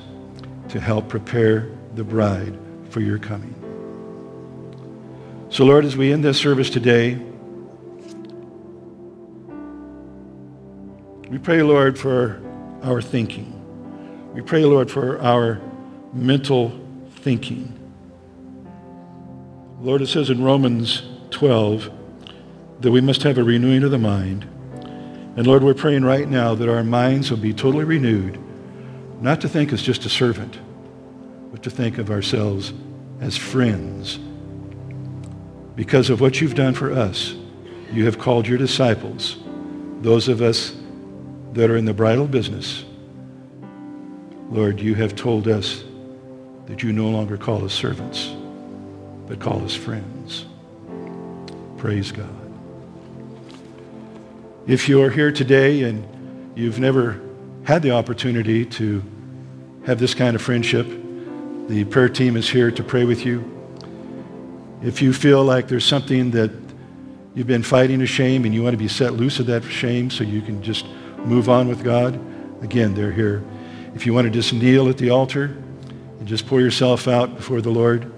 to 0.70 0.80
help 0.80 1.08
prepare 1.08 1.70
the 1.96 2.04
bride 2.04 2.58
for 2.90 3.00
your 3.00 3.18
coming. 3.18 3.56
So, 5.50 5.66
Lord, 5.66 5.86
as 5.86 5.98
we 5.98 6.14
end 6.14 6.24
this 6.24 6.38
service 6.38 6.70
today, 6.70 7.16
we 11.30 11.38
pray, 11.40 11.64
Lord, 11.64 11.98
for 11.98 12.42
our 12.84 13.02
thinking. 13.02 13.56
We 14.34 14.42
pray, 14.42 14.64
Lord, 14.64 14.92
for 14.92 15.20
our 15.22 15.60
mental 16.14 16.72
thinking. 17.22 17.76
Lord, 19.82 20.02
it 20.02 20.08
says 20.08 20.30
in 20.30 20.44
Romans 20.44 21.04
12 21.32 21.90
that 22.82 22.92
we 22.92 23.02
must 23.02 23.24
have 23.24 23.38
a 23.38 23.44
renewing 23.44 23.84
of 23.84 23.92
the 23.92 23.98
mind. 23.98 24.44
And 25.36 25.48
Lord, 25.48 25.64
we're 25.64 25.74
praying 25.74 26.04
right 26.04 26.28
now 26.28 26.56
that 26.56 26.70
our 26.70 26.84
minds 26.84 27.30
will 27.30 27.38
be 27.38 27.54
totally 27.54 27.86
renewed, 27.86 28.40
not 29.22 29.42
to 29.42 29.50
think 29.50 29.72
as 29.72 29.82
just 29.82 30.06
a 30.06 30.10
servant, 30.10 30.60
but 31.52 31.64
to 31.64 31.70
think 31.70 31.98
of 31.98 32.10
ourselves 32.10 32.74
as 33.22 33.38
friends. 33.38 34.20
Because 35.76 36.10
of 36.10 36.20
what 36.20 36.42
you've 36.42 36.56
done 36.56 36.74
for 36.74 36.92
us, 36.92 37.36
you 37.92 38.06
have 38.06 38.20
called 38.20 38.48
your 38.48 38.58
disciples, 38.58 39.38
those 40.02 40.28
of 40.28 40.42
us 40.42 40.76
that 41.54 41.70
are 41.70 41.78
in 41.78 41.86
the 41.86 41.94
bridal 41.94 42.28
business. 42.28 42.84
Lord, 44.50 44.80
you 44.80 44.96
have 44.96 45.16
told 45.16 45.48
us 45.48 45.84
that 46.70 46.84
you 46.84 46.94
no 46.94 47.10
longer 47.10 47.36
call 47.36 47.66
us 47.66 47.74
servants, 47.74 48.34
but 49.28 49.40
call 49.40 49.66
us 49.66 49.76
friends. 49.76 50.46
Praise 51.78 52.12
God. 52.12 52.30
If 54.68 54.88
you're 54.88 55.10
here 55.10 55.32
today 55.32 55.84
and 55.84 56.08
you've 56.56 56.80
never 56.80 57.20
had 57.64 57.82
the 57.82 57.92
opportunity 57.92 58.66
to 58.66 59.04
have 59.86 60.00
this 60.00 60.14
kind 60.14 60.36
of 60.36 60.44
friendship, 60.44 60.88
the 61.68 61.86
prayer 61.86 62.08
team 62.08 62.38
is 62.38 62.48
here 62.48 62.70
to 62.70 62.84
pray 62.84 63.04
with 63.04 63.26
you. 63.26 63.44
If 64.84 65.02
you 65.02 65.12
feel 65.12 65.44
like 65.44 65.68
there's 65.68 65.86
something 65.86 66.32
that 66.32 66.52
you've 67.34 67.48
been 67.48 67.64
fighting 67.64 68.02
a 68.04 68.06
shame 68.06 68.46
and 68.46 68.54
you 68.54 68.62
want 68.62 68.74
to 68.74 68.78
be 68.78 68.88
set 68.88 69.14
loose 69.14 69.40
of 69.40 69.48
that 69.48 69.64
shame 69.64 70.12
so 70.12 70.24
you 70.24 70.42
can 70.42 70.62
just 70.62 70.86
move 71.26 71.50
on 71.50 71.68
with 71.68 71.84
God, 71.84 72.20
again, 72.62 72.94
they're 72.94 73.12
here. 73.12 73.44
If 73.96 74.06
you 74.06 74.14
want 74.14 74.26
to 74.26 74.32
just 74.32 74.54
kneel 74.54 74.88
at 74.88 75.00
the 75.00 75.10
altar, 75.10 75.59
and 76.20 76.28
just 76.28 76.46
pour 76.46 76.62
yourself 76.62 77.08
out 77.08 77.36
before 77.36 77.62
the 77.62 77.72
Lord, 77.72 78.12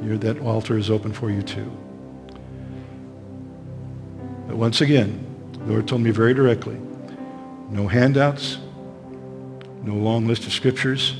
that 0.00 0.38
altar 0.40 0.78
is 0.78 0.90
open 0.90 1.12
for 1.12 1.30
you 1.30 1.42
too. 1.42 1.70
But 4.46 4.56
once 4.56 4.80
again, 4.80 5.24
the 5.52 5.72
Lord 5.72 5.88
told 5.88 6.02
me 6.02 6.10
very 6.10 6.34
directly, 6.34 6.78
no 7.70 7.88
handouts, 7.88 8.58
no 9.82 9.94
long 9.94 10.26
list 10.26 10.46
of 10.46 10.52
scriptures. 10.52 11.16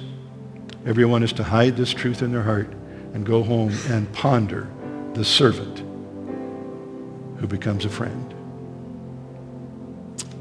Everyone 0.87 1.23
is 1.23 1.33
to 1.35 1.43
hide 1.43 1.77
this 1.77 1.93
truth 1.93 2.23
in 2.23 2.31
their 2.31 2.43
heart 2.43 2.71
and 3.15 3.25
go 3.25 3.43
home 3.43 3.73
and 3.89 4.13
ponder 4.13 4.69
the 5.15 5.25
servant 5.25 5.79
who 7.39 7.47
becomes 7.47 7.85
a 7.85 7.91
friend. 7.91 8.35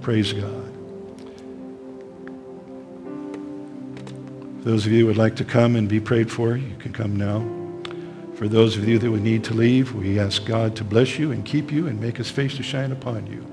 Praise 0.01 0.33
God. 0.33 0.62
Those 4.63 4.85
of 4.85 4.93
you 4.93 5.01
who 5.01 5.07
would 5.07 5.17
like 5.17 5.35
to 5.35 5.45
come 5.45 5.75
and 5.75 5.89
be 5.89 5.99
prayed 5.99 6.31
for, 6.31 6.55
you 6.55 6.75
can 6.77 6.93
come 6.93 7.17
now. 7.17 7.45
For 8.35 8.47
those 8.47 8.77
of 8.77 8.87
you 8.87 8.97
that 8.97 9.11
would 9.11 9.21
need 9.21 9.43
to 9.45 9.53
leave, 9.53 9.93
we 9.93 10.19
ask 10.19 10.45
God 10.45 10.73
to 10.77 10.85
bless 10.85 11.19
you 11.19 11.33
and 11.33 11.43
keep 11.43 11.69
you 11.69 11.87
and 11.87 11.99
make 11.99 12.15
his 12.15 12.31
face 12.31 12.55
to 12.55 12.63
shine 12.63 12.93
upon 12.93 13.27
you. 13.27 13.45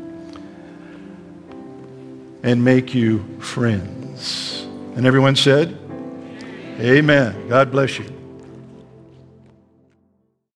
And 2.45 2.65
make 2.65 2.95
you 2.95 3.25
friends. 3.41 4.67
And 4.95 5.05
everyone 5.05 5.35
said, 5.35 5.77
Amen. 6.79 7.49
God 7.49 7.73
bless 7.73 7.99
you. 7.99 8.20